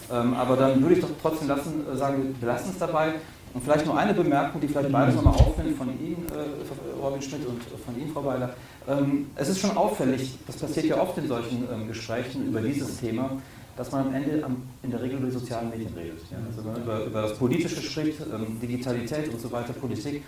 aber 0.09 0.57
dann 0.57 0.81
würde 0.83 0.95
ich 0.95 1.01
doch 1.01 1.11
trotzdem 1.23 1.49
lassen, 1.49 1.85
äh, 1.93 1.97
sagen, 1.97 2.35
wir 2.41 2.49
lassen 2.49 2.71
es 2.71 2.79
dabei. 2.79 3.15
Und 3.53 3.65
vielleicht 3.65 3.85
nur 3.85 3.99
eine 3.99 4.15
Bemerkung, 4.15 4.61
die 4.61 4.69
vielleicht 4.69 4.93
beides 4.93 5.17
nochmal 5.17 5.35
aufnimmt 5.35 5.77
von 5.77 5.89
Ihnen, 5.89 6.25
äh, 6.31 7.03
Robin 7.03 7.21
Schmidt, 7.21 7.45
und 7.47 7.61
von 7.85 8.01
Ihnen, 8.01 8.13
Frau 8.13 8.25
Weiler. 8.25 8.55
Ähm, 8.89 9.27
es 9.35 9.49
ist 9.49 9.61
schon 9.61 9.77
auffällig, 9.77 10.39
das 10.47 10.57
passiert 10.57 10.87
ja 10.87 11.01
oft 11.01 11.19
in 11.19 11.27
solchen 11.27 11.67
ähm, 11.73 11.89
Gesprächen 11.89 12.47
über 12.47 12.61
dieses 12.61 13.01
Thema, 13.01 13.31
dass 13.77 13.91
man 13.91 14.07
am 14.07 14.15
Ende 14.15 14.45
am, 14.45 14.63
in 14.83 14.91
der 14.91 15.03
Regel 15.03 15.19
über 15.19 15.27
die 15.27 15.33
sozialen 15.33 15.71
Medien 15.71 15.93
redet. 15.95 16.21
Ja? 16.31 16.39
Also 16.47 16.65
wenn 16.65 16.73
man 16.73 16.83
über, 16.83 17.05
über 17.05 17.23
das 17.23 17.37
Politische 17.37 17.83
spricht, 17.83 18.21
ähm, 18.21 18.61
Digitalität 18.61 19.33
und 19.33 19.41
so 19.41 19.51
weiter, 19.51 19.73
Politik, 19.73 20.23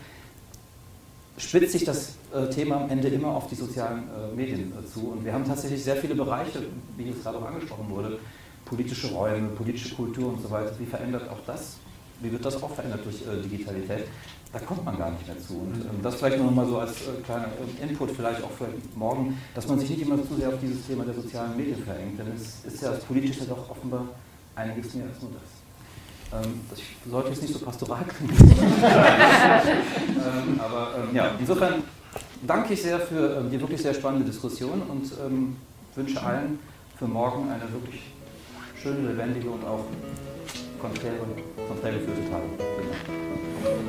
spitzt 1.37 1.73
sich 1.73 1.85
das 1.85 2.17
äh, 2.35 2.49
Thema 2.51 2.83
am 2.83 2.91
Ende 2.91 3.09
immer 3.09 3.29
auf 3.29 3.47
die 3.47 3.55
sozialen 3.55 4.03
äh, 4.09 4.35
Medien 4.35 4.73
äh, 4.73 4.87
zu. 4.87 5.11
Und 5.11 5.25
wir 5.25 5.33
haben 5.33 5.45
tatsächlich 5.45 5.83
sehr 5.83 5.97
viele 5.97 6.15
Bereiche, 6.15 6.61
wie 6.97 7.05
jetzt 7.05 7.23
gerade 7.23 7.39
auch 7.39 7.47
angesprochen 7.47 7.89
wurde, 7.89 8.19
politische 8.65 9.09
Räume, 9.13 9.49
politische 9.49 9.95
Kultur 9.95 10.33
und 10.33 10.43
so 10.43 10.51
weiter. 10.51 10.73
Wie 10.79 10.87
verändert 10.87 11.29
auch 11.31 11.41
das 11.47 11.77
wie 12.23 12.33
wird 12.33 12.45
das 12.45 12.63
auch 12.63 12.71
verändert 12.71 13.05
durch 13.05 13.23
äh, 13.23 13.43
Digitalität? 13.43 14.07
Da 14.53 14.59
kommt 14.59 14.85
man 14.85 14.99
gar 14.99 15.11
nicht 15.11 15.27
mehr 15.27 15.39
zu. 15.39 15.55
Und 15.55 15.75
ähm, 15.75 16.03
das 16.03 16.17
vielleicht 16.17 16.39
noch 16.39 16.51
mal 16.51 16.67
so 16.67 16.79
als 16.79 16.93
äh, 16.93 17.23
kleiner 17.25 17.49
Input 17.83 18.11
vielleicht 18.11 18.43
auch 18.43 18.51
für 18.51 18.67
morgen, 18.95 19.39
dass 19.55 19.67
man 19.67 19.79
sich 19.79 19.91
nicht 19.91 20.03
immer 20.03 20.17
zu 20.27 20.35
sehr 20.37 20.49
auf 20.49 20.61
dieses 20.61 20.87
Thema 20.87 21.05
der 21.05 21.15
sozialen 21.15 21.57
Medien 21.57 21.83
verengt, 21.83 22.19
denn 22.19 22.27
es 22.35 22.65
ist 22.65 22.83
ja 22.83 22.91
das 22.91 23.05
Politische 23.05 23.45
doch 23.45 23.71
offenbar 23.71 24.07
einiges 24.55 24.95
mehr 24.95 25.07
als 25.07 25.23
nur 25.23 25.31
das. 25.33 26.45
Ähm, 26.45 26.61
das 26.71 26.79
sollte 27.11 27.31
jetzt 27.31 27.43
nicht 27.43 27.55
so 27.55 27.65
pastoral 27.65 28.05
klingen. 28.05 28.37
ähm, 28.39 30.61
aber 30.61 30.91
ähm, 30.99 31.17
ja, 31.17 31.31
insofern 31.39 31.83
danke 32.47 32.75
ich 32.75 32.83
sehr 32.83 33.01
für 33.01 33.39
ähm, 33.39 33.51
die 33.51 33.59
wirklich 33.61 33.83
sehr 33.83 33.95
spannende 33.95 34.27
Diskussion 34.27 34.83
und 34.83 35.11
ähm, 35.25 35.57
wünsche 35.95 36.23
allen 36.23 36.59
für 36.99 37.07
morgen 37.07 37.51
eine 37.51 37.73
wirklich 37.73 38.03
schöne, 38.81 39.09
lebendige 39.09 39.51
und 39.51 39.65
auch 39.65 39.85
konträre, 40.83 41.15
konträre 41.69 41.99
geführte 41.99 42.29
Tage. 42.29 42.43
Vielen 42.77 43.89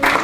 Dank. 0.00 0.23